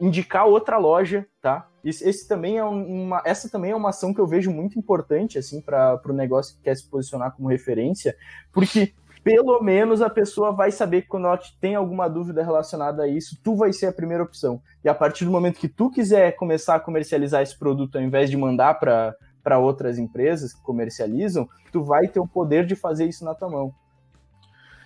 indicar 0.00 0.46
outra 0.46 0.76
loja, 0.76 1.26
tá? 1.40 1.68
Esse, 1.84 2.08
esse, 2.08 2.28
também 2.28 2.58
é 2.58 2.64
uma, 2.64 3.22
essa 3.24 3.48
também 3.48 3.70
é 3.70 3.76
uma 3.76 3.90
ação 3.90 4.12
que 4.12 4.20
eu 4.20 4.26
vejo 4.26 4.50
muito 4.50 4.78
importante 4.78 5.38
assim 5.38 5.60
para 5.60 6.00
o 6.04 6.12
negócio 6.12 6.56
que 6.56 6.62
quer 6.62 6.76
se 6.76 6.88
posicionar 6.88 7.32
como 7.34 7.48
referência, 7.48 8.16
porque 8.52 8.92
pelo 9.22 9.60
menos 9.62 10.02
a 10.02 10.10
pessoa 10.10 10.50
vai 10.50 10.72
saber 10.72 11.02
que 11.02 11.08
quando 11.08 11.26
ela 11.26 11.38
tem 11.60 11.76
alguma 11.76 12.08
dúvida 12.08 12.42
relacionada 12.42 13.04
a 13.04 13.08
isso, 13.08 13.38
tu 13.42 13.54
vai 13.54 13.72
ser 13.72 13.86
a 13.86 13.92
primeira 13.92 14.22
opção. 14.22 14.60
E 14.84 14.88
a 14.88 14.94
partir 14.94 15.24
do 15.24 15.30
momento 15.30 15.60
que 15.60 15.68
tu 15.68 15.90
quiser 15.90 16.32
começar 16.32 16.74
a 16.74 16.80
comercializar 16.80 17.42
esse 17.42 17.56
produto 17.56 17.96
ao 17.96 18.02
invés 18.02 18.28
de 18.28 18.36
mandar 18.36 18.74
para 18.80 19.58
outras 19.58 19.98
empresas 19.98 20.52
que 20.52 20.62
comercializam, 20.62 21.48
tu 21.70 21.84
vai 21.84 22.08
ter 22.08 22.18
o 22.18 22.26
poder 22.26 22.66
de 22.66 22.74
fazer 22.74 23.06
isso 23.06 23.24
na 23.24 23.34
tua 23.34 23.48
mão. 23.48 23.72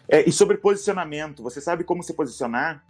É, 0.08 0.28
e 0.28 0.32
sobre 0.32 0.56
posicionamento, 0.56 1.42
você 1.42 1.60
sabe 1.60 1.84
como 1.84 2.02
se 2.02 2.14
posicionar? 2.14 2.84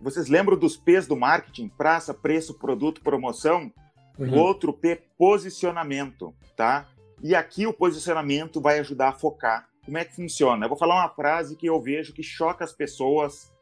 Vocês 0.00 0.28
lembram 0.28 0.58
dos 0.58 0.76
P's 0.76 1.06
do 1.06 1.16
marketing? 1.16 1.68
Praça, 1.68 2.12
preço, 2.12 2.54
produto, 2.54 3.00
promoção? 3.02 3.72
Uhum. 4.18 4.34
O 4.34 4.38
outro 4.38 4.72
P, 4.72 5.02
posicionamento, 5.16 6.34
tá? 6.56 6.88
E 7.22 7.34
aqui 7.34 7.66
o 7.66 7.72
posicionamento 7.72 8.60
vai 8.60 8.78
ajudar 8.80 9.08
a 9.10 9.12
focar. 9.12 9.68
Como 9.84 9.98
é 9.98 10.04
que 10.04 10.14
funciona? 10.14 10.64
Eu 10.64 10.68
vou 10.68 10.78
falar 10.78 10.96
uma 10.96 11.08
frase 11.08 11.56
que 11.56 11.66
eu 11.66 11.80
vejo 11.80 12.12
que 12.12 12.22
choca 12.22 12.64
as 12.64 12.72
pessoas 12.72 13.52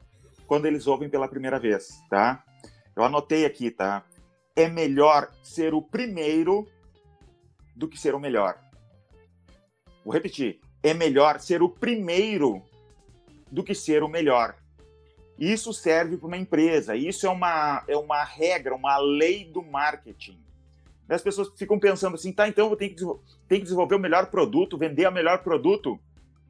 quando 0.47 0.67
eles 0.67 0.87
ouvem 0.87 1.09
pela 1.09 1.29
primeira 1.29 1.59
vez, 1.59 2.03
tá? 2.11 2.43
Eu 2.97 3.05
anotei 3.05 3.47
aqui, 3.47 3.71
tá? 3.71 4.05
É 4.57 4.69
melhor 4.69 5.31
ser 5.43 5.73
o 5.73 5.81
primeiro 5.81 6.67
do 7.75 7.89
que 7.89 7.99
ser 7.99 8.15
o 8.15 8.21
melhor. 8.21 8.59
Vou 10.05 10.13
repetir. 10.13 10.61
É 10.83 10.95
melhor 10.95 11.41
ser 11.41 11.63
o 11.63 11.69
primeiro 11.69 12.63
do 13.51 13.63
que 13.63 13.75
ser 13.75 14.03
o 14.03 14.09
melhor. 14.09 14.57
Isso 15.39 15.73
serve 15.73 16.19
para 16.19 16.27
uma 16.27 16.37
empresa. 16.37 16.95
Isso 16.95 17.27
é 17.27 17.31
uma, 17.31 17.83
é 17.89 17.97
uma 17.97 18.23
regra, 18.23 18.75
uma 18.75 18.99
lei 18.99 19.45
do 19.45 19.63
marketing. 19.63 20.39
As 21.09 21.23
pessoas 21.23 21.49
ficam 21.57 21.79
pensando 21.79 22.15
assim, 22.15 22.33
tá, 22.33 22.47
então 22.47 22.71
eu 22.71 22.77
tenho 22.77 22.95
que, 22.95 23.05
tenho 23.49 23.61
que 23.61 23.63
desenvolver 23.63 23.97
o 23.97 23.99
melhor 23.99 24.27
produto, 24.27 24.79
vender 24.79 25.09
o 25.09 25.13
melhor 25.13 25.43
produto. 25.43 25.99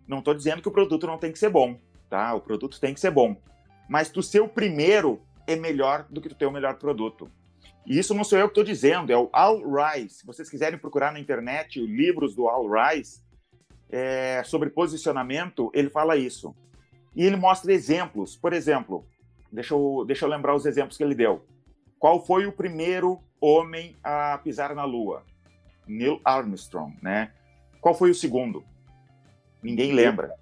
Não 0.06 0.18
estou 0.18 0.34
dizendo 0.34 0.60
que 0.60 0.68
o 0.68 0.72
produto 0.72 1.06
não 1.06 1.16
tem 1.16 1.32
que 1.32 1.38
ser 1.38 1.48
bom, 1.48 1.78
tá? 2.10 2.34
O 2.34 2.40
produto 2.40 2.78
tem 2.78 2.92
que 2.92 3.00
ser 3.00 3.10
bom. 3.10 3.40
Mas 3.88 4.10
tu 4.10 4.22
ser 4.22 4.40
o 4.40 4.48
primeiro 4.48 5.22
é 5.46 5.56
melhor 5.56 6.06
do 6.10 6.20
que 6.20 6.28
tu 6.28 6.34
ter 6.34 6.46
o 6.46 6.52
melhor 6.52 6.74
produto. 6.74 7.30
E 7.86 7.98
isso 7.98 8.12
não 8.12 8.22
sou 8.22 8.38
eu 8.38 8.48
que 8.48 8.52
estou 8.52 8.64
dizendo, 8.64 9.10
é 9.10 9.16
o 9.16 9.30
Al 9.32 9.60
Rise. 9.62 10.16
Se 10.16 10.26
vocês 10.26 10.50
quiserem 10.50 10.78
procurar 10.78 11.12
na 11.12 11.18
internet 11.18 11.80
livros 11.80 12.34
do 12.34 12.46
Al 12.48 12.68
Rise 12.68 13.22
é, 13.90 14.42
sobre 14.44 14.70
posicionamento, 14.70 15.70
ele 15.74 15.90
fala 15.90 16.16
isso. 16.16 16.54
E 17.14 17.24
ele 17.24 17.36
mostra 17.36 17.72
exemplos. 17.72 18.36
Por 18.36 18.52
exemplo, 18.52 19.06
deixa 19.50 19.74
eu, 19.74 20.04
deixa 20.06 20.24
eu 20.24 20.28
lembrar 20.28 20.54
os 20.54 20.66
exemplos 20.66 20.96
que 20.96 21.02
ele 21.02 21.14
deu. 21.14 21.44
Qual 21.98 22.24
foi 22.24 22.46
o 22.46 22.52
primeiro 22.52 23.20
homem 23.40 23.96
a 24.02 24.38
pisar 24.38 24.74
na 24.74 24.84
Lua? 24.84 25.24
Neil 25.86 26.20
Armstrong, 26.24 26.96
né? 27.02 27.32
Qual 27.80 27.94
foi 27.94 28.10
o 28.10 28.14
segundo? 28.14 28.64
Ninguém 29.62 29.92
lembra. 29.92 30.34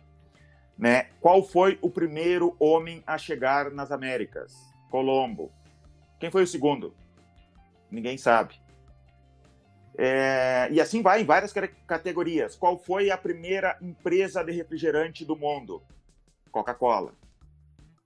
Né? 0.76 1.08
Qual 1.20 1.42
foi 1.42 1.78
o 1.82 1.90
primeiro 1.90 2.54
homem 2.58 3.02
a 3.06 3.18
chegar 3.18 3.70
nas 3.70 3.90
Américas? 3.90 4.54
Colombo. 4.90 5.50
Quem 6.20 6.30
foi 6.30 6.42
o 6.42 6.46
segundo? 6.46 6.94
Ninguém 7.90 8.16
sabe. 8.16 8.60
É, 10.00 10.68
e 10.70 10.80
assim 10.80 11.02
vai 11.02 11.22
em 11.22 11.24
várias 11.24 11.52
categorias. 11.84 12.54
Qual 12.54 12.78
foi 12.78 13.10
a 13.10 13.18
primeira 13.18 13.76
empresa 13.82 14.44
de 14.44 14.52
refrigerante 14.52 15.24
do 15.24 15.34
mundo? 15.34 15.82
Coca-Cola. 16.52 17.12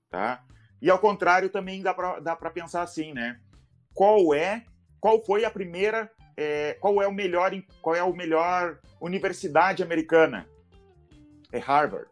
Tá? 0.09 0.43
E 0.81 0.89
ao 0.89 0.97
contrário, 0.97 1.49
também 1.49 1.83
dá 1.83 1.93
para 1.93 2.49
pensar 2.49 2.81
assim, 2.81 3.13
né? 3.13 3.39
Qual 3.93 4.33
é, 4.33 4.63
qual 4.99 5.23
foi 5.23 5.45
a 5.45 5.51
primeira, 5.51 6.11
é, 6.35 6.73
qual 6.81 6.99
é 6.99 7.07
o 7.07 7.13
melhor, 7.13 7.51
qual 7.79 7.95
é 7.95 8.01
o 8.01 8.13
melhor 8.13 8.79
universidade 8.99 9.83
americana? 9.83 10.47
É 11.51 11.59
Harvard. 11.59 12.09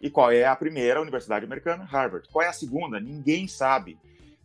E 0.00 0.08
qual 0.08 0.30
é 0.30 0.44
a 0.44 0.54
primeira 0.54 1.00
universidade 1.00 1.44
americana? 1.44 1.82
Harvard. 1.84 2.28
Qual 2.28 2.44
é 2.44 2.48
a 2.48 2.52
segunda? 2.52 3.00
Ninguém 3.00 3.48
sabe. 3.48 3.98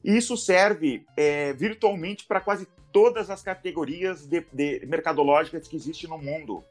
Isso 0.03 0.35
serve 0.35 1.05
é, 1.15 1.53
virtualmente 1.53 2.25
para 2.25 2.41
quase 2.41 2.67
todas 2.91 3.29
as 3.29 3.41
categorias 3.41 4.25
de, 4.25 4.45
de 4.51 4.85
mercadológicas 4.85 5.67
que 5.67 5.75
existem 5.75 6.09
no 6.09 6.17
mundo. 6.17 6.63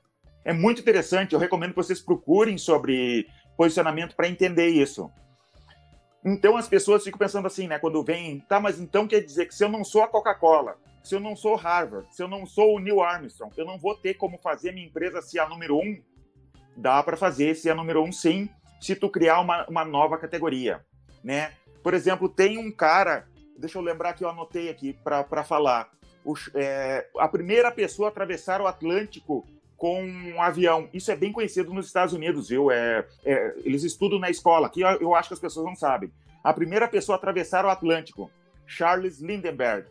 É 0.44 0.52
muito 0.52 0.80
interessante, 0.80 1.34
eu 1.34 1.38
recomendo 1.38 1.70
que 1.70 1.76
vocês 1.76 2.00
procurem 2.00 2.56
sobre 2.56 3.28
posicionamento 3.56 4.14
para 4.14 4.28
entender 4.28 4.68
isso. 4.68 5.10
Então 6.24 6.56
as 6.56 6.68
pessoas 6.68 7.04
ficam 7.04 7.18
pensando 7.18 7.46
assim, 7.46 7.66
né? 7.66 7.78
Quando 7.78 8.02
vem, 8.02 8.40
tá, 8.40 8.60
mas 8.60 8.80
então 8.80 9.06
quer 9.06 9.20
dizer 9.20 9.46
que 9.46 9.54
se 9.54 9.64
eu 9.64 9.68
não 9.68 9.84
sou 9.84 10.02
a 10.02 10.08
Coca-Cola, 10.08 10.76
se 11.02 11.14
eu 11.14 11.20
não 11.20 11.34
sou 11.34 11.54
Harvard, 11.54 12.06
se 12.14 12.22
eu 12.22 12.28
não 12.28 12.44
sou 12.44 12.76
o 12.76 12.78
Neil 12.78 13.00
Armstrong, 13.00 13.52
eu 13.56 13.64
não 13.64 13.78
vou 13.78 13.94
ter 13.94 14.14
como 14.14 14.38
fazer 14.38 14.72
minha 14.72 14.86
empresa 14.86 15.22
ser 15.22 15.38
a 15.38 15.48
número 15.48 15.76
um? 15.76 16.00
Dá 16.76 17.02
para 17.02 17.16
fazer 17.16 17.54
ser 17.54 17.70
a 17.70 17.74
número 17.74 18.02
um, 18.02 18.12
sim, 18.12 18.48
se 18.80 18.94
tu 18.94 19.08
criar 19.08 19.40
uma, 19.40 19.66
uma 19.68 19.84
nova 19.84 20.18
categoria, 20.18 20.84
né? 21.22 21.52
Por 21.82 21.94
exemplo, 21.94 22.28
tem 22.28 22.58
um 22.58 22.70
cara, 22.70 23.26
deixa 23.58 23.78
eu 23.78 23.82
lembrar 23.82 24.12
que 24.12 24.22
eu 24.24 24.28
anotei 24.28 24.68
aqui 24.68 24.92
para 24.92 25.44
falar, 25.44 25.90
é, 26.54 27.06
a 27.18 27.28
primeira 27.28 27.70
pessoa 27.70 28.08
a 28.08 28.10
atravessar 28.10 28.60
o 28.60 28.66
Atlântico 28.66 29.46
com 29.76 30.02
um 30.02 30.42
avião. 30.42 30.88
Isso 30.92 31.10
é 31.10 31.16
bem 31.16 31.32
conhecido 31.32 31.72
nos 31.72 31.86
Estados 31.86 32.12
Unidos, 32.12 32.48
viu? 32.48 32.70
É, 32.70 33.06
é, 33.24 33.54
eles 33.64 33.84
estudam 33.84 34.18
na 34.18 34.28
escola, 34.28 34.66
aqui 34.66 34.80
eu, 34.80 34.88
eu, 35.00 35.14
acho 35.14 35.28
que 35.28 35.34
as 35.34 35.40
pessoas 35.40 35.64
não 35.64 35.76
sabem. 35.76 36.10
A 36.42 36.52
primeira 36.52 36.88
pessoa 36.88 37.16
a 37.16 37.18
atravessar 37.18 37.64
o 37.64 37.70
Atlântico, 37.70 38.30
Charles 38.66 39.20
Lindbergh. 39.20 39.86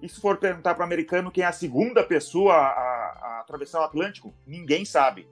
E 0.00 0.08
se 0.08 0.20
for 0.20 0.36
perguntar 0.36 0.74
para 0.74 0.82
o 0.82 0.86
americano 0.86 1.30
quem 1.30 1.42
é 1.42 1.46
a 1.46 1.52
segunda 1.52 2.04
pessoa 2.04 2.54
a, 2.54 2.68
a, 2.68 3.40
atravessar 3.40 3.80
o 3.80 3.84
Atlântico, 3.84 4.32
ninguém 4.46 4.84
sabe. 4.84 5.26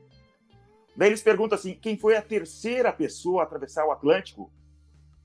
Daí 0.96 1.10
eles 1.10 1.22
perguntam 1.22 1.56
assim, 1.56 1.74
quem 1.74 1.98
foi 1.98 2.16
a 2.16 2.22
terceira 2.22 2.92
pessoa 2.92 3.42
a 3.42 3.44
atravessar 3.44 3.86
o 3.86 3.92
Atlântico? 3.92 4.50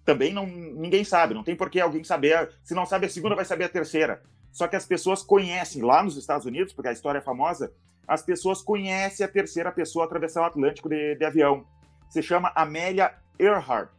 Também 0.03 0.33
não, 0.33 0.45
ninguém 0.45 1.03
sabe, 1.03 1.33
não 1.33 1.43
tem 1.43 1.55
por 1.55 1.69
que 1.69 1.79
alguém 1.79 2.03
saber. 2.03 2.51
Se 2.63 2.73
não 2.73 2.85
sabe 2.85 3.05
a 3.05 3.09
segunda, 3.09 3.35
vai 3.35 3.45
saber 3.45 3.65
a 3.65 3.69
terceira. 3.69 4.21
Só 4.51 4.67
que 4.67 4.75
as 4.75 4.85
pessoas 4.85 5.23
conhecem 5.23 5.81
lá 5.81 6.03
nos 6.03 6.17
Estados 6.17 6.45
Unidos, 6.45 6.73
porque 6.73 6.89
a 6.89 6.91
história 6.91 7.19
é 7.19 7.21
famosa, 7.21 7.71
as 8.07 8.21
pessoas 8.21 8.61
conhecem 8.61 9.25
a 9.25 9.29
terceira 9.29 9.71
pessoa 9.71 10.03
a 10.03 10.07
atravessar 10.07 10.41
o 10.41 10.45
Atlântico 10.45 10.89
de, 10.89 11.15
de 11.15 11.23
avião. 11.23 11.65
Se 12.09 12.21
chama 12.21 12.51
Amélia 12.55 13.13
Earhart. 13.39 13.91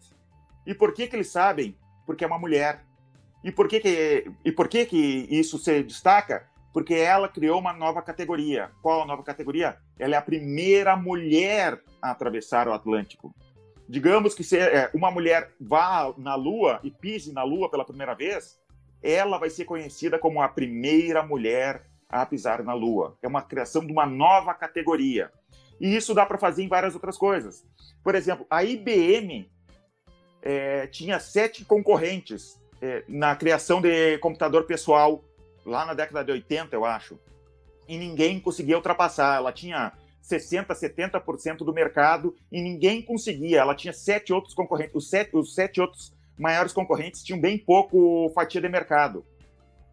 E 0.67 0.75
por 0.75 0.93
que 0.93 1.07
que 1.07 1.17
eles 1.17 1.31
sabem? 1.31 1.77
Porque 2.05 2.25
é 2.25 2.27
uma 2.27 2.39
mulher. 2.39 2.85
E 3.43 3.51
por 3.51 3.67
que 3.67 3.81
que, 3.81 4.31
e 4.45 4.53
por 4.53 4.69
que, 4.69 4.85
que 4.87 5.27
isso 5.31 5.59
se 5.59 5.83
destaca? 5.83 6.47
Porque 6.73 6.95
ela 6.95 7.29
criou 7.29 7.59
uma 7.59 7.73
nova 7.73 8.03
categoria. 8.03 8.71
Qual 8.81 9.03
a 9.03 9.07
nova 9.07 9.23
categoria? 9.23 9.79
Ela 9.99 10.15
é 10.15 10.19
a 10.19 10.23
primeira 10.23 10.97
mulher 10.97 11.81
a 12.01 12.11
atravessar 12.11 12.69
o 12.69 12.73
Atlântico. 12.73 13.35
Digamos 13.93 14.35
que 14.35 14.43
se 14.43 14.57
é, 14.57 14.91
uma 14.95 15.11
mulher 15.11 15.51
vá 15.61 16.15
na 16.17 16.35
Lua 16.35 16.81
e 16.83 16.91
pise 16.91 17.31
na 17.31 17.43
Lua 17.43 17.71
pela 17.71 17.85
primeira 17.85 18.15
vez, 18.15 18.59
ela 19.03 19.37
vai 19.37 19.51
ser 19.51 19.67
conhecida 19.67 20.19
como 20.19 20.41
a 20.41 20.49
primeira 20.49 21.23
mulher 21.23 21.85
a 22.09 22.25
pisar 22.25 22.65
na 22.65 22.73
Lua. 22.73 23.19
É 23.21 23.29
uma 23.29 23.43
criação 23.43 23.85
de 23.85 23.93
uma 23.93 24.07
nova 24.07 24.55
categoria. 24.55 25.31
E 25.79 25.95
isso 25.95 26.15
dá 26.15 26.25
para 26.25 26.39
fazer 26.39 26.63
em 26.63 26.69
várias 26.69 26.95
outras 26.95 27.19
coisas. 27.19 27.67
Por 28.03 28.15
exemplo, 28.15 28.47
a 28.49 28.65
IBM 28.65 29.53
é, 30.41 30.87
tinha 30.87 31.21
sete 31.21 31.63
concorrentes 31.63 32.59
é, 32.81 33.05
na 33.07 33.37
criação 33.37 33.79
de 33.79 34.17
computador 34.21 34.65
pessoal, 34.65 35.23
lá 35.67 35.85
na 35.85 35.93
década 35.93 36.25
de 36.25 36.33
80, 36.33 36.75
eu 36.75 36.87
acho. 36.87 37.21
E 37.87 37.99
ninguém 37.99 38.41
conseguia 38.41 38.77
ultrapassar. 38.77 39.37
Ela 39.37 39.53
tinha 39.53 39.93
60%, 40.23 40.67
70% 40.69 41.59
do 41.59 41.73
mercado 41.73 42.35
e 42.51 42.61
ninguém 42.61 43.03
conseguia. 43.03 43.61
Ela 43.61 43.75
tinha 43.75 43.93
sete 43.93 44.33
outros 44.33 44.55
concorrentes. 44.55 44.95
Os 44.95 45.11
sete, 45.11 45.37
os 45.37 45.55
sete 45.55 45.81
outros 45.81 46.15
maiores 46.39 46.73
concorrentes 46.73 47.23
tinham 47.23 47.41
bem 47.41 47.59
pouco 47.59 48.31
fatia 48.35 48.61
de 48.61 48.69
mercado. 48.69 49.25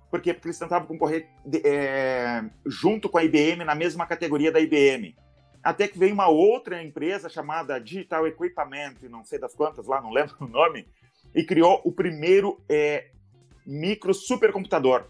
Por 0.10 0.22
quê? 0.22 0.34
Porque 0.34 0.48
eles 0.48 0.60
tentavam 0.60 0.88
concorrer 0.88 1.28
é, 1.64 2.44
junto 2.66 3.10
com 3.10 3.18
a 3.18 3.24
IBM, 3.24 3.64
na 3.64 3.76
mesma 3.76 4.06
categoria 4.06 4.52
da 4.52 4.60
IBM. 4.60 5.16
Até 5.62 5.88
que 5.88 6.00
veio 6.00 6.14
uma 6.14 6.28
outra 6.28 6.82
empresa 6.82 7.30
chamada 7.30 7.80
Digital 7.80 8.26
Equipment, 8.26 8.96
não 9.10 9.24
sei 9.24 9.38
das 9.38 9.54
quantas 9.54 9.86
lá, 9.86 10.02
não 10.02 10.12
lembro 10.12 10.36
o 10.42 10.48
nome, 10.48 10.88
e 11.36 11.44
criou 11.44 11.82
o 11.84 11.92
primeiro 11.92 12.60
é, 12.68 13.12
micro 13.66 14.14
supercomputador. 14.14 15.06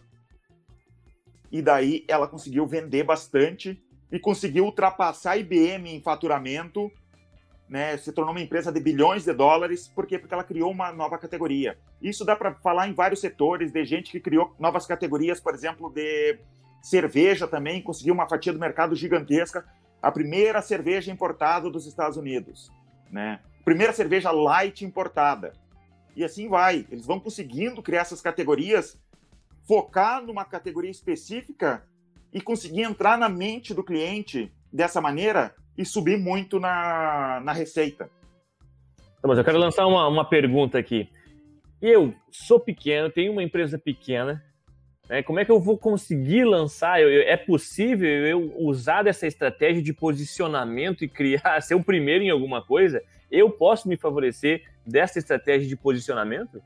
E 1.52 1.62
daí 1.62 2.04
ela 2.08 2.28
conseguiu 2.28 2.66
vender 2.68 3.04
bastante 3.04 3.82
e 4.12 4.20
conseguiu 4.20 4.66
ultrapassar 4.66 5.32
a 5.32 5.38
IBM 5.38 5.96
em 5.96 6.02
faturamento 6.02 6.92
né, 7.70 7.96
se 7.98 8.12
tornou 8.12 8.34
uma 8.34 8.42
empresa 8.42 8.72
de 8.72 8.80
bilhões 8.80 9.24
de 9.24 9.32
dólares, 9.32 9.88
por 9.88 10.08
quê? 10.08 10.18
Porque 10.18 10.34
ela 10.34 10.44
criou 10.44 10.72
uma 10.72 10.92
nova 10.92 11.20
categoria. 11.20 11.78
Isso 12.02 12.26
dá 12.26 12.36
para 12.36 12.56
falar 12.56 12.88
em 12.88 12.94
vários 12.94 13.22
setores, 13.22 13.72
de 13.72 13.86
gente 13.86 14.12
que 14.12 14.20
criou 14.20 14.56
novas 14.58 14.88
categorias, 14.88 15.40
por 15.40 15.54
exemplo, 15.54 15.92
de 15.94 16.40
cerveja 16.82 17.48
também, 17.48 17.82
conseguiu 17.82 18.14
uma 18.14 18.28
fatia 18.28 18.52
do 18.52 18.60
mercado 18.60 18.96
gigantesca, 18.96 19.64
a 20.02 20.12
primeira 20.12 20.62
cerveja 20.62 21.12
importada 21.12 21.70
dos 21.70 21.86
Estados 21.86 22.18
Unidos, 22.18 22.72
né? 23.12 23.40
Primeira 23.64 23.94
cerveja 23.94 24.32
light 24.32 24.84
importada. 24.84 25.54
E 26.16 26.24
assim 26.24 26.48
vai, 26.48 26.88
eles 26.90 27.06
vão 27.06 27.20
conseguindo 27.20 27.84
criar 27.84 28.02
essas 28.02 28.22
categorias, 28.22 28.98
focar 29.68 30.24
numa 30.24 30.44
categoria 30.44 30.90
específica 30.90 31.84
e 32.34 32.42
conseguir 32.42 32.84
entrar 32.84 33.18
na 33.18 33.30
mente 33.30 33.74
do 33.74 33.84
cliente 33.84 34.52
dessa 34.72 35.02
maneira 35.02 35.54
e 35.78 35.86
subir 35.86 36.18
muito 36.18 36.60
na, 36.60 37.42
na 37.44 37.54
receita. 37.54 38.10
Tá, 39.22 39.28
mas 39.28 39.38
eu 39.38 39.44
quero 39.44 39.58
lançar 39.58 39.86
uma, 39.88 40.08
uma 40.08 40.26
pergunta 40.26 40.78
aqui. 40.78 41.10
Eu 41.82 42.14
sou 42.32 42.60
pequeno, 42.60 43.10
tenho 43.10 43.32
uma 43.32 43.44
empresa 43.44 43.78
pequena, 43.78 44.44
né? 45.10 45.24
como 45.24 45.40
é 45.40 45.46
que 45.46 45.52
eu 45.52 45.60
vou 45.60 45.78
conseguir 45.78 46.44
lançar? 46.44 47.02
Eu, 47.02 47.10
eu, 47.10 47.22
é 47.24 47.38
possível 47.38 48.10
eu 48.10 48.54
usar 48.58 49.04
dessa 49.04 49.26
estratégia 49.26 49.82
de 49.82 49.94
posicionamento 49.94 51.04
e 51.04 51.08
criar, 51.08 51.60
ser 51.64 51.76
o 51.76 51.84
primeiro 51.84 52.24
em 52.24 52.30
alguma 52.30 52.62
coisa? 52.62 53.02
Eu 53.32 53.50
posso 53.50 53.88
me 53.88 53.96
favorecer 53.96 54.64
dessa 54.86 55.20
estratégia 55.20 55.68
de 55.68 55.76
posicionamento? 55.76 56.62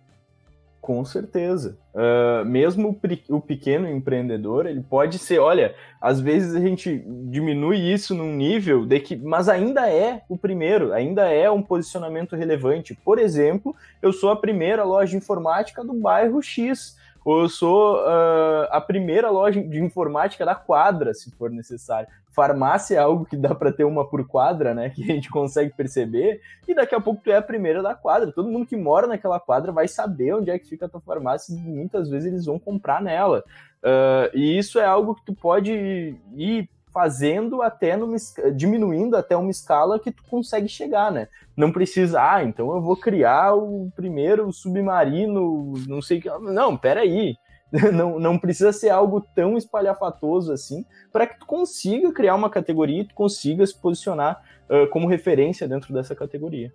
Com 0.84 1.06
certeza. 1.06 1.78
Uh, 1.94 2.44
mesmo 2.44 3.00
o 3.30 3.40
pequeno 3.40 3.88
empreendedor, 3.88 4.66
ele 4.66 4.82
pode 4.82 5.18
ser, 5.18 5.40
olha, 5.40 5.74
às 6.02 6.20
vezes 6.20 6.54
a 6.54 6.60
gente 6.60 7.02
diminui 7.30 7.78
isso 7.78 8.14
num 8.14 8.36
nível 8.36 8.86
de 8.86 9.00
que, 9.00 9.16
mas 9.16 9.48
ainda 9.48 9.90
é 9.90 10.24
o 10.28 10.38
primeiro, 10.38 10.92
ainda 10.92 11.30
é 11.32 11.50
um 11.50 11.64
posicionamento 11.64 12.36
relevante. 12.36 12.94
Por 12.94 13.18
exemplo, 13.18 13.74
eu 14.02 14.12
sou 14.12 14.30
a 14.30 14.36
primeira 14.36 14.84
loja 14.84 15.16
informática 15.16 15.86
do 15.86 15.94
bairro 15.94 16.42
X 16.42 16.98
ou 17.24 17.42
eu 17.42 17.50
sou 17.50 17.98
uh, 17.98 18.68
a 18.70 18.82
primeira 18.82 19.30
loja 19.30 19.62
de 19.62 19.80
informática 19.80 20.46
da 20.46 20.56
quadra, 20.56 21.14
se 21.14 21.32
for 21.32 21.50
necessário. 21.50 22.08
Farmácia 22.30 22.96
é 22.96 23.00
algo 23.00 23.26
que 23.26 23.38
dá 23.38 23.54
para 23.54 23.72
ter 23.72 23.84
uma 23.84 24.08
por 24.08 24.28
quadra, 24.28 24.74
né? 24.74 24.90
Que 24.90 25.04
a 25.04 25.16
gente 25.16 25.30
consegue 25.30 25.72
perceber, 25.76 26.42
e 26.68 26.74
daqui 26.74 26.96
a 26.96 27.00
pouco 27.00 27.22
tu 27.24 27.32
é 27.32 27.38
a 27.38 27.42
primeira 27.42 27.82
da 27.82 27.94
quadra. 27.94 28.32
Todo 28.32 28.50
mundo 28.50 28.66
que 28.66 28.76
mora 28.76 29.06
naquela 29.06 29.40
quadra 29.40 29.72
vai 29.72 29.88
saber 29.88 30.34
onde 30.34 30.50
é 30.50 30.58
que 30.58 30.68
fica 30.68 30.88
a 30.88 30.90
tua 30.90 31.02
farmácia 31.02 31.54
e 31.54 31.58
muitas 31.58 32.10
vezes 32.10 32.32
eles 32.32 32.46
vão 32.46 32.58
comprar 32.58 33.02
nela. 33.02 33.44
Uh, 33.84 34.36
e 34.36 34.58
isso 34.58 34.80
é 34.80 34.86
algo 34.86 35.14
que 35.16 35.26
tu 35.26 35.34
pode 35.36 36.18
ir 36.36 36.70
fazendo 36.94 37.62
até 37.62 37.98
numa, 37.98 38.16
diminuindo 38.56 39.18
até 39.18 39.36
uma 39.36 39.50
escala 39.50 40.00
que 40.00 40.12
tu 40.12 40.24
consegue 40.30 40.68
chegar, 40.68 41.12
né? 41.12 41.28
Não 41.58 41.72
precisa, 41.72 42.22
ah, 42.22 42.44
então 42.44 42.74
eu 42.74 42.82
vou 42.82 42.96
criar 42.96 43.56
o 43.56 43.92
primeiro 43.96 44.52
submarino, 44.54 45.74
não 45.88 46.02
sei 46.02 46.22
que. 46.22 46.30
Não, 46.40 46.78
peraí. 46.78 47.36
Não, 47.92 48.20
não 48.20 48.38
precisa 48.38 48.72
ser 48.72 48.90
algo 48.92 49.20
tão 49.34 49.58
espalhafatoso 49.58 50.54
assim 50.54 50.86
para 51.12 51.26
que 51.26 51.40
tu 51.40 51.46
consiga 51.48 52.14
criar 52.14 52.36
uma 52.36 52.48
categoria 52.48 53.02
e 53.02 53.08
tu 53.08 53.16
consiga 53.16 53.66
se 53.66 53.76
posicionar 53.76 54.44
uh, 54.70 54.88
como 54.92 55.08
referência 55.08 55.68
dentro 55.68 55.92
dessa 55.92 56.14
categoria. 56.14 56.72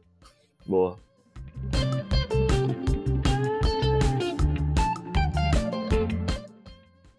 Boa. 0.66 0.98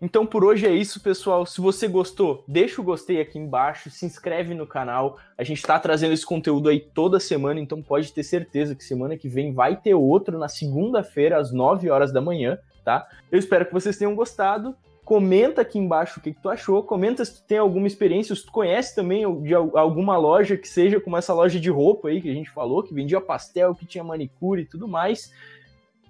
Então 0.02 0.26
por 0.26 0.46
hoje 0.46 0.66
é 0.66 0.72
isso, 0.72 1.02
pessoal. 1.02 1.46
Se 1.46 1.60
você 1.60 1.88
gostou, 1.88 2.44
deixa 2.48 2.80
o 2.80 2.84
gostei 2.84 3.20
aqui 3.20 3.38
embaixo, 3.38 3.90
se 3.90 4.06
inscreve 4.06 4.54
no 4.54 4.66
canal. 4.66 5.20
A 5.38 5.44
gente 5.44 5.58
está 5.58 5.78
trazendo 5.78 6.14
esse 6.14 6.26
conteúdo 6.26 6.70
aí 6.70 6.80
toda 6.80 7.20
semana, 7.20 7.60
então 7.60 7.82
pode 7.82 8.14
ter 8.14 8.24
certeza 8.24 8.76
que 8.76 8.84
semana 8.84 9.18
que 9.18 9.28
vem 9.28 9.54
vai 9.54 9.76
ter 9.76 9.94
outro 9.94 10.38
na 10.38 10.48
segunda-feira 10.48 11.38
às 11.38 11.52
9 11.52 11.90
horas 11.90 12.14
da 12.14 12.22
manhã, 12.22 12.58
tá? 12.84 13.08
Eu 13.30 13.38
espero 13.38 13.66
que 13.66 13.74
vocês 13.74 13.98
tenham 13.98 14.16
gostado. 14.16 14.76
Comenta 15.04 15.62
aqui 15.62 15.80
embaixo 15.80 16.20
o 16.20 16.24
que, 16.24 16.34
que 16.34 16.42
tu 16.42 16.50
achou, 16.50 16.84
comenta 16.84 17.26
se 17.26 17.42
tu 17.42 17.48
tem 17.48 17.58
alguma 17.58 17.88
experiência, 17.88 18.36
se 18.36 18.46
tu 18.46 18.52
conhece 18.52 18.94
também 18.94 19.42
de 19.42 19.56
alguma 19.56 20.16
loja 20.18 20.56
que 20.56 20.68
seja 20.68 21.02
como 21.02 21.18
essa 21.18 21.34
loja 21.34 21.60
de 21.60 21.70
roupa 21.70 22.10
aí 22.10 22.22
que 22.22 22.30
a 22.30 22.34
gente 22.34 22.52
falou, 22.52 22.84
que 22.84 22.94
vendia 22.94 23.20
pastel, 23.20 23.74
que 23.74 23.88
tinha 23.88 24.04
manicure 24.04 24.62
e 24.62 24.66
tudo 24.66 24.88
mais. 24.88 25.34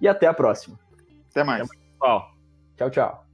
E 0.00 0.06
até 0.06 0.26
a 0.26 0.34
próxima. 0.34 0.78
Até 1.30 1.42
mais. 1.42 1.62
Até 1.62 1.78
mais. 1.78 2.22
Tchau, 2.76 2.90
tchau. 2.90 3.29